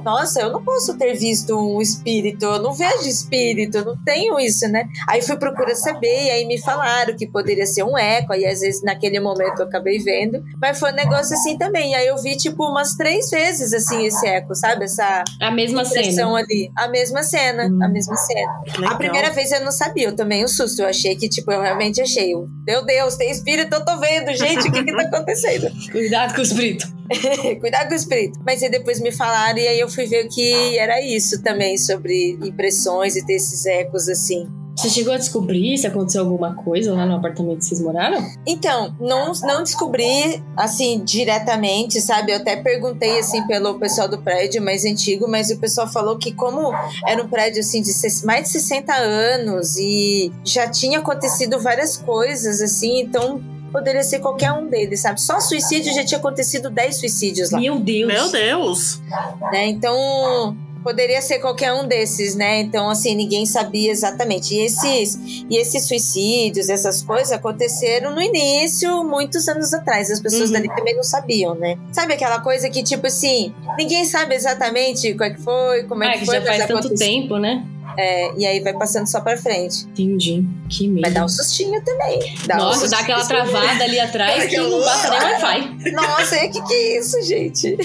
nossa, 0.04 0.40
eu 0.40 0.50
não 0.52 0.62
posso 0.62 0.96
ter 0.98 1.14
visto 1.14 1.56
um 1.58 1.80
espírito, 1.80 2.44
eu 2.44 2.60
não 2.62 2.72
vejo 2.72 3.08
espírito, 3.08 3.78
eu 3.78 3.84
não 3.84 3.96
tenho 4.04 4.38
isso, 4.40 4.66
né? 4.68 4.88
Aí 5.08 5.22
fui 5.22 5.36
procurar 5.36 5.74
saber, 5.74 6.24
e 6.26 6.30
aí 6.30 6.44
me 6.46 6.58
falaram 6.60 7.16
que 7.16 7.26
poderia 7.26 7.66
ser 7.66 7.82
um 7.84 7.96
eco, 7.96 8.32
aí 8.32 8.44
às 8.46 8.60
vezes 8.60 8.82
naquele 8.82 9.20
momento 9.20 9.60
eu 9.60 9.66
acabei 9.66 9.98
vendo, 9.98 10.27
mas 10.60 10.78
foi 10.78 10.92
um 10.92 10.94
negócio 10.94 11.34
assim 11.34 11.56
também. 11.58 11.94
Aí 11.94 12.06
eu 12.06 12.16
vi, 12.18 12.36
tipo, 12.36 12.64
umas 12.64 12.94
três 12.96 13.30
vezes, 13.30 13.72
assim, 13.72 14.06
esse 14.06 14.26
eco, 14.26 14.54
sabe? 14.54 14.84
Essa 14.84 15.24
A 15.40 15.50
mesma 15.50 15.82
impressão 15.82 16.34
cena. 16.34 16.38
ali. 16.38 16.70
A 16.76 16.88
mesma 16.88 17.22
cena, 17.22 17.64
Hum. 17.66 17.82
a 17.82 17.88
mesma 17.88 18.16
cena. 18.16 18.52
Legal. 18.76 18.92
A 18.92 18.96
primeira 18.96 19.30
vez 19.30 19.50
eu 19.52 19.64
não 19.64 19.72
sabia, 19.72 20.08
eu 20.08 20.16
tomei 20.16 20.44
um 20.44 20.48
susto. 20.48 20.80
Eu 20.82 20.88
achei 20.88 21.16
que, 21.16 21.28
tipo, 21.28 21.50
eu 21.52 21.60
realmente 21.60 22.00
achei. 22.00 22.32
eu, 22.34 22.46
Meu 22.66 22.84
Deus, 22.84 23.16
tem 23.16 23.30
espírito, 23.30 23.72
eu 23.74 23.84
tô 23.84 23.98
vendo. 23.98 24.34
Gente, 24.34 24.68
o 24.68 24.72
que 24.72 24.84
que 24.84 24.92
tá 24.94 25.02
acontecendo? 25.08 25.68
Cuidado 25.90 26.34
com 26.34 26.40
o 26.40 26.42
espírito. 26.42 26.86
Cuidado 27.60 27.88
com 27.88 27.94
o 27.94 27.96
espírito. 27.96 28.38
Mas 28.44 28.62
aí 28.62 28.70
depois 28.70 29.00
me 29.00 29.10
falaram 29.10 29.58
e 29.58 29.66
aí 29.66 29.80
eu 29.80 29.88
fui 29.88 30.06
ver 30.06 30.28
que 30.28 30.78
era 30.78 31.00
isso 31.00 31.42
também, 31.42 31.76
sobre 31.78 32.38
impressões 32.42 33.16
e 33.16 33.24
ter 33.24 33.34
esses 33.34 33.64
ecos, 33.66 34.08
assim. 34.08 34.46
Você 34.78 34.90
chegou 34.90 35.12
a 35.12 35.16
descobrir 35.16 35.76
se 35.76 35.88
aconteceu 35.88 36.22
alguma 36.22 36.54
coisa 36.54 36.94
lá 36.94 37.04
no 37.04 37.16
apartamento 37.16 37.58
que 37.58 37.64
vocês 37.64 37.80
moraram? 37.80 38.24
Então, 38.46 38.94
não, 39.00 39.32
não 39.42 39.64
descobri, 39.64 40.40
assim, 40.56 41.02
diretamente, 41.04 42.00
sabe? 42.00 42.30
Eu 42.30 42.36
até 42.36 42.54
perguntei, 42.54 43.18
assim, 43.18 43.44
pelo 43.48 43.76
pessoal 43.80 44.08
do 44.08 44.18
prédio 44.18 44.62
mais 44.62 44.84
antigo, 44.84 45.26
mas 45.28 45.50
o 45.50 45.58
pessoal 45.58 45.88
falou 45.88 46.16
que 46.16 46.32
como 46.32 46.72
era 47.04 47.20
um 47.20 47.28
prédio, 47.28 47.58
assim, 47.58 47.82
de 47.82 47.90
mais 48.24 48.44
de 48.44 48.50
60 48.50 48.94
anos 48.94 49.76
e 49.78 50.32
já 50.44 50.68
tinha 50.68 51.00
acontecido 51.00 51.58
várias 51.58 51.96
coisas, 51.96 52.60
assim, 52.60 53.00
então 53.00 53.42
poderia 53.72 54.04
ser 54.04 54.20
qualquer 54.20 54.52
um 54.52 54.68
deles, 54.68 55.00
sabe? 55.00 55.20
Só 55.20 55.40
suicídio 55.40 55.92
já 55.92 56.04
tinha 56.04 56.18
acontecido 56.18 56.70
10 56.70 57.00
suicídios 57.00 57.50
lá, 57.50 57.58
Meu 57.58 57.80
Deus. 57.80 58.06
Meu 58.06 58.30
Deus. 58.30 59.02
né? 59.50 59.66
Então... 59.66 60.56
Poderia 60.82 61.20
ser 61.20 61.38
qualquer 61.40 61.72
um 61.72 61.86
desses, 61.86 62.34
né? 62.34 62.60
Então, 62.60 62.88
assim, 62.88 63.14
ninguém 63.14 63.44
sabia 63.44 63.90
exatamente. 63.90 64.54
E 64.54 64.60
esses, 64.60 65.18
e 65.50 65.56
esses 65.56 65.86
suicídios, 65.86 66.68
essas 66.68 67.02
coisas 67.02 67.32
aconteceram 67.32 68.14
no 68.14 68.22
início, 68.22 69.04
muitos 69.04 69.48
anos 69.48 69.74
atrás. 69.74 70.10
As 70.10 70.20
pessoas 70.20 70.48
Uhum. 70.50 70.52
dali 70.54 70.68
também 70.74 70.94
não 70.96 71.02
sabiam, 71.04 71.54
né? 71.54 71.76
Sabe 71.92 72.14
aquela 72.14 72.40
coisa 72.40 72.70
que, 72.70 72.82
tipo 72.82 73.06
assim, 73.06 73.52
ninguém 73.76 74.04
sabe 74.04 74.34
exatamente 74.34 75.12
qual 75.14 75.28
é 75.30 75.34
que 75.34 75.40
foi, 75.40 75.82
como 75.84 76.04
é 76.04 76.08
Ah, 76.08 76.12
que 76.12 76.20
que 76.20 76.26
foi, 76.26 76.36
já 76.36 76.42
faz 76.46 76.58
tanto 76.66 76.78
aconteceu. 76.78 77.06
tempo, 77.06 77.36
né? 77.38 77.64
É, 78.00 78.30
e 78.36 78.46
aí 78.46 78.60
vai 78.60 78.72
passando 78.74 79.08
só 79.08 79.20
pra 79.20 79.36
frente. 79.36 79.84
Entendi. 79.86 80.44
Que 80.70 80.86
medo. 80.86 81.00
Vai 81.02 81.10
dar 81.10 81.24
um 81.24 81.28
sustinho 81.28 81.82
também. 81.84 82.20
Dá 82.46 82.54
um 82.54 82.58
Nossa, 82.58 82.88
dá 82.88 82.98
sustinho. 82.98 83.00
aquela 83.18 83.24
travada 83.26 83.82
ali 83.84 83.98
atrás 83.98 84.44
que 84.46 84.56
não 84.56 84.80
passa 84.82 85.10
nem 85.10 85.18
Wi-Fi. 85.20 85.90
Nossa, 85.92 86.36
o 86.36 86.50
que, 86.50 86.62
que 86.62 86.74
é 86.74 86.98
isso, 87.00 87.22
gente? 87.22 87.76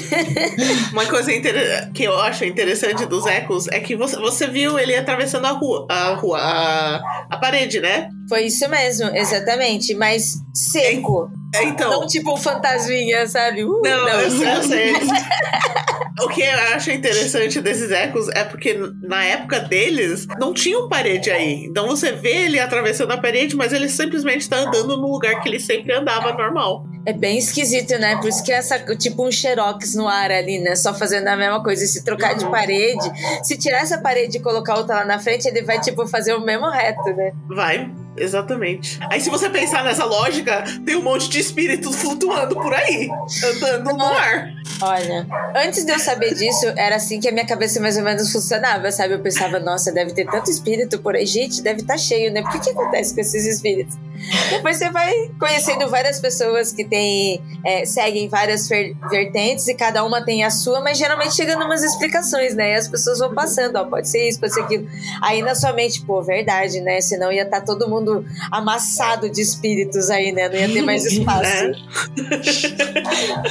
Uma 0.93 1.05
coisa 1.07 1.33
inter- 1.33 1.91
que 1.93 2.03
eu 2.03 2.15
acho 2.19 2.45
interessante 2.45 3.05
dos 3.07 3.25
ecos 3.25 3.67
é 3.69 3.79
que 3.79 3.95
você, 3.95 4.15
você 4.17 4.47
viu 4.47 4.77
ele 4.77 4.95
atravessando 4.95 5.45
a 5.47 5.51
rua, 5.51 5.87
a 5.89 6.13
rua, 6.13 6.37
a, 6.39 7.25
a 7.31 7.37
parede, 7.37 7.79
né? 7.79 8.09
Foi 8.29 8.43
isso 8.45 8.69
mesmo, 8.69 9.07
exatamente. 9.15 9.95
Mas 9.95 10.35
seco. 10.53 11.29
Então. 11.55 12.01
Não 12.01 12.07
tipo 12.07 12.33
um 12.33 12.37
fantasminha, 12.37 13.27
sabe? 13.27 13.63
Uh, 13.63 13.81
Não, 13.83 14.07
eu 14.09 14.29
sei, 14.31 14.55
eu 14.57 14.63
sei. 14.63 14.93
O 16.23 16.29
que 16.29 16.41
eu 16.41 16.57
acho 16.73 16.91
interessante 16.91 17.61
desses 17.61 17.91
ecos 17.91 18.29
é 18.29 18.43
porque 18.43 18.77
na 19.01 19.23
época 19.23 19.59
deles 19.59 20.27
não 20.39 20.53
tinha 20.53 20.79
um 20.79 20.87
parede 20.87 21.29
aí. 21.31 21.65
Então 21.65 21.87
você 21.87 22.11
vê 22.11 22.45
ele 22.45 22.59
atravessando 22.59 23.11
a 23.11 23.17
parede, 23.17 23.55
mas 23.55 23.73
ele 23.73 23.89
simplesmente 23.89 24.49
tá 24.49 24.57
andando 24.57 24.97
no 24.97 25.11
lugar 25.11 25.41
que 25.41 25.49
ele 25.49 25.59
sempre 25.59 25.93
andava 25.93 26.33
normal. 26.33 26.85
É 27.05 27.11
bem 27.11 27.37
esquisito, 27.37 27.97
né? 27.99 28.15
Por 28.17 28.29
isso 28.29 28.43
que 28.43 28.51
é 28.51 28.55
essa, 28.55 28.79
tipo 28.95 29.27
um 29.27 29.31
xerox 29.31 29.93
no 29.93 30.07
ar 30.07 30.31
ali, 30.31 30.59
né? 30.59 30.75
Só 30.75 30.93
fazendo 30.93 31.27
a 31.27 31.35
mesma 31.35 31.61
coisa. 31.61 31.83
E 31.83 31.87
se 31.87 32.03
trocar 32.03 32.33
de 32.33 32.45
parede, 32.49 33.11
se 33.43 33.57
tirar 33.57 33.79
essa 33.79 33.97
parede 33.97 34.37
e 34.37 34.39
colocar 34.39 34.75
outra 34.75 34.95
lá 34.95 35.05
na 35.05 35.19
frente, 35.19 35.45
ele 35.47 35.63
vai, 35.63 35.81
tipo, 35.81 36.07
fazer 36.07 36.33
o 36.33 36.41
mesmo 36.41 36.69
reto, 36.69 37.03
né? 37.13 37.31
Vai, 37.49 37.91
exatamente. 38.17 38.99
Aí 39.09 39.19
se 39.19 39.29
você 39.29 39.49
pensar 39.49 39.83
nessa 39.83 40.05
lógica, 40.05 40.63
tem 40.85 40.95
um 40.95 41.01
monte 41.01 41.29
de 41.29 41.39
espíritos 41.39 41.95
flutuando 41.95 42.55
por 42.55 42.73
aí, 42.73 43.09
andando 43.43 43.97
no 43.97 44.05
ar. 44.05 44.53
Olha, 44.81 45.27
antes 45.55 45.85
de 45.85 45.91
eu 45.91 45.99
saber 45.99 46.33
disso, 46.33 46.65
era 46.75 46.95
assim 46.95 47.19
que 47.19 47.27
a 47.27 47.31
minha 47.31 47.45
cabeça 47.45 47.79
mais 47.79 47.97
ou 47.97 48.03
menos 48.03 48.31
funcionava, 48.31 48.91
sabe? 48.91 49.13
Eu 49.13 49.19
pensava, 49.19 49.59
nossa, 49.59 49.91
deve 49.91 50.13
ter 50.13 50.25
tanto 50.25 50.49
espírito 50.49 50.99
por 50.99 51.15
aí. 51.15 51.25
Gente, 51.25 51.61
deve 51.61 51.81
estar 51.81 51.97
cheio, 51.97 52.31
né? 52.31 52.41
Por 52.41 52.51
que 52.51 52.59
que 52.59 52.69
acontece 52.71 53.13
com 53.13 53.21
esses 53.21 53.45
espíritos? 53.45 53.97
Depois 54.49 54.77
você 54.77 54.89
vai 54.89 55.31
conhecendo 55.39 55.89
várias 55.89 56.19
pessoas 56.19 56.71
que 56.71 56.85
têm, 56.85 57.41
é, 57.65 57.85
seguem 57.85 58.29
várias 58.29 58.67
vertentes 58.67 59.67
e 59.67 59.73
cada 59.73 60.03
uma 60.03 60.23
tem 60.23 60.43
a 60.43 60.49
sua, 60.49 60.81
mas 60.81 60.97
geralmente 60.97 61.35
chega 61.35 61.55
numas 61.55 61.83
explicações, 61.83 62.55
né? 62.55 62.71
E 62.71 62.75
as 62.75 62.87
pessoas 62.87 63.19
vão 63.19 63.33
passando, 63.33 63.75
ó, 63.75 63.85
pode 63.85 64.07
ser 64.07 64.27
isso, 64.27 64.39
pode 64.39 64.53
ser 64.53 64.61
aquilo. 64.61 64.87
Aí 65.21 65.41
na 65.41 65.55
sua 65.55 65.73
mente, 65.73 66.01
pô, 66.05 66.21
verdade, 66.21 66.79
né? 66.81 67.01
Senão 67.01 67.31
ia 67.31 67.43
estar 67.43 67.61
todo 67.61 67.89
mundo 67.89 68.02
amassado 68.51 69.29
de 69.29 69.41
espíritos 69.41 70.09
aí, 70.09 70.31
né? 70.31 70.49
Não 70.49 70.55
ia 70.55 70.69
ter 70.69 70.81
mais 70.81 71.05
espaço. 71.05 71.51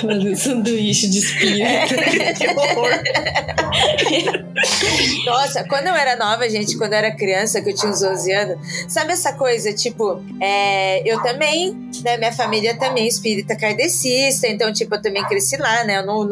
Mano, 0.04 0.36
sanduíche 0.36 1.08
de 1.08 1.18
espírito. 1.18 1.94
que 2.38 2.48
horror. 2.48 2.90
Nossa, 5.26 5.64
quando 5.64 5.86
eu 5.88 5.94
era 5.94 6.16
nova, 6.16 6.48
gente, 6.48 6.76
quando 6.76 6.92
eu 6.92 6.98
era 6.98 7.16
criança, 7.16 7.60
que 7.60 7.70
eu 7.70 7.74
tinha 7.74 7.90
uns 7.90 8.00
12 8.00 8.32
anos, 8.32 8.58
sabe 8.88 9.12
essa 9.12 9.32
coisa, 9.32 9.72
tipo, 9.72 10.22
é, 10.40 10.92
é, 10.92 11.02
eu 11.06 11.22
também, 11.22 11.72
né? 12.04 12.16
Minha 12.18 12.32
família 12.32 12.76
também 12.76 13.04
é 13.04 13.08
espírita 13.08 13.56
kardecista, 13.56 14.46
então, 14.46 14.72
tipo, 14.72 14.94
eu 14.94 15.00
também 15.00 15.24
cresci 15.24 15.56
lá, 15.56 15.84
né? 15.84 16.02
Não, 16.02 16.24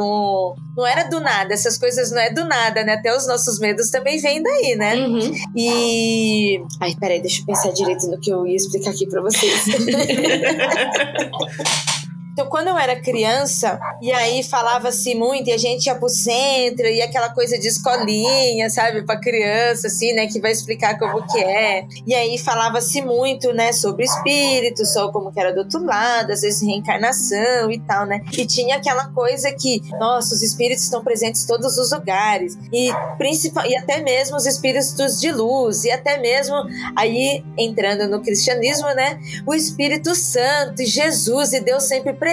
não, 0.76 0.86
era 0.86 1.04
do 1.04 1.20
nada, 1.20 1.54
essas 1.54 1.78
coisas 1.78 2.10
não 2.10 2.20
é 2.20 2.32
do 2.32 2.44
nada, 2.44 2.84
né? 2.84 2.94
Até 2.94 3.14
os 3.14 3.26
nossos 3.26 3.58
medos 3.58 3.90
também 3.90 4.20
vêm 4.20 4.42
daí, 4.42 4.76
né? 4.76 4.96
Uhum. 4.96 5.34
E. 5.56 6.62
Ai, 6.80 6.94
peraí, 6.98 7.20
deixa 7.20 7.42
eu 7.42 7.46
pensar 7.46 7.72
direito 7.72 8.06
no 8.08 8.18
que 8.18 8.30
eu 8.30 8.46
ia 8.46 8.56
explicar 8.56 8.90
aqui 8.90 9.06
pra 9.06 9.20
vocês. 9.20 9.64
Então, 12.40 12.48
quando 12.48 12.68
eu 12.68 12.78
era 12.78 12.98
criança, 12.98 13.78
e 14.00 14.10
aí 14.10 14.42
falava-se 14.42 15.14
muito, 15.14 15.50
e 15.50 15.52
a 15.52 15.58
gente 15.58 15.84
ia 15.84 15.94
pro 15.94 16.08
centro, 16.08 16.86
e 16.86 17.02
aquela 17.02 17.28
coisa 17.28 17.58
de 17.58 17.68
escolinha, 17.68 18.70
sabe, 18.70 19.02
pra 19.02 19.20
criança, 19.20 19.88
assim, 19.88 20.14
né, 20.14 20.26
que 20.26 20.40
vai 20.40 20.50
explicar 20.50 20.98
como 20.98 21.26
que 21.26 21.38
é. 21.38 21.84
E 22.06 22.14
aí 22.14 22.38
falava-se 22.38 23.02
muito, 23.02 23.52
né, 23.52 23.74
sobre 23.74 24.06
espírito, 24.06 24.86
sobre 24.86 25.12
como 25.12 25.30
que 25.30 25.38
era 25.38 25.52
do 25.52 25.58
outro 25.58 25.84
lado, 25.84 26.32
às 26.32 26.40
vezes 26.40 26.66
reencarnação 26.66 27.70
e 27.70 27.78
tal, 27.80 28.06
né. 28.06 28.22
E 28.32 28.46
tinha 28.46 28.76
aquela 28.76 29.08
coisa 29.08 29.52
que, 29.52 29.82
nossa, 29.98 30.34
os 30.34 30.40
espíritos 30.40 30.84
estão 30.84 31.04
presentes 31.04 31.44
em 31.44 31.46
todos 31.46 31.76
os 31.76 31.92
lugares, 31.92 32.56
e, 32.72 32.90
principal, 33.18 33.66
e 33.66 33.76
até 33.76 34.00
mesmo 34.00 34.38
os 34.38 34.46
espíritos 34.46 35.20
de 35.20 35.30
luz, 35.30 35.84
e 35.84 35.90
até 35.90 36.16
mesmo, 36.16 36.56
aí, 36.96 37.44
entrando 37.58 38.08
no 38.08 38.22
cristianismo, 38.22 38.88
né, 38.94 39.20
o 39.46 39.52
Espírito 39.52 40.14
Santo, 40.14 40.80
e 40.80 40.86
Jesus, 40.86 41.52
e 41.52 41.60
Deus 41.60 41.84
sempre 41.84 42.14
presente. 42.14 42.29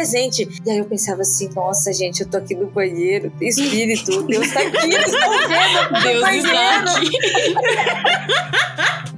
E 0.66 0.72
aí 0.72 0.78
eu 0.78 0.86
pensava 0.86 1.22
assim, 1.22 1.50
nossa, 1.56 1.92
gente, 1.94 2.22
eu 2.22 2.30
tô 2.30 2.38
aqui 2.38 2.56
no 2.56 2.68
banheiro, 2.68 3.32
tem 3.40 3.48
espírito, 3.48 4.24
Deus 4.24 4.52
tá 4.52 4.62
aqui, 4.62 4.78
eles 4.78 5.06
estão 5.06 5.30
vendo, 5.48 6.02
Deus 6.04 6.28
está 6.46 6.84
tá 6.84 6.98
aqui. 6.98 7.10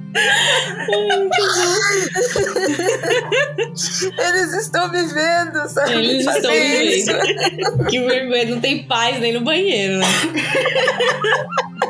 Eles 4.18 4.52
estão 4.54 4.90
me 4.90 5.02
vendo, 5.06 5.68
sabe? 5.68 5.92
Eles 5.92 6.26
estão 6.26 6.50
me 6.50 6.82
isso. 6.96 7.12
Que 7.88 8.00
vergonha, 8.00 8.44
não 8.46 8.60
tem 8.60 8.82
paz 8.84 9.20
nem 9.20 9.32
no 9.32 9.40
banheiro, 9.42 9.98
né? 9.98 10.06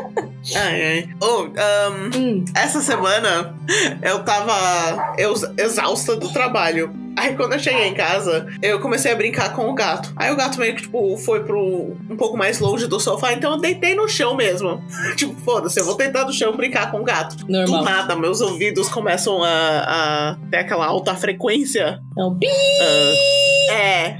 Ai, 0.56 0.82
ai. 0.82 1.08
Oh, 1.20 1.42
um, 1.42 2.10
Hum. 2.18 2.44
essa 2.54 2.80
semana 2.80 3.54
eu 4.02 4.22
tava 4.24 5.14
ex- 5.18 5.50
exausta 5.58 6.16
do 6.16 6.32
trabalho. 6.32 6.92
Aí 7.16 7.36
quando 7.36 7.52
eu 7.52 7.58
cheguei 7.58 7.88
em 7.88 7.94
casa, 7.94 8.46
eu 8.62 8.80
comecei 8.80 9.12
a 9.12 9.16
brincar 9.16 9.52
com 9.54 9.68
o 9.68 9.74
gato. 9.74 10.12
Aí 10.16 10.32
o 10.32 10.36
gato 10.36 10.58
meio 10.58 10.74
que, 10.76 10.82
tipo, 10.82 11.16
foi 11.18 11.42
pro 11.44 11.94
um 12.08 12.16
pouco 12.16 12.36
mais 12.38 12.58
longe 12.60 12.86
do 12.86 12.98
sofá, 13.00 13.32
então 13.32 13.52
eu 13.52 13.58
deitei 13.60 13.94
no 13.94 14.08
chão 14.08 14.34
mesmo. 14.34 14.82
tipo, 15.16 15.34
foda-se, 15.42 15.78
eu 15.78 15.84
vou 15.84 15.96
deitar 15.96 16.24
no 16.24 16.32
chão 16.32 16.56
brincar 16.56 16.90
com 16.90 17.00
o 17.00 17.04
gato. 17.04 17.36
Do 17.44 17.50
Normal. 17.52 17.84
nada, 17.84 18.16
meus 18.16 18.40
ouvidos 18.40 18.88
começam 18.88 19.42
a, 19.42 19.50
a 19.50 20.36
ter 20.50 20.58
aquela 20.58 20.86
alta 20.86 21.14
frequência. 21.14 22.00
Não, 22.16 22.38
pi, 22.38 22.46
Ah, 22.46 23.59
é, 23.70 24.18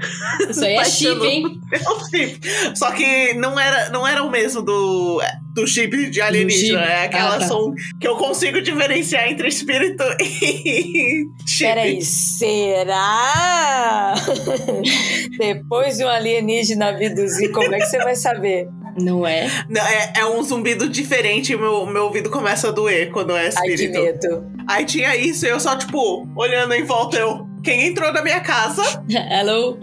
isso 0.48 0.64
aí 0.64 0.74
é 0.74 0.84
chip, 0.84 1.26
hein? 1.26 1.60
é 1.72 1.90
o 1.90 2.00
chip. 2.08 2.40
Só 2.76 2.90
que 2.92 3.34
não 3.34 3.58
era, 3.58 3.90
não 3.90 4.06
era 4.06 4.22
o 4.22 4.30
mesmo 4.30 4.62
do, 4.62 5.20
do 5.54 5.66
chip 5.66 6.10
de 6.10 6.20
alienígena. 6.20 6.80
chip? 6.82 6.90
É 6.92 7.04
aquela 7.04 7.36
Ah, 7.36 7.38
tá. 7.38 7.48
som 7.48 7.72
que 8.00 8.06
eu 8.08 8.16
consigo 8.16 8.60
diferenciar 8.62 9.28
entre 9.30 9.48
espírito 9.48 10.02
e 10.20 11.24
chip. 11.46 11.64
Peraí, 11.68 12.02
será? 12.02 14.14
Depois 15.38 15.96
de 15.98 16.04
um 16.04 16.08
alienígena 16.08 16.88
abduzir, 16.90 17.50
como 17.52 17.74
é 17.74 17.78
que 17.78 17.86
você 17.86 17.98
vai 17.98 18.14
saber? 18.14 18.68
Não 19.00 19.26
é? 19.26 19.48
Não, 19.68 19.80
é, 19.82 20.12
é 20.16 20.26
um 20.26 20.42
zumbido 20.42 20.88
diferente 20.88 21.52
e 21.52 21.56
meu, 21.56 21.86
meu 21.86 22.04
ouvido 22.04 22.28
começa 22.28 22.68
a 22.68 22.72
doer 22.72 23.10
quando 23.12 23.36
é 23.36 23.48
Ai, 23.56 23.68
que 23.68 23.74
espírito. 23.74 24.02
medo. 24.02 24.46
Aí 24.68 24.84
tinha 24.84 25.16
isso 25.16 25.46
e 25.46 25.48
eu 25.48 25.60
só, 25.60 25.76
tipo, 25.76 26.26
olhando 26.36 26.74
em 26.74 26.84
volta, 26.84 27.16
eu. 27.16 27.46
Quem 27.62 27.88
entrou 27.88 28.12
na 28.12 28.22
minha 28.22 28.40
casa? 28.40 28.82
Hello? 29.08 29.78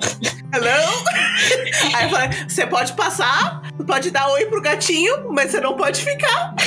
Hello? 0.53 1.03
Aí 1.95 2.05
eu 2.05 2.09
falei: 2.09 2.29
você 2.47 2.65
pode 2.65 2.93
passar, 2.93 3.61
pode 3.85 4.11
dar 4.11 4.27
oi 4.29 4.45
pro 4.45 4.61
gatinho, 4.61 5.31
mas 5.31 5.51
você 5.51 5.59
não 5.61 5.75
pode 5.75 6.01
ficar. 6.01 6.55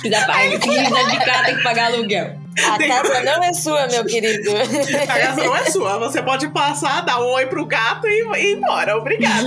Se 0.00 0.08
dá 0.08 0.24
pra 0.24 0.34
se 0.50 0.58
quiser 0.60 1.10
de 1.10 1.18
cá, 1.24 1.44
tem 1.44 1.56
que 1.56 1.62
pagar 1.62 1.92
aluguel. 1.92 2.38
A 2.64 2.78
casa 2.78 3.20
não 3.22 3.44
é 3.44 3.52
sua, 3.52 3.86
meu 3.88 4.02
querido. 4.06 4.50
A 5.02 5.06
casa 5.06 5.44
não 5.44 5.54
é 5.54 5.64
sua. 5.66 5.98
Você 5.98 6.22
pode 6.22 6.48
passar, 6.48 7.02
dar 7.04 7.20
um 7.20 7.26
oi 7.32 7.44
pro 7.46 7.66
gato 7.66 8.06
e, 8.06 8.22
e 8.38 8.52
ir 8.52 8.56
embora. 8.56 8.96
Obrigada. 8.96 9.46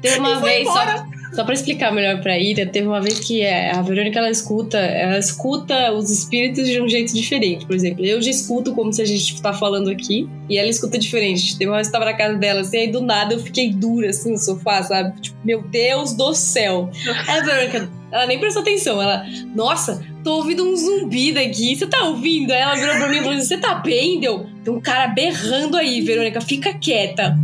Teve 0.00 0.20
uma 0.20 0.36
E 0.36 0.40
vez, 0.40 0.68
embora. 0.68 0.98
só 0.98 1.17
pra 1.44 1.54
explicar 1.54 1.92
melhor 1.92 2.20
pra 2.20 2.38
Ira, 2.38 2.66
teve 2.66 2.86
uma 2.86 3.00
vez 3.00 3.20
que 3.20 3.42
é, 3.42 3.70
a 3.70 3.82
Verônica 3.82 4.18
ela 4.18 4.30
escuta, 4.30 4.78
ela 4.78 5.18
escuta 5.18 5.92
os 5.92 6.10
espíritos 6.10 6.66
de 6.66 6.80
um 6.80 6.88
jeito 6.88 7.12
diferente. 7.14 7.66
Por 7.66 7.74
exemplo, 7.74 8.04
eu 8.04 8.20
já 8.20 8.30
escuto 8.30 8.74
como 8.74 8.92
se 8.92 9.02
a 9.02 9.04
gente 9.04 9.40
tá 9.40 9.52
falando 9.52 9.90
aqui, 9.90 10.28
e 10.48 10.56
ela 10.56 10.68
escuta 10.68 10.98
diferente. 10.98 11.56
Teve 11.58 11.70
uma 11.70 11.76
vez 11.76 11.88
que 11.88 11.96
eu 11.96 12.00
tava 12.00 12.10
na 12.10 12.16
casa 12.16 12.36
dela, 12.36 12.60
assim, 12.60 12.78
aí 12.78 12.90
do 12.90 13.00
nada 13.00 13.34
eu 13.34 13.40
fiquei 13.40 13.72
dura 13.72 14.10
assim 14.10 14.32
no 14.32 14.38
sofá, 14.38 14.82
sabe? 14.82 15.20
Tipo, 15.20 15.36
meu 15.44 15.62
Deus 15.62 16.14
do 16.14 16.34
céu. 16.34 16.90
Aí 17.26 17.38
a 17.38 17.44
Verônica, 17.44 17.90
ela 18.10 18.26
nem 18.26 18.38
prestou 18.38 18.62
atenção, 18.62 19.00
ela, 19.00 19.24
nossa, 19.54 20.02
tô 20.24 20.36
ouvindo 20.36 20.64
um 20.64 20.74
zumbido 20.74 21.38
aqui, 21.38 21.76
você 21.76 21.86
tá 21.86 22.04
ouvindo? 22.04 22.52
Aí 22.52 22.60
ela 22.60 22.74
virou 22.74 22.96
pra 22.96 23.08
mim 23.08 23.16
e 23.16 23.20
falou: 23.20 23.32
assim, 23.32 23.46
Você 23.46 23.58
tá 23.58 23.74
bem? 23.76 24.20
Deu? 24.20 24.46
Tem 24.64 24.72
um 24.72 24.80
cara 24.80 25.08
berrando 25.08 25.76
aí, 25.76 26.00
Verônica, 26.00 26.40
fica 26.40 26.72
quieta. 26.74 27.36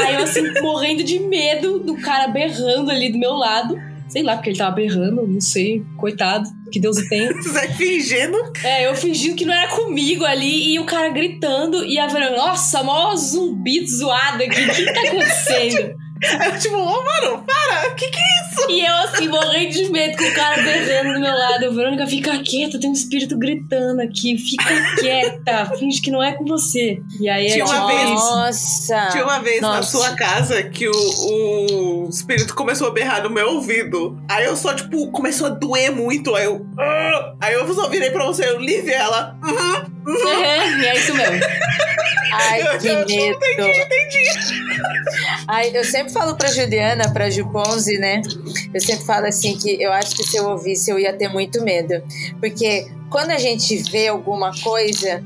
Aí 0.00 0.14
eu 0.14 0.22
assim, 0.22 0.42
morrendo 0.62 1.02
de 1.02 1.18
medo 1.20 1.78
do 1.80 1.96
cara 1.96 2.28
berrando 2.28 2.90
ali 2.90 3.10
do 3.10 3.18
meu 3.18 3.32
lado. 3.32 3.76
Sei 4.08 4.22
lá, 4.22 4.36
porque 4.36 4.48
ele 4.50 4.58
tava 4.58 4.74
berrando, 4.74 5.26
não 5.26 5.40
sei. 5.40 5.84
Coitado, 5.98 6.48
que 6.72 6.80
Deus 6.80 6.96
o 6.96 7.06
tenha. 7.10 7.30
Você 7.42 7.68
fingindo. 7.74 8.38
É, 8.64 8.86
eu 8.86 8.94
fingindo 8.94 9.36
que 9.36 9.44
não 9.44 9.52
era 9.52 9.68
comigo 9.68 10.24
ali 10.24 10.72
e 10.72 10.78
o 10.78 10.84
cara 10.84 11.10
gritando 11.10 11.84
e 11.84 11.98
a 11.98 12.06
Verônica, 12.06 12.36
nossa, 12.36 12.82
mó 12.82 13.14
zumbi 13.14 13.86
zoado 13.86 14.42
aqui, 14.42 14.62
o 14.62 14.74
que 14.74 14.84
que 14.86 14.92
tá 14.94 15.02
acontecendo? 15.08 15.94
Eu, 16.44 16.58
tipo, 16.58 16.76
ô, 16.76 17.04
mano, 17.04 17.44
para. 17.46 17.90
Que 17.94 18.08
que 18.08 18.18
é 18.18 18.22
isso? 18.22 18.70
E 18.70 18.84
eu 18.84 18.94
assim, 18.96 19.28
morrendo 19.28 19.72
de 19.72 19.88
medo 19.90 20.16
com 20.16 20.24
o 20.24 20.34
cara 20.34 20.62
berrando 20.62 21.14
do 21.14 21.20
meu 21.20 21.32
lado. 21.32 21.64
Eu, 21.64 21.74
Verônica, 21.74 22.06
fica 22.06 22.38
quieta, 22.42 22.78
tem 22.78 22.90
um 22.90 22.92
espírito 22.92 23.36
gritando 23.38 24.00
aqui, 24.02 24.36
fica 24.36 24.96
quieta, 24.98 25.72
finge 25.78 26.00
que 26.00 26.10
não 26.10 26.22
é 26.22 26.32
com 26.32 26.44
você. 26.44 27.00
E 27.20 27.28
aí 27.28 27.46
Tinha 27.46 27.64
é 27.64 27.66
uma 27.66 27.74
tipo 27.74 27.86
vez-. 27.86 28.10
Nossa. 28.10 29.08
Tinha 29.12 29.24
uma 29.24 29.38
vez 29.40 29.60
na 29.60 29.76
Nossa. 29.76 29.90
sua 29.96 30.10
casa 30.16 30.62
que 30.62 30.88
o, 30.88 30.92
o 30.92 32.08
espírito 32.08 32.54
começou 32.54 32.88
a 32.88 32.90
berrar 32.90 33.22
no 33.22 33.30
meu 33.30 33.48
ouvido. 33.54 34.18
Aí 34.28 34.44
eu 34.44 34.56
só, 34.56 34.74
tipo, 34.74 35.10
começou 35.10 35.46
a 35.46 35.50
doer 35.50 35.92
muito. 35.92 36.34
Aí 36.34 36.44
eu. 36.44 36.66
"Ah!" 36.78 37.34
Aí 37.40 37.54
eu 37.54 37.72
só 37.74 37.88
virei 37.88 38.10
pra 38.10 38.24
você, 38.26 38.44
eu 38.48 38.58
Lívia, 38.58 38.94
ela. 38.96 39.36
"Uhum." 39.42 39.97
É, 40.08 40.70
e 40.80 40.86
é 40.86 40.96
isso 40.98 41.14
mesmo. 41.14 41.40
Ai, 42.32 42.62
Eu- 42.62 42.78
que 42.78 42.88
eu- 42.88 43.06
medo. 43.06 43.38
Ai, 45.46 45.70
eu 45.74 45.84
sempre 45.84 46.12
falo 46.12 46.36
pra 46.36 46.48
Juliana, 46.48 47.10
pra 47.12 47.30
Ju 47.30 47.50
Ponzi, 47.50 47.98
né? 47.98 48.22
Eu 48.72 48.80
sempre 48.80 49.04
falo 49.04 49.26
assim 49.26 49.56
que 49.56 49.82
eu 49.82 49.92
acho 49.92 50.14
que 50.16 50.24
se 50.24 50.36
eu 50.36 50.46
ouvisse 50.48 50.90
eu 50.90 50.98
ia 50.98 51.12
ter 51.12 51.28
muito 51.28 51.62
medo. 51.62 52.02
Porque 52.40 52.86
quando 53.10 53.30
a 53.30 53.38
gente 53.38 53.76
vê 53.90 54.08
alguma 54.08 54.52
coisa, 54.62 55.22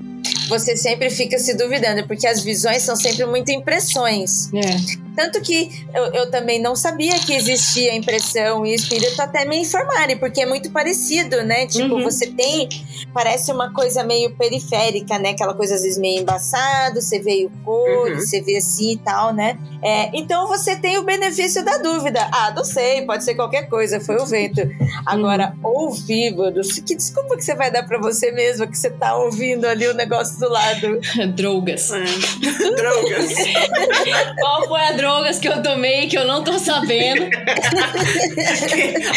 você 0.48 0.76
sempre 0.76 1.10
fica 1.10 1.38
se 1.38 1.54
duvidando, 1.56 2.06
porque 2.06 2.26
as 2.26 2.42
visões 2.42 2.82
são 2.82 2.94
sempre 2.96 3.24
muito 3.26 3.50
impressões. 3.50 4.50
É. 4.54 5.11
Tanto 5.14 5.40
que 5.40 5.86
eu, 5.94 6.04
eu 6.12 6.30
também 6.30 6.60
não 6.60 6.74
sabia 6.74 7.18
que 7.18 7.32
existia 7.34 7.94
impressão 7.94 8.64
e 8.64 8.74
espírito 8.74 9.20
até 9.20 9.44
me 9.44 9.58
informarem, 9.58 10.16
porque 10.18 10.40
é 10.42 10.46
muito 10.46 10.70
parecido, 10.70 11.42
né? 11.42 11.66
Tipo, 11.66 11.94
Uhum. 11.96 12.02
você 12.02 12.26
tem. 12.28 12.68
Parece 13.12 13.52
uma 13.52 13.72
coisa 13.72 14.02
meio 14.02 14.34
periférica, 14.36 15.18
né? 15.18 15.30
Aquela 15.30 15.54
coisa 15.54 15.74
às 15.74 15.82
vezes 15.82 15.98
meio 15.98 16.20
embaçada, 16.22 17.00
você 17.00 17.18
vê 17.18 17.44
o 17.46 17.50
cor, 17.64 18.10
Uhum. 18.10 18.16
você 18.20 18.40
vê 18.40 18.56
assim 18.56 18.92
e 18.92 18.96
tal, 18.98 19.32
né? 19.34 19.58
É, 19.82 20.10
então 20.16 20.46
você 20.48 20.76
tem 20.76 20.96
o 20.98 21.02
benefício 21.02 21.64
da 21.64 21.78
dúvida. 21.78 22.28
Ah, 22.32 22.52
não 22.54 22.64
sei, 22.64 23.02
pode 23.02 23.24
ser 23.24 23.34
qualquer 23.34 23.68
coisa, 23.68 24.00
foi 24.00 24.16
o 24.16 24.24
vento. 24.26 24.60
Agora, 25.04 25.54
ouvir, 25.62 26.34
mano, 26.34 26.62
que 26.86 26.94
desculpa 26.94 27.36
que 27.36 27.44
você 27.44 27.54
vai 27.54 27.70
dar 27.70 27.82
pra 27.82 27.98
você 27.98 28.30
mesmo 28.30 28.66
que 28.66 28.78
você 28.78 28.90
tá 28.90 29.14
ouvindo 29.16 29.66
ali 29.66 29.86
o 29.88 29.94
negócio 29.94 30.38
do 30.38 30.48
lado. 30.48 31.00
Drogas. 31.34 31.90
É. 31.90 32.00
Drogas. 32.76 33.34
Qual 34.40 34.68
foi 34.68 34.80
a 34.80 34.92
drogas 35.02 35.38
que 35.40 35.48
eu 35.48 35.60
tomei 35.62 36.06
que 36.06 36.16
eu 36.16 36.24
não 36.24 36.44
tô 36.44 36.56
sabendo? 36.60 37.24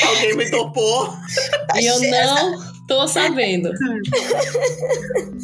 Alguém 0.08 0.36
me 0.36 0.50
topou. 0.50 1.14
e 1.76 1.86
eu 1.86 2.00
não 2.10 2.60
tô 2.88 3.08
sabendo. 3.08 3.70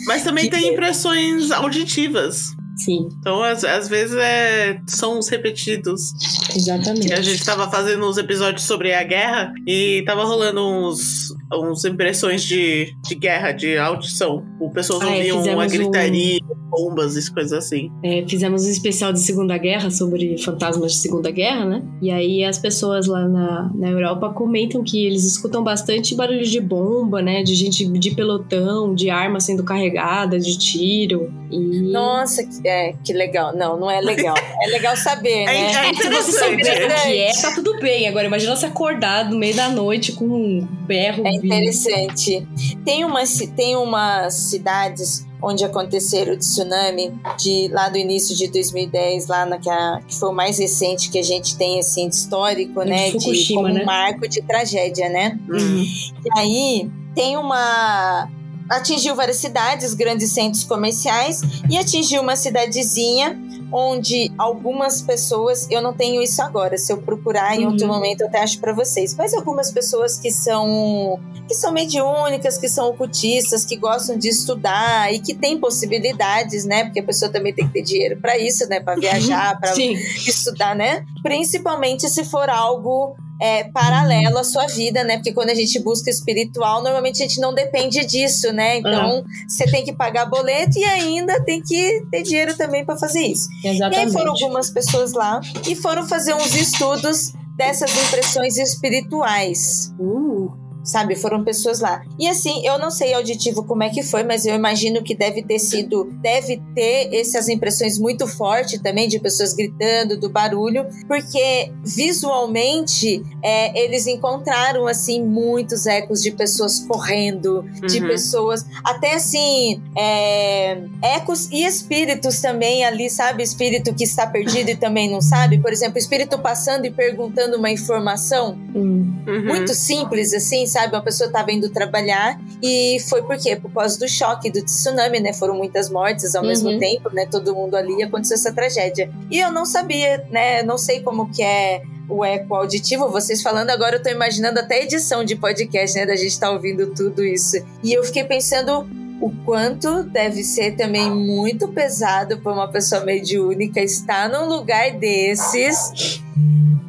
Mas 0.08 0.24
também 0.24 0.50
tem 0.50 0.74
impressões 0.74 1.52
auditivas. 1.52 2.56
Sim, 2.78 3.08
Então, 3.20 3.44
às, 3.44 3.64
às 3.64 3.88
vezes, 3.88 4.16
é, 4.18 4.80
são 4.88 5.20
os 5.20 5.28
repetidos. 5.30 6.14
exatamente. 6.56 7.14
A 7.14 7.22
gente 7.22 7.46
tava 7.46 7.70
fazendo 7.70 8.08
uns 8.10 8.18
episódios 8.18 8.64
sobre 8.64 8.92
a 8.96 9.04
guerra 9.04 9.54
e 9.68 10.02
tava 10.04 10.24
rolando 10.24 10.68
uns, 10.68 11.28
uns 11.54 11.86
impressões 11.86 12.44
de, 12.44 12.92
de 13.08 13.14
guerra, 13.14 13.52
de 13.52 13.78
audição. 13.78 14.44
O 14.60 14.72
pessoas 14.72 15.04
Ah, 15.04 15.16
é, 15.16 15.32
ouviam 15.32 15.54
uma 15.54 15.64
fizemos 15.70 15.88
um- 15.88 15.92
gritaria. 15.92 16.40
Bombas 16.72 17.16
e 17.18 17.32
coisas 17.34 17.54
assim. 17.54 17.92
É, 18.04 18.24
fizemos 18.28 18.66
um 18.66 18.70
especial 18.70 19.12
de 19.14 19.20
Segunda 19.20 19.58
Guerra 19.58 19.92
sobre 19.92 20.38
fantasmas 20.38 20.94
de 20.94 20.98
Segunda 21.00 21.30
Guerra, 21.30 21.66
né? 21.66 21.84
E 22.02 22.10
aí 22.10 22.44
as 22.44 22.58
pessoas 22.58 23.06
lá 23.08 23.28
na, 23.28 23.70
na 23.76 23.90
Europa 23.90 24.30
comentam 24.30 24.82
que 24.84 25.06
eles 25.06 25.26
escutam 25.26 25.64
bastante 25.64 26.16
barulho 26.16 26.44
de 26.46 26.60
bomba, 26.62 27.22
né? 27.22 27.44
De 27.44 27.54
gente 27.54 27.86
de 27.86 28.12
pelotão, 28.16 28.96
de 28.96 29.10
arma 29.10 29.40
sendo 29.40 29.64
carregada, 29.64 30.40
de 30.40 30.58
tiro. 30.58 31.32
E... 31.52 31.82
Nossa, 31.92 32.44
que, 32.46 32.66
é, 32.68 32.94
que 33.04 33.12
legal. 33.14 33.56
Não, 33.56 33.78
não 33.80 33.92
é 33.92 34.00
legal. 34.00 34.36
É 34.64 34.68
legal 34.70 34.96
saber, 34.96 35.46
né? 35.46 35.72
É, 35.72 35.90
É, 35.90 35.94
se 35.94 36.10
você 36.10 36.32
souber 36.32 36.60
o 36.60 37.02
que 37.04 37.18
é, 37.20 37.32
tá 37.42 37.52
tudo 37.54 37.78
bem. 37.80 38.08
Agora, 38.08 38.26
imagina 38.28 38.56
você 38.56 38.68
acordar 38.68 39.30
no 39.30 39.38
meio 39.38 39.56
da 39.56 39.68
noite 39.70 40.14
com 40.14 40.26
um 40.26 40.68
berro. 40.88 41.26
É 41.28 41.32
interessante. 41.34 42.48
Tem 42.86 43.04
umas, 43.04 43.30
ci- 43.30 43.48
tem 43.52 43.76
umas 43.76 44.34
cidades 44.34 45.28
onde 45.42 45.64
aconteceram 45.66 46.34
o 46.34 46.38
tsunami 46.38 47.14
de 47.40 47.68
lá 47.70 47.90
do 47.90 47.98
início 47.98 48.36
de 48.36 48.48
2010, 48.48 49.28
lá 49.28 49.46
na 49.46 49.58
que, 49.58 49.70
a- 49.70 50.00
que 50.08 50.16
foi 50.16 50.30
o 50.30 50.34
mais 50.34 50.60
recente 50.60 51.10
que 51.10 51.18
a 51.20 51.24
gente 51.24 51.58
tem 51.58 51.80
assim 51.80 52.08
de 52.10 52.16
histórico, 52.16 52.84
De 52.84 52.90
né, 52.90 53.06
de 53.12 53.20
Fukushima, 53.20 53.62
como 53.64 53.74
né? 53.74 53.82
um 53.82 53.86
marco 53.86 54.28
de 54.28 54.42
tragédia, 54.42 55.10
né? 55.10 55.40
Uhum. 55.50 55.84
E 55.84 56.40
aí 56.40 56.92
tem 57.16 57.38
uma 57.38 58.30
atingiu 58.72 59.16
várias 59.16 59.38
cidades, 59.38 59.94
grandes 59.94 60.32
centros 60.32 60.64
comerciais 60.64 61.42
e 61.70 61.78
atingiu 61.78 62.22
uma 62.22 62.36
cidadezinha 62.36 63.40
onde 63.74 64.32
algumas 64.38 65.02
pessoas, 65.02 65.66
eu 65.72 65.82
não 65.82 65.94
tenho 65.94 66.22
isso 66.22 66.42
agora, 66.42 66.78
se 66.78 66.92
eu 66.92 66.98
procurar 67.02 67.56
em 67.56 67.66
Uhum. 67.66 67.72
outro 67.72 67.88
momento 67.88 68.22
eu 68.22 68.28
até 68.28 68.42
acho 68.42 68.60
para 68.60 68.74
vocês, 68.74 69.16
mas 69.16 69.34
algumas 69.34 69.72
pessoas 69.72 70.18
que 70.20 70.30
são 70.30 71.20
que 71.48 71.56
são 71.56 71.72
mediúnicas, 71.74 72.58
que 72.58 72.70
são 72.70 72.90
ocultistas, 72.90 73.66
que 73.66 73.76
gostam 73.76 74.18
de 74.18 74.30
estudar 74.30 75.14
e 75.14 75.20
que 75.20 75.34
têm 75.34 75.58
possibilidades, 75.60 76.64
né? 76.66 76.86
Porque 76.86 77.02
a 77.02 77.04
pessoa 77.04 77.30
também 77.30 77.54
tem 77.54 77.68
que 77.68 77.74
ter 77.74 77.82
dinheiro 77.82 78.20
para 78.22 78.38
isso, 78.38 78.66
né? 78.70 78.80
Para 78.80 78.96
viajar, 78.96 79.60
para 79.60 79.74
estudar, 80.26 80.74
né? 80.76 81.06
Principalmente 81.22 82.10
se 82.10 82.24
for 82.24 82.50
algo 82.50 83.16
é, 83.42 83.64
paralelo 83.64 84.38
à 84.38 84.44
sua 84.44 84.68
vida, 84.68 85.04
né? 85.04 85.18
Porque 85.18 85.34
quando 85.34 85.50
a 85.50 85.56
gente 85.56 85.80
busca 85.80 86.12
espiritual, 86.12 86.84
normalmente 86.84 87.24
a 87.24 87.28
gente 87.28 87.42
não 87.42 87.54
depende 87.54 88.06
disso, 88.06 88.54
né? 88.54 88.78
Então 88.78 89.24
você 89.48 89.66
tem 89.66 89.84
que 89.84 89.92
pagar 89.92 90.26
boleto 90.26 90.78
e 90.78 90.84
ainda 90.84 91.44
tem 91.44 91.60
que 91.60 92.06
ter 92.12 92.22
dinheiro 92.22 92.56
também 92.56 92.86
para 92.86 92.98
fazer 92.98 93.22
isso. 93.22 93.50
E 93.64 93.70
aí 93.70 93.76
Exatamente. 93.76 94.14
foram 94.14 94.32
algumas 94.32 94.70
pessoas 94.70 95.14
lá 95.14 95.42
e 95.68 95.76
foram 95.76 96.08
fazer 96.08 96.36
uns 96.36 96.54
estudos 96.54 97.34
dessas 97.58 97.92
impressões 97.92 98.58
espirituais. 98.58 99.92
Uh, 100.00 100.61
Sabe, 100.84 101.16
foram 101.16 101.44
pessoas 101.44 101.80
lá. 101.80 102.02
E 102.20 102.28
assim, 102.28 102.66
eu 102.66 102.80
não 102.80 102.90
sei 102.90 103.14
auditivo 103.14 103.64
como 103.64 103.84
é 103.84 103.90
que 103.90 104.02
foi, 104.04 104.24
mas 104.24 104.46
eu 104.46 104.56
imagino 104.56 105.04
que 105.04 105.16
deve 105.16 105.44
ter 105.44 105.60
sido, 105.60 106.06
deve 106.22 106.62
ter 106.74 107.14
essas 107.14 107.48
impressões 107.48 108.00
muito 108.00 108.28
fortes 108.28 108.82
também 108.82 109.08
de 109.08 109.20
pessoas 109.20 109.54
gritando, 109.54 110.18
do 110.20 110.30
barulho, 110.30 110.86
porque 111.08 111.72
visualmente 111.84 113.24
é, 113.44 113.84
eles 113.84 114.08
encontraram 114.08 114.88
assim 114.88 115.24
muitos 115.24 115.86
ecos 115.86 116.22
de 116.22 116.32
pessoas 116.32 116.80
correndo, 116.80 117.64
de 117.88 118.00
Uhum. 118.02 118.08
pessoas, 118.08 118.66
até 118.84 119.16
assim, 119.16 119.82
é, 119.98 120.82
ecos 121.02 121.50
e 121.52 121.66
espíritos 121.66 122.40
também 122.42 122.84
ali, 122.84 123.10
sabe? 123.10 123.44
Espírito 123.44 123.94
que 123.94 124.04
está 124.04 124.26
perdido 124.26 124.70
e 124.70 124.76
também 124.76 125.10
não 125.12 125.22
sabe. 125.22 125.60
Por 125.60 125.72
exemplo, 125.72 125.98
espírito 125.98 126.40
passando 126.40 126.86
e 126.86 126.92
perguntando 126.92 127.58
uma 127.58 127.70
informação 127.70 128.58
hum. 128.74 129.14
Uhum. 129.28 129.46
muito 129.46 129.74
simples, 129.74 130.34
assim, 130.34 130.66
sabe? 130.72 130.96
Uma 130.96 131.04
pessoa 131.04 131.28
estava 131.28 131.52
indo 131.52 131.70
trabalhar 131.70 132.40
e 132.62 132.98
foi 133.10 133.22
por 133.24 133.38
quê? 133.38 133.56
Por 133.56 133.72
causa 133.74 133.98
do 134.00 134.08
choque 134.08 134.50
do 134.52 134.64
tsunami, 134.64 135.20
né? 135.20 135.34
Foram 135.34 135.56
muitas 135.56 135.90
mortes 135.90 136.36
ao 136.36 136.42
Uhum. 136.44 136.50
mesmo 136.50 136.80
tempo, 136.80 137.10
né? 137.14 137.26
Todo 137.30 137.54
mundo 137.56 137.76
ali 137.76 138.02
aconteceu 138.04 138.36
essa 138.36 138.54
tragédia. 138.54 139.12
E 139.30 139.40
eu 139.40 139.52
não 139.52 139.66
sabia, 139.66 140.26
né? 140.30 140.64
Não 140.64 140.78
sei 140.78 141.02
como 141.02 141.32
que 141.32 141.44
é 141.44 141.82
o 142.10 142.26
eco 142.26 142.54
auditivo, 142.56 143.10
vocês 143.10 143.42
falando 143.42 143.70
agora, 143.70 143.96
eu 143.96 144.04
tô 144.04 144.10
imaginando 144.10 144.60
até 144.60 144.84
edição 144.84 145.24
de 145.24 145.36
podcast, 145.38 145.98
né? 145.98 146.06
Da 146.06 146.16
gente 146.16 146.28
estar 146.32 146.52
ouvindo 146.52 146.88
tudo 146.94 147.24
isso. 147.24 147.56
E 147.82 147.94
eu 147.94 148.04
fiquei 148.04 148.24
pensando 148.26 148.86
o 149.22 149.32
quanto 149.46 150.04
deve 150.04 150.44
ser 150.44 150.76
também 150.76 151.10
muito 151.10 151.68
pesado 151.68 152.40
para 152.40 152.52
uma 152.52 152.68
pessoa 152.68 153.02
mediúnica 153.02 153.80
estar 153.80 154.28
num 154.28 154.46
lugar 154.48 154.92
desses 154.94 156.22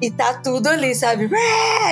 e 0.03 0.11
tá 0.11 0.35
tudo 0.35 0.67
ali, 0.67 0.95
sabe? 0.97 1.31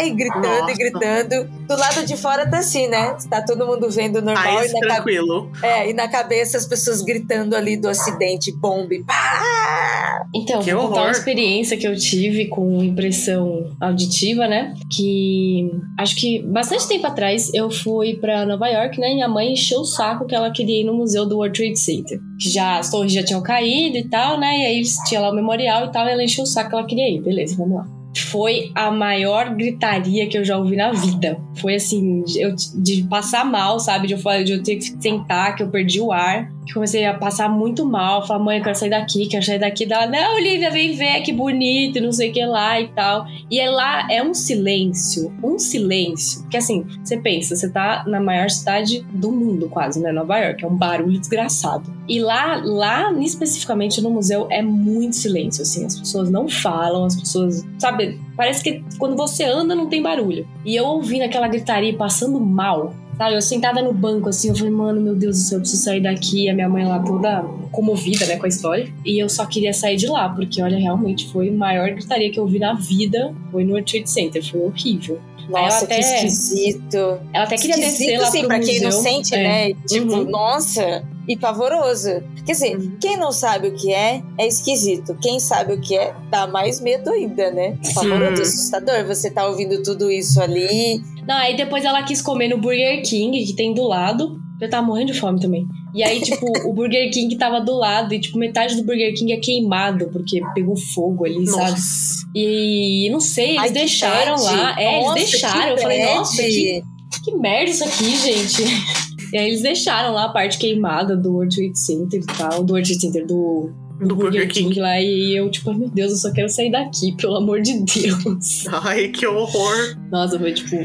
E 0.03 0.11
gritando 0.11 0.43
Nossa. 0.43 0.73
e 0.73 0.75
gritando. 0.75 1.45
Do 1.69 1.77
lado 1.77 2.05
de 2.05 2.17
fora 2.17 2.49
tá 2.51 2.59
assim, 2.59 2.89
né? 2.89 3.17
Tá 3.29 3.41
todo 3.41 3.65
mundo 3.65 3.89
vendo 3.89 4.21
normal 4.21 4.55
Mais 4.55 4.71
e 4.71 4.75
na, 4.75 4.81
tranquilo. 4.81 5.53
é, 5.63 5.89
e 5.89 5.93
na 5.93 6.09
cabeça 6.09 6.57
as 6.57 6.67
pessoas 6.67 7.03
gritando 7.03 7.55
ali 7.55 7.77
do 7.77 7.89
acidente, 7.89 8.51
bomba 8.51 8.95
e 8.95 9.05
pá! 9.05 10.27
Então, 10.35 10.61
Que 10.61 10.75
vou 10.75 10.89
contar 10.89 11.03
uma 11.03 11.11
experiência 11.13 11.77
que 11.77 11.87
eu 11.87 11.97
tive 11.97 12.47
com 12.47 12.83
impressão 12.83 13.77
auditiva, 13.81 14.49
né? 14.49 14.75
Que 14.91 15.71
acho 15.99 16.17
que 16.17 16.41
bastante 16.43 16.89
tempo 16.89 17.07
atrás 17.07 17.53
eu 17.55 17.71
fui 17.71 18.15
pra 18.15 18.45
Nova 18.45 18.67
York, 18.69 18.99
né? 18.99 19.11
E 19.11 19.15
minha 19.15 19.29
mãe 19.29 19.53
encheu 19.53 19.81
o 19.81 19.85
saco 19.85 20.27
que 20.31 20.35
ela 20.35 20.51
queria 20.51 20.81
ir 20.81 20.85
no 20.85 20.95
museu 20.95 21.27
do 21.27 21.37
World 21.37 21.59
Trade 21.59 21.79
Center. 21.79 22.19
Já 22.39 22.79
as 22.79 22.91
torres 22.91 23.13
já 23.13 23.23
tinham 23.23 23.43
caído 23.43 23.99
e 23.99 24.09
tal, 24.09 24.41
né? 24.41 24.61
E 24.61 24.67
aí 24.67 24.83
tinha 25.07 25.21
lá 25.21 25.31
o 25.31 25.35
memorial 25.35 25.87
e 25.87 25.93
tal, 25.93 26.07
e 26.07 26.11
ela 26.13 26.25
encheu 26.25 26.45
o 26.45 26.47
saco 26.47 26.71
que 26.71 26.77
ela 26.77 26.87
queria 26.87 27.09
ir. 27.11 27.21
Beleza, 27.21 27.57
vamos 27.57 27.77
lá. 27.77 27.87
Foi 28.31 28.71
a 28.75 28.91
maior 28.91 29.55
gritaria 29.55 30.29
que 30.29 30.39
eu 30.39 30.45
já 30.45 30.57
ouvi 30.57 30.77
na 30.77 30.93
vida. 30.93 31.41
Foi 31.61 31.75
assim, 31.75 32.23
eu, 32.37 32.55
de 32.77 33.03
passar 33.05 33.45
mal, 33.45 33.81
sabe? 33.81 34.07
De 34.07 34.15
eu, 34.15 34.45
de 34.45 34.53
eu 34.53 34.63
ter 34.63 34.77
que 34.77 34.85
sentar, 35.01 35.57
que 35.57 35.63
eu 35.63 35.69
perdi 35.69 36.01
o 36.01 36.13
ar. 36.13 36.51
Que 36.67 36.75
comecei 36.75 37.05
a 37.07 37.15
passar 37.15 37.49
muito 37.49 37.85
mal. 37.85 38.27
Falar, 38.27 38.45
mãe, 38.45 38.59
eu 38.59 38.65
quero 38.65 38.77
sair 38.77 38.91
daqui, 38.91 39.27
quero 39.27 39.45
sair 39.45 39.59
daqui. 39.59 39.87
Dela, 39.87 40.07
não, 40.07 40.37
Olivia, 40.37 40.71
vem 40.71 40.95
ver, 40.95 41.23
que 41.23 41.33
bonito, 41.33 42.01
não 42.01 42.13
sei 42.13 42.31
o 42.31 42.33
que 42.33 42.45
lá 42.45 42.81
e 42.81 42.89
tal. 42.89 43.27
E 43.51 43.59
é 43.59 43.69
lá, 43.69 44.07
é 44.11 44.23
um 44.23 44.33
silêncio, 44.33 45.33
um 45.43 45.59
silêncio. 45.59 46.47
Que 46.49 46.59
assim, 46.59 46.87
você 47.03 47.17
pensa, 47.17 47.57
você 47.57 47.69
tá 47.71 48.05
na 48.07 48.21
maior 48.21 48.49
cidade 48.51 49.05
do 49.13 49.33
mundo, 49.33 49.69
quase, 49.69 50.01
né? 50.01 50.13
Nova 50.13 50.39
York. 50.39 50.65
É 50.65 50.69
um 50.69 50.77
barulho 50.77 51.19
desgraçado. 51.19 51.93
E 52.07 52.21
lá, 52.21 52.61
lá 52.63 53.13
especificamente 53.21 54.01
no 54.01 54.11
museu, 54.11 54.47
é 54.51 54.63
muito 54.63 55.17
silêncio, 55.17 55.63
assim. 55.63 55.87
As 55.87 55.99
pessoas 55.99 56.31
não 56.31 56.49
falam, 56.49 57.05
as 57.05 57.17
pessoas, 57.17 57.65
sabe? 57.79 58.20
Parece 58.37 58.63
que 58.63 58.83
quando 58.99 59.17
você 59.17 59.45
anda 59.45 59.75
não 59.75 59.89
tem 59.89 60.03
barulho. 60.03 60.47
E 60.65 60.75
eu 60.75 60.85
ouvindo 60.85 61.23
aquela 61.23 61.49
gritaria 61.49 61.95
passando 61.95 62.41
mal. 62.41 62.95
Sabe, 63.17 63.35
eu 63.35 63.43
sentada 63.43 63.83
no 63.83 63.93
banco 63.93 64.31
assim, 64.31 64.49
eu 64.49 64.57
falei, 64.57 64.73
mano, 64.73 64.99
meu 64.99 65.15
Deus 65.15 65.37
do 65.37 65.43
céu, 65.43 65.57
eu 65.59 65.61
preciso 65.61 65.83
sair 65.83 66.01
daqui. 66.01 66.49
A 66.49 66.55
minha 66.55 66.71
mãe 66.71 66.87
lá 66.87 66.99
toda 66.99 67.43
comovida, 67.71 68.25
né, 68.25 68.39
com 68.39 68.47
a 68.47 68.49
história. 68.49 68.91
E 69.05 69.23
eu 69.23 69.29
só 69.29 69.45
queria 69.45 69.75
sair 69.75 69.97
de 69.97 70.07
lá, 70.07 70.29
porque 70.31 70.63
olha, 70.63 70.79
realmente 70.79 71.29
foi 71.29 71.51
a 71.51 71.53
maior 71.53 71.91
gritaria 71.91 72.31
que 72.31 72.41
eu 72.41 72.47
vi 72.47 72.59
na 72.59 72.73
vida. 72.73 73.35
Foi 73.53 73.63
no 73.63 73.73
World 73.73 73.93
Trade 73.93 74.11
Center, 74.11 74.43
foi 74.43 74.61
horrível. 74.61 75.21
Nossa, 75.51 75.85
até- 75.85 75.95
que 76.01 76.27
esquisito. 76.27 76.97
Ela 77.33 77.45
até 77.45 77.57
queria 77.57 77.77
esquisito, 77.79 77.99
descer 77.99 78.19
lá 78.21 78.29
assim, 78.29 78.39
pro 78.41 78.49
pra 78.49 78.59
quem 78.61 78.81
não 78.81 78.87
museu. 78.87 79.03
sente, 79.03 79.35
É. 79.35 79.43
né? 79.43 79.75
Tipo, 79.89 80.13
Uhum. 80.15 80.25
nossa, 80.31 81.03
e 81.29 81.37
pavoroso. 81.37 82.23
Quer 82.45 82.53
dizer, 82.53 82.77
Uhum. 82.77 82.97
quem 83.01 83.17
não 83.17 83.31
sabe 83.33 83.69
o 83.69 83.75
que 83.75 83.93
é, 83.93 84.23
é 84.39 84.47
esquisito. 84.47 85.17
Quem 85.23 85.39
sabe 85.39 85.75
o 85.75 85.81
que 85.81 85.97
é, 85.97 86.13
dá 86.31 86.47
mais 86.47 86.81
medo 86.81 87.11
ainda, 87.11 87.51
né? 87.51 87.77
Pavoroso, 87.95 88.43
assustador. 88.43 89.05
Você 89.07 89.31
tá 89.31 89.47
ouvindo 89.47 89.83
tudo 89.83 90.11
isso 90.11 90.41
ali. 90.41 91.03
Não, 91.29 91.37
aí 91.37 91.57
depois 91.57 91.85
ela 91.85 92.03
quis 92.03 92.21
comer 92.21 92.49
no 92.49 92.59
Burger 92.59 93.03
King, 93.03 93.45
que 93.45 93.53
tem 93.55 93.73
do 93.75 93.85
lado. 93.85 94.41
Eu 94.61 94.69
tava 94.69 94.87
morrendo 94.87 95.13
de 95.13 95.19
fome 95.19 95.41
também. 95.41 95.67
E 95.95 96.03
aí, 96.03 96.21
tipo, 96.21 96.47
o 96.69 96.73
Burger 96.73 97.11
King 97.11 97.35
tava 97.37 97.61
do 97.61 97.75
lado 97.77 98.13
e, 98.15 98.21
tipo, 98.21 98.39
metade 98.39 98.77
do 98.77 98.85
Burger 98.85 99.15
King 99.15 99.33
é 99.33 99.37
queimado, 99.39 100.09
porque 100.13 100.41
pegou 100.55 100.77
fogo 100.77 101.25
ali, 101.25 101.47
sabe? 101.47 101.71
Nossa. 101.71 102.27
E 102.35 103.09
não 103.11 103.21
sei, 103.21 103.51
eles 103.51 103.63
Ai, 103.63 103.71
deixaram 103.71 104.43
lá. 104.43 104.81
É, 104.81 105.01
Nossa, 105.01 105.19
eles 105.19 105.31
deixaram. 105.31 105.71
Eu 105.71 105.79
falei, 105.79 106.05
nossa, 106.05 106.43
que, 106.43 106.83
que 107.25 107.37
merda 107.37 107.71
isso 107.71 107.85
aqui, 107.85 108.17
gente. 108.17 108.63
E 109.33 109.39
aí 109.39 109.47
eles 109.47 109.63
deixaram 109.63 110.13
lá 110.13 110.25
a 110.25 110.29
parte 110.29 110.59
queimada 110.59 111.17
do 111.17 111.35
World 111.35 111.55
Trade 111.55 111.79
Center 111.79 112.21
e 112.21 112.27
tal, 112.27 112.65
do 112.65 112.73
World 112.73 112.89
Trade 112.89 113.01
Center, 113.01 113.27
do, 113.27 113.71
Do 114.01 114.17
Burger 114.17 114.49
King. 114.49 114.77
lá. 114.81 115.01
E 115.01 115.37
eu, 115.37 115.49
tipo, 115.49 115.71
ai 115.71 115.77
meu 115.77 115.89
Deus, 115.89 116.11
eu 116.11 116.19
só 116.19 116.33
quero 116.33 116.49
sair 116.49 116.69
daqui, 116.69 117.15
pelo 117.17 117.37
amor 117.37 117.61
de 117.61 117.79
Deus. 117.79 118.67
Ai, 118.83 119.07
que 119.07 119.25
horror. 119.25 119.97
Nossa, 120.11 120.37
foi 120.37 120.53
tipo, 120.53 120.77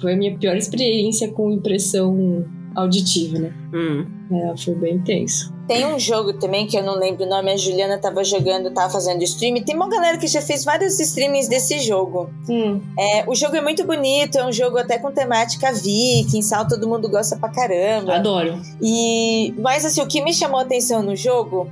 foi 0.00 0.14
a 0.14 0.16
minha 0.16 0.34
pior 0.38 0.56
experiência 0.56 1.28
com 1.28 1.52
impressão 1.52 2.42
auditiva, 2.74 3.38
né? 3.38 3.52
Hum. 3.72 4.06
É, 4.32 4.56
foi 4.56 4.74
bem 4.74 4.94
intenso. 4.96 5.52
Tem 5.66 5.86
um 5.86 5.98
jogo 5.98 6.32
também 6.32 6.66
que 6.66 6.76
eu 6.76 6.82
não 6.82 6.96
lembro 6.98 7.24
o 7.24 7.28
nome, 7.28 7.52
a 7.52 7.56
Juliana 7.56 7.98
tava 7.98 8.24
jogando, 8.24 8.72
tava 8.72 8.92
fazendo 8.92 9.22
stream. 9.22 9.62
Tem 9.64 9.76
uma 9.76 9.88
galera 9.88 10.18
que 10.18 10.26
já 10.26 10.40
fez 10.42 10.64
vários 10.64 10.98
streamings 10.98 11.46
desse 11.48 11.78
jogo. 11.80 12.28
Hum, 12.48 12.80
É, 12.98 13.24
o 13.28 13.34
jogo 13.36 13.54
é 13.56 13.60
muito 13.60 13.84
bonito, 13.86 14.36
é 14.36 14.44
um 14.44 14.52
jogo 14.52 14.78
até 14.78 14.98
com 14.98 15.12
temática 15.12 15.72
viking, 15.72 16.42
sal, 16.42 16.66
todo 16.66 16.88
mundo 16.88 17.08
gosta 17.08 17.36
pra 17.36 17.48
caramba. 17.50 18.16
adoro. 18.16 18.60
E 18.82 19.54
mas 19.58 19.84
assim, 19.84 20.00
o 20.00 20.06
que 20.08 20.20
me 20.22 20.34
chamou 20.34 20.58
a 20.58 20.62
atenção 20.62 21.02
no 21.02 21.14
jogo, 21.14 21.68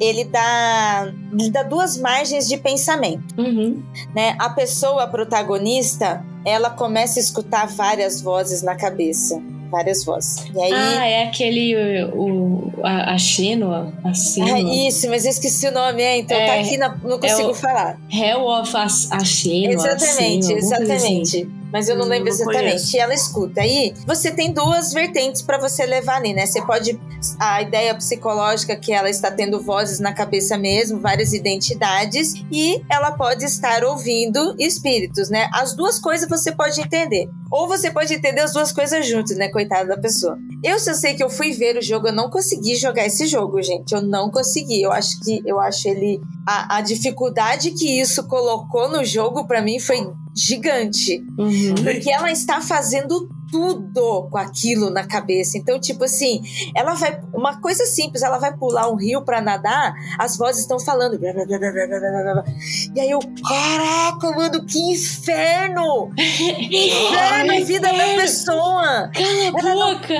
ele 0.00 0.24
dá, 0.24 1.10
ele 1.32 1.50
dá 1.50 1.62
duas 1.62 1.96
margens 1.96 2.46
de 2.48 2.58
pensamento, 2.58 3.24
Uhum. 3.38 3.82
né? 4.14 4.36
A 4.38 4.50
pessoa 4.50 5.04
a 5.04 5.06
protagonista, 5.06 6.22
ela 6.44 6.68
começa 6.70 7.18
a 7.18 7.22
escutar 7.22 7.66
várias 7.68 8.20
vozes 8.20 8.62
na 8.62 8.74
cabeça. 8.76 9.40
várias 9.70 10.02
vozes. 10.02 10.46
E 10.54 10.62
aí. 10.62 10.72
Ah, 10.72 11.06
é 11.06 11.22
aquele. 11.44 12.04
O, 12.12 12.72
a, 12.82 13.14
a 13.14 13.18
Xenoa. 13.18 13.92
A 14.04 14.08
Ah, 14.10 14.14
Xenoa. 14.14 14.58
isso, 14.88 15.08
mas 15.08 15.24
eu 15.24 15.30
esqueci 15.30 15.66
o 15.68 15.72
nome, 15.72 16.02
é, 16.02 16.18
então 16.18 16.36
É, 16.36 16.46
tá 16.46 16.54
aqui, 16.60 16.76
na- 16.76 16.96
não 17.02 17.18
consigo 17.18 17.50
o- 17.50 17.54
falar. 17.54 17.98
Hell 18.10 18.44
of 18.44 18.76
a, 18.76 18.84
a 18.84 19.24
Xenoa. 19.24 19.72
Exatamente, 19.72 20.46
Xenoa, 20.46 20.60
alguma 20.62 20.76
coisa 20.76 20.94
assim. 20.94 21.50
Mas 21.72 21.88
eu 21.88 21.96
não 21.96 22.06
Hum, 22.06 22.08
lembro 22.08 22.26
não 22.26 22.32
exatamente. 22.34 22.64
conheço. 22.64 22.96
E 22.96 23.00
ela 23.00 23.14
escuta. 23.14 23.60
Aí 23.60 23.92
você 24.06 24.30
tem 24.30 24.52
duas 24.52 24.92
vertentes 24.92 25.42
pra 25.42 25.58
você 25.58 25.84
levar 25.84 26.16
ali, 26.16 26.32
né? 26.32 26.46
Você 26.46 26.62
pode. 26.62 26.98
A 27.38 27.60
ideia 27.62 27.94
psicológica 27.94 28.76
que 28.76 28.92
ela 28.92 29.10
está 29.10 29.30
tendo 29.30 29.60
vozes 29.60 29.98
na 29.98 30.12
cabeça 30.12 30.56
mesmo, 30.56 31.00
várias 31.00 31.32
identidades, 31.32 32.32
e 32.50 32.80
ela 32.88 33.12
pode 33.12 33.44
estar 33.44 33.84
ouvindo 33.84 34.54
espíritos, 34.58 35.28
né? 35.28 35.48
As 35.52 35.74
duas 35.74 35.98
coisas 35.98 36.28
você 36.28 36.52
pode 36.52 36.80
entender. 36.80 37.28
Ou 37.50 37.66
você 37.66 37.90
pode 37.90 38.12
entender 38.14 38.40
as 38.40 38.52
duas 38.52 38.72
coisas 38.72 39.06
juntas, 39.06 39.36
né? 39.36 39.48
Coitada 39.48 39.88
da 39.88 39.98
pessoa. 40.00 40.38
Eu 40.62 40.78
só 40.78 40.94
sei 40.94 41.14
que 41.14 41.22
eu 41.24 41.30
fui 41.30 41.52
ver 41.52 41.76
o 41.76 41.82
jogo, 41.82 42.08
eu 42.08 42.12
não 42.12 42.30
consegui 42.30 42.76
jogar 42.76 43.06
esse 43.06 43.26
jogo, 43.26 43.60
gente. 43.62 43.92
Eu 43.92 44.02
não 44.02 44.30
consegui. 44.30 44.82
Eu 44.82 44.92
acho 44.92 45.18
que 45.20 45.42
eu 45.44 45.58
acho 45.60 45.88
ele. 45.88 46.20
A, 46.46 46.76
a 46.76 46.80
dificuldade 46.80 47.72
que 47.72 48.00
isso 48.00 48.26
colocou 48.26 48.88
no 48.88 49.04
jogo, 49.04 49.46
pra 49.46 49.60
mim, 49.60 49.78
foi 49.80 49.98
gigante. 50.38 51.24
Uhum. 51.36 51.74
Porque 51.82 52.10
ela 52.10 52.30
está 52.30 52.60
fazendo 52.60 53.28
tudo 53.50 54.28
com 54.30 54.38
aquilo 54.38 54.90
na 54.90 55.06
cabeça. 55.06 55.58
Então, 55.58 55.80
tipo 55.80 56.04
assim, 56.04 56.40
ela 56.76 56.94
vai. 56.94 57.20
Uma 57.34 57.60
coisa 57.60 57.84
simples, 57.86 58.22
ela 58.22 58.38
vai 58.38 58.56
pular 58.56 58.88
um 58.90 58.96
rio 58.96 59.22
pra 59.22 59.40
nadar, 59.40 59.94
as 60.18 60.36
vozes 60.36 60.62
estão 60.62 60.78
falando. 60.78 61.18
blá, 61.18 61.32
blá, 61.32 61.44
blá, 61.44 61.58
blá, 61.58 61.86
blá, 61.86 62.32
blá. 62.34 62.44
E 62.94 63.00
aí 63.00 63.10
eu, 63.10 63.18
caraca, 63.48 64.30
mano, 64.30 64.64
que 64.64 64.78
inferno! 64.92 66.10
Inferno 66.18 67.52
Ai, 67.52 67.64
vida 67.64 67.88
da 67.88 68.04
pessoa! 68.16 69.10
Cala 69.12 69.92
a 69.92 69.94
boca! 69.94 70.18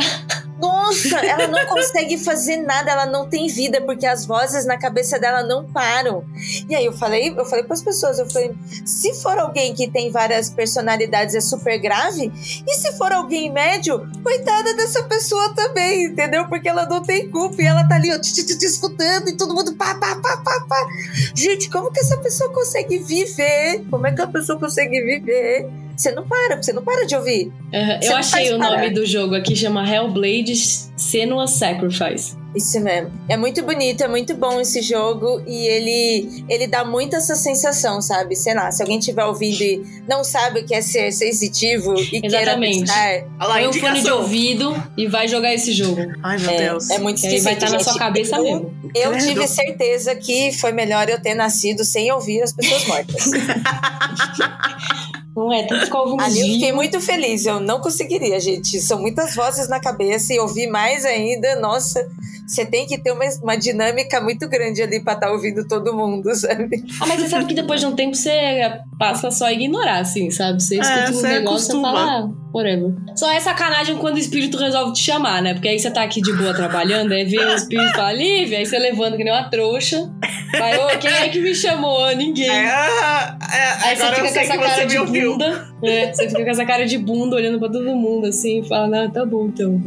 Nossa, 0.58 1.18
ela 1.24 1.46
não 1.46 1.66
consegue 1.66 2.18
fazer 2.18 2.56
nada, 2.58 2.90
ela 2.90 3.06
não 3.06 3.28
tem 3.28 3.46
vida, 3.48 3.80
porque 3.80 4.06
as 4.06 4.26
vozes 4.26 4.66
na 4.66 4.76
cabeça 4.76 5.18
dela 5.18 5.42
não 5.42 5.64
param. 5.64 6.24
E 6.68 6.74
aí 6.74 6.84
eu 6.84 6.92
falei, 6.92 7.34
eu 7.36 7.44
falei 7.44 7.64
para 7.64 7.74
as 7.74 7.82
pessoas, 7.82 8.18
eu 8.18 8.28
falei, 8.28 8.54
se 8.84 9.14
for 9.22 9.38
alguém 9.38 9.74
que 9.74 9.88
tem 9.88 10.10
várias 10.10 10.50
personalidades 10.50 11.34
é 11.34 11.40
super 11.40 11.78
grave, 11.78 12.32
e 12.66 12.74
se 12.74 12.92
for 12.98 13.12
alguém 13.12 13.52
médio, 13.52 14.00
coitada 14.22 14.74
dessa 14.74 15.02
pessoa 15.04 15.54
também, 15.54 16.06
entendeu? 16.06 16.48
Porque 16.48 16.68
ela 16.68 16.86
não 16.86 17.02
tem 17.02 17.30
culpa 17.30 17.62
e 17.62 17.66
ela 17.66 17.86
tá 17.86 17.94
ali, 17.94 18.12
ó, 18.12 18.18
te, 18.18 18.34
te, 18.34 18.58
te, 18.58 18.66
escutando 18.66 19.28
e 19.28 19.36
todo 19.36 19.54
mundo 19.54 19.74
pá, 19.74 19.94
pá, 19.94 20.16
pá, 20.16 20.36
pá, 20.38 20.66
pá. 20.68 20.88
Gente, 21.34 21.70
como 21.70 21.92
que 21.92 22.00
essa 22.00 22.16
pessoa 22.18 22.52
consegue 22.52 22.98
viver? 22.98 23.84
Como 23.90 24.06
é 24.06 24.12
que 24.12 24.22
a 24.22 24.26
pessoa 24.26 24.58
consegue 24.58 25.00
viver? 25.02 25.87
Você 25.98 26.12
não 26.12 26.24
para, 26.24 26.62
você 26.62 26.72
não 26.72 26.84
para 26.84 27.04
de 27.04 27.16
ouvir. 27.16 27.52
Você 28.00 28.08
Eu 28.08 28.16
achei 28.16 28.48
o 28.52 28.58
nome 28.58 28.76
parar. 28.76 28.92
do 28.92 29.04
jogo 29.04 29.34
aqui, 29.34 29.56
chama 29.56 29.84
Hellblade 29.84 30.54
Senua 30.96 31.48
Sacrifice. 31.48 32.36
Isso 32.54 32.80
mesmo. 32.80 33.10
É 33.28 33.36
muito 33.36 33.62
bonito, 33.62 34.02
é 34.02 34.08
muito 34.08 34.34
bom 34.34 34.60
esse 34.60 34.80
jogo 34.80 35.42
e 35.46 35.66
ele 35.66 36.44
ele 36.48 36.66
dá 36.66 36.84
muito 36.84 37.14
essa 37.14 37.34
sensação, 37.34 38.00
sabe? 38.00 38.34
Sei 38.36 38.54
lá, 38.54 38.70
se 38.70 38.80
alguém 38.82 38.98
estiver 38.98 39.24
ouvindo 39.24 39.60
e 39.60 39.82
não 40.08 40.24
sabe 40.24 40.60
o 40.60 40.66
que 40.66 40.74
é 40.74 40.80
ser 40.80 41.12
sensitivo 41.12 41.94
e 41.94 42.20
Exatamente. 42.24 42.30
queira 42.30 42.56
testar, 42.56 43.46
lá, 43.46 43.54
Põe 43.54 43.66
um 43.66 43.72
fone 43.72 44.00
de 44.00 44.10
ouvido 44.10 44.84
e 44.96 45.06
vai 45.06 45.28
jogar 45.28 45.52
esse 45.52 45.72
jogo. 45.72 46.00
Ai, 46.22 46.38
meu 46.38 46.50
é, 46.50 46.58
Deus. 46.58 46.90
é 46.90 46.98
muito 46.98 47.24
aí 47.26 47.38
vai 47.40 47.54
esquisito, 47.54 47.64
estar 47.64 47.70
na 47.70 47.80
sua 47.80 47.98
cabeça 47.98 48.36
eu, 48.36 48.42
mesmo. 48.42 48.74
Eu 48.94 49.10
Credo. 49.10 49.26
tive 49.26 49.46
certeza 49.46 50.14
que 50.14 50.52
foi 50.52 50.72
melhor 50.72 51.08
eu 51.08 51.20
ter 51.20 51.34
nascido 51.34 51.84
sem 51.84 52.10
ouvir 52.10 52.42
as 52.42 52.52
pessoas 52.52 52.86
mortas. 52.86 53.30
Não 55.38 55.52
é? 55.52 55.62
Tem 55.62 55.78
que 55.78 55.84
ficar 55.84 56.00
ouvindo 56.00 56.20
Ali 56.20 56.40
eu 56.40 56.46
fiquei 56.46 56.72
muito 56.72 57.00
feliz. 57.00 57.46
Eu 57.46 57.60
não 57.60 57.80
conseguiria, 57.80 58.40
gente. 58.40 58.80
São 58.80 59.00
muitas 59.00 59.36
vozes 59.36 59.68
na 59.68 59.78
cabeça 59.78 60.34
e 60.34 60.40
ouvir 60.40 60.66
mais 60.66 61.04
ainda, 61.04 61.54
nossa. 61.60 62.08
Você 62.44 62.66
tem 62.66 62.86
que 62.86 62.98
ter 62.98 63.12
uma, 63.12 63.24
uma 63.42 63.56
dinâmica 63.56 64.20
muito 64.20 64.48
grande 64.48 64.82
ali 64.82 65.00
pra 65.00 65.12
estar 65.12 65.30
ouvindo 65.30 65.68
todo 65.68 65.94
mundo, 65.94 66.32
sabe? 66.34 66.84
Ah, 67.00 67.06
mas 67.06 67.20
você 67.20 67.28
sabe 67.28 67.44
que 67.44 67.54
depois 67.54 67.78
de 67.78 67.86
um 67.86 67.94
tempo 67.94 68.16
você 68.16 68.80
passa 68.98 69.30
só 69.30 69.44
a 69.44 69.52
ignorar, 69.52 70.00
assim, 70.00 70.28
sabe? 70.30 70.60
Você 70.60 70.80
escuta 70.80 71.10
um 71.10 71.14
você 71.14 71.28
negócio 71.28 71.38
e 71.38 71.78
acostuma. 71.78 71.92
fala, 71.92 72.30
whatever. 72.52 72.92
Só 73.16 73.30
é 73.30 73.38
sacanagem 73.40 73.96
quando 73.98 74.16
o 74.16 74.18
espírito 74.18 74.56
resolve 74.58 74.92
te 74.92 75.02
chamar, 75.02 75.42
né? 75.42 75.54
Porque 75.54 75.68
aí 75.68 75.78
você 75.78 75.90
tá 75.90 76.02
aqui 76.02 76.20
de 76.20 76.32
boa 76.32 76.52
trabalhando, 76.54 77.12
aí 77.12 77.24
vem 77.24 77.38
o 77.38 77.54
espírito 77.54 77.90
e 77.90 77.94
fala, 77.94 78.12
Lívia, 78.12 78.58
aí 78.58 78.66
você 78.66 78.78
levanta 78.78 79.16
que 79.16 79.24
nem 79.24 79.32
uma 79.32 79.48
trouxa. 79.50 80.10
Vai, 80.58 80.76
ô, 80.78 80.98
quem 80.98 81.10
é 81.10 81.28
que 81.28 81.40
me 81.40 81.54
chamou? 81.54 82.06
Ninguém. 82.16 82.48
É, 82.50 82.68
ah, 82.70 83.38
é, 83.52 83.88
Aí 83.88 83.96
você 83.96 84.02
agora 84.02 84.18
eu 84.20 84.26
fica 84.26 84.34
com 84.34 84.40
essa 84.40 84.58
cara 84.58 84.80
me 84.82 84.86
de 84.90 84.98
ouviu. 84.98 85.32
bunda. 85.32 85.68
É, 85.84 86.12
você 86.12 86.28
fica 86.28 86.44
com 86.44 86.50
essa 86.50 86.64
cara 86.64 86.86
de 86.86 86.98
bunda 86.98 87.36
olhando 87.36 87.58
pra 87.58 87.68
todo 87.68 87.94
mundo 87.94 88.26
assim 88.26 88.60
e 88.60 88.68
fala, 88.68 88.86
não, 88.88 89.10
tá 89.10 89.24
bom 89.26 89.46
então. 89.46 89.80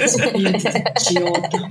Espírito 0.00 0.66
idiota. 1.10 1.70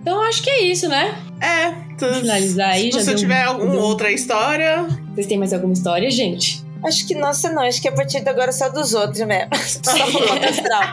Então 0.00 0.20
acho 0.24 0.42
que 0.42 0.50
é 0.50 0.64
isso, 0.64 0.88
né? 0.88 1.14
É, 1.40 1.70
tu, 1.96 2.12
finalizar 2.20 2.70
aí, 2.70 2.90
se 2.90 2.98
já 2.98 3.04
você 3.04 3.10
deu- 3.10 3.18
tiver 3.18 3.42
alguma 3.42 3.76
outra 3.76 4.10
história, 4.10 4.84
Vocês 5.14 5.26
têm 5.26 5.38
mais 5.38 5.52
alguma 5.52 5.72
história, 5.72 6.10
gente? 6.10 6.62
Acho 6.84 7.06
que, 7.06 7.14
nossa, 7.14 7.52
não. 7.52 7.62
Acho 7.62 7.80
que 7.80 7.88
a 7.88 7.92
partir 7.92 8.20
de 8.20 8.28
agora 8.28 8.50
é 8.50 8.52
só 8.52 8.68
dos 8.68 8.94
outros 8.94 9.24
mesmo. 9.26 9.50
Só 9.56 9.90
astral. 9.90 10.92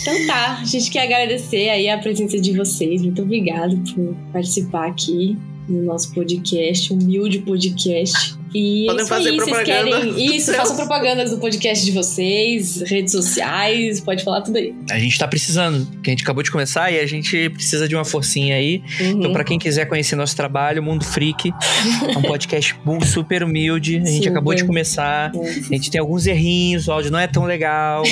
Então 0.00 0.26
tá, 0.26 0.58
a 0.60 0.64
gente 0.64 0.90
quer 0.90 1.04
agradecer 1.04 1.68
aí 1.68 1.88
a 1.88 1.98
presença 1.98 2.40
de 2.40 2.56
vocês. 2.56 3.02
Muito 3.02 3.22
obrigado 3.22 3.76
por 3.94 4.14
participar 4.32 4.88
aqui 4.88 5.38
no 5.68 5.82
nosso 5.82 6.12
podcast, 6.12 6.92
humilde 6.92 7.40
podcast. 7.40 8.39
E 8.54 8.84
Podem 8.86 9.00
isso 9.02 9.08
fazer 9.08 9.28
aí, 9.30 9.36
vocês 9.36 9.56
propaganda. 9.56 10.00
querem. 10.00 10.36
Isso, 10.36 10.54
façam 10.54 10.76
propagandas 10.76 11.30
do 11.30 11.38
podcast 11.38 11.84
de 11.84 11.92
vocês, 11.92 12.82
redes 12.82 13.12
sociais, 13.12 14.00
pode 14.00 14.24
falar 14.24 14.40
tudo 14.42 14.56
aí. 14.56 14.74
A 14.90 14.98
gente 14.98 15.18
tá 15.18 15.28
precisando, 15.28 15.86
porque 15.86 16.10
a 16.10 16.12
gente 16.12 16.22
acabou 16.22 16.42
de 16.42 16.50
começar 16.50 16.90
e 16.90 16.98
a 16.98 17.06
gente 17.06 17.50
precisa 17.50 17.88
de 17.88 17.94
uma 17.94 18.04
forcinha 18.04 18.56
aí. 18.56 18.82
Uhum. 19.00 19.10
Então, 19.10 19.32
pra 19.32 19.44
quem 19.44 19.58
quiser 19.58 19.86
conhecer 19.86 20.16
nosso 20.16 20.34
trabalho, 20.34 20.82
Mundo 20.82 21.04
Freak, 21.04 21.52
é 22.08 22.18
um 22.18 22.22
podcast 22.22 22.74
super 23.06 23.42
humilde. 23.42 23.96
A 23.96 24.00
gente 24.00 24.16
Super. 24.16 24.30
acabou 24.30 24.54
de 24.54 24.64
começar. 24.64 25.30
A 25.34 25.74
gente 25.74 25.90
tem 25.90 26.00
alguns 26.00 26.26
errinhos, 26.26 26.88
o 26.88 26.92
áudio 26.92 27.10
não 27.10 27.18
é 27.18 27.26
tão 27.26 27.44
legal, 27.44 28.02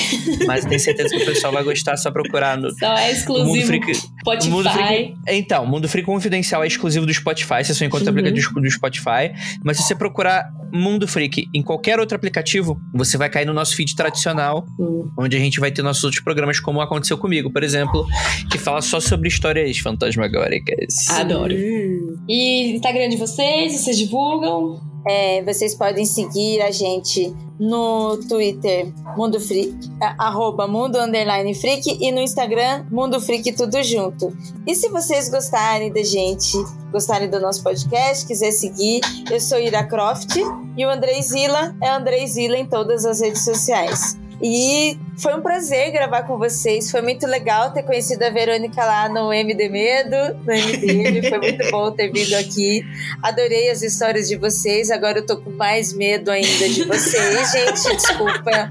mas 0.45 0.65
tenho 0.65 0.79
certeza 0.79 1.09
que 1.09 1.23
o 1.23 1.25
pessoal 1.25 1.51
vai 1.51 1.63
gostar, 1.63 1.93
é 1.93 1.97
só 1.97 2.11
procurar 2.11 2.57
no 2.57 2.71
Só 2.77 2.93
é 2.97 3.07
Mundo 3.07 3.17
exclusivo 3.17 3.67
Freak. 3.67 3.91
Spotify. 4.21 4.49
Mundo 4.49 4.69
Freak. 4.69 5.15
Então, 5.27 5.65
Mundo 5.65 5.87
Freak 5.89 6.05
Confidencial 6.05 6.63
é 6.63 6.67
exclusivo 6.67 7.05
do 7.05 7.13
Spotify, 7.13 7.63
você 7.63 7.73
só 7.73 7.85
encontra 7.85 8.09
Uhum. 8.09 8.13
no 8.15 8.19
aplicativo 8.19 8.59
do 8.61 8.69
Spotify. 8.69 9.31
Mas 9.63 9.77
se 9.77 9.83
você 9.83 9.95
procurar 9.95 10.49
Mundo 10.73 11.07
Freak 11.07 11.47
em 11.53 11.63
qualquer 11.63 11.99
outro 11.99 12.15
aplicativo, 12.15 12.79
você 12.93 13.17
vai 13.17 13.29
cair 13.29 13.45
no 13.45 13.53
nosso 13.53 13.75
feed 13.75 13.95
tradicional, 13.95 14.65
Hum. 14.79 15.09
onde 15.17 15.35
a 15.35 15.39
gente 15.39 15.59
vai 15.59 15.71
ter 15.71 15.81
nossos 15.81 16.03
outros 16.03 16.21
programas, 16.23 16.59
como 16.59 16.81
aconteceu 16.81 17.17
comigo, 17.17 17.51
por 17.51 17.63
exemplo, 17.63 18.05
que 18.51 18.57
fala 18.57 18.81
só 18.81 18.99
sobre 18.99 19.27
histórias 19.27 19.77
fantasmagóricas. 19.79 21.09
Adoro. 21.09 21.53
Hum. 21.55 21.88
E 22.27 22.75
Instagram 22.75 23.09
de 23.09 23.17
vocês, 23.17 23.73
vocês 23.73 23.97
divulgam? 23.97 24.79
É, 25.07 25.41
vocês 25.43 25.75
podem 25.75 26.05
seguir 26.05 26.61
a 26.61 26.71
gente 26.71 27.33
no 27.59 28.17
Twitter, 28.27 28.91
Mundo 29.17 29.39
Freak, 29.39 29.75
arroba 30.17 30.67
Mundo 30.67 30.97
Underline 30.97 31.53
Freak, 31.55 31.97
e 31.99 32.11
no 32.11 32.21
Instagram, 32.21 32.85
Mundo 32.89 33.19
Freak 33.19 33.51
Tudo 33.53 33.81
Junto. 33.83 34.31
E 34.65 34.73
se 34.75 34.87
vocês 34.89 35.29
gostarem 35.29 35.91
da 35.91 36.03
gente, 36.03 36.57
gostarem 36.91 37.29
do 37.29 37.39
nosso 37.39 37.61
podcast, 37.63 38.25
quiser 38.25 38.51
seguir, 38.51 39.01
eu 39.29 39.39
sou 39.39 39.59
Ira 39.59 39.83
Croft 39.83 40.37
e 40.77 40.85
o 40.85 40.89
Andrei 40.89 41.21
Zila 41.21 41.75
é 41.81 41.89
Andrei 41.89 42.25
Zila 42.27 42.57
em 42.57 42.65
todas 42.65 43.05
as 43.05 43.19
redes 43.19 43.43
sociais. 43.43 44.17
E 44.41 44.97
foi 45.17 45.35
um 45.35 45.41
prazer 45.41 45.91
gravar 45.91 46.23
com 46.23 46.37
vocês. 46.37 46.89
Foi 46.89 47.01
muito 47.01 47.27
legal 47.27 47.71
ter 47.71 47.83
conhecido 47.83 48.23
a 48.23 48.29
Verônica 48.29 48.83
lá 48.83 49.09
no 49.09 49.33
MD 49.33 49.67
Medo, 49.67 50.15
no 50.45 50.53
MDM. 50.53 51.27
Foi 51.27 51.39
muito 51.39 51.71
bom 51.71 51.91
ter 51.91 52.09
vindo 52.11 52.33
aqui. 52.35 52.83
Adorei 53.21 53.69
as 53.69 53.81
histórias 53.81 54.29
de 54.29 54.37
vocês. 54.37 54.89
Agora 54.89 55.19
eu 55.19 55.25
tô 55.25 55.37
com 55.37 55.49
mais 55.51 55.93
medo 55.93 56.31
ainda 56.31 56.69
de 56.69 56.85
vocês, 56.85 57.51
gente. 57.51 57.95
Desculpa. 57.97 58.69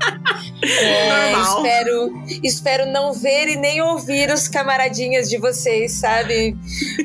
É, 0.60 1.30
Normal. 1.30 1.56
espero, 1.56 2.22
espero 2.42 2.86
não 2.86 3.12
ver 3.12 3.48
e 3.48 3.56
nem 3.56 3.80
ouvir 3.82 4.30
os 4.32 4.48
camaradinhas 4.48 5.28
de 5.28 5.38
vocês, 5.38 5.92
sabe? 5.92 6.56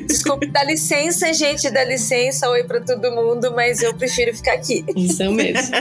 Desculpa, 0.06 0.46
dá 0.46 0.64
licença, 0.64 1.32
gente, 1.32 1.70
dá 1.70 1.84
licença. 1.84 2.48
Oi 2.50 2.64
pra 2.64 2.80
todo 2.80 3.12
mundo, 3.12 3.52
mas 3.54 3.82
eu 3.82 3.94
prefiro 3.94 4.34
ficar 4.34 4.54
aqui. 4.54 4.84
Isso 4.96 5.30
mesmo. 5.30 5.76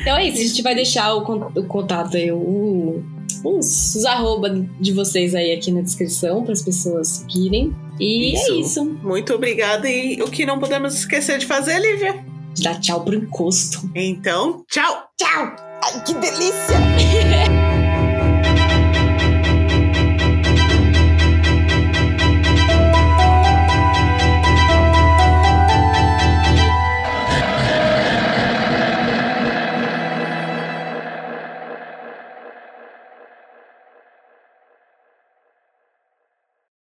então 0.00 0.16
é 0.16 0.24
isso, 0.24 0.40
a 0.40 0.46
gente 0.46 0.62
vai 0.62 0.74
deixar 0.74 1.14
o 1.14 1.66
contato 1.66 2.11
aí, 2.16 2.30
o, 2.32 3.02
os, 3.44 3.94
os 3.94 4.04
arroba 4.04 4.50
de 4.80 4.92
vocês 4.92 5.34
aí 5.34 5.52
aqui 5.52 5.70
na 5.70 5.80
descrição 5.80 6.42
para 6.42 6.52
as 6.52 6.62
pessoas 6.62 7.08
seguirem. 7.08 7.74
E 8.00 8.34
Isso. 8.34 8.52
é 8.52 8.56
isso. 8.56 8.84
muito 8.84 9.34
obrigada. 9.34 9.88
E 9.88 10.20
o 10.22 10.26
que 10.26 10.46
não 10.46 10.58
podemos 10.58 10.94
esquecer 10.94 11.38
de 11.38 11.46
fazer, 11.46 11.78
Lívia? 11.78 12.24
Dá 12.62 12.74
tchau 12.74 13.02
pro 13.02 13.14
encosto. 13.14 13.90
Então, 13.94 14.64
tchau! 14.68 15.04
Tchau! 15.16 15.56
Ai, 15.84 16.04
que 16.04 16.14
delícia! 16.14 17.52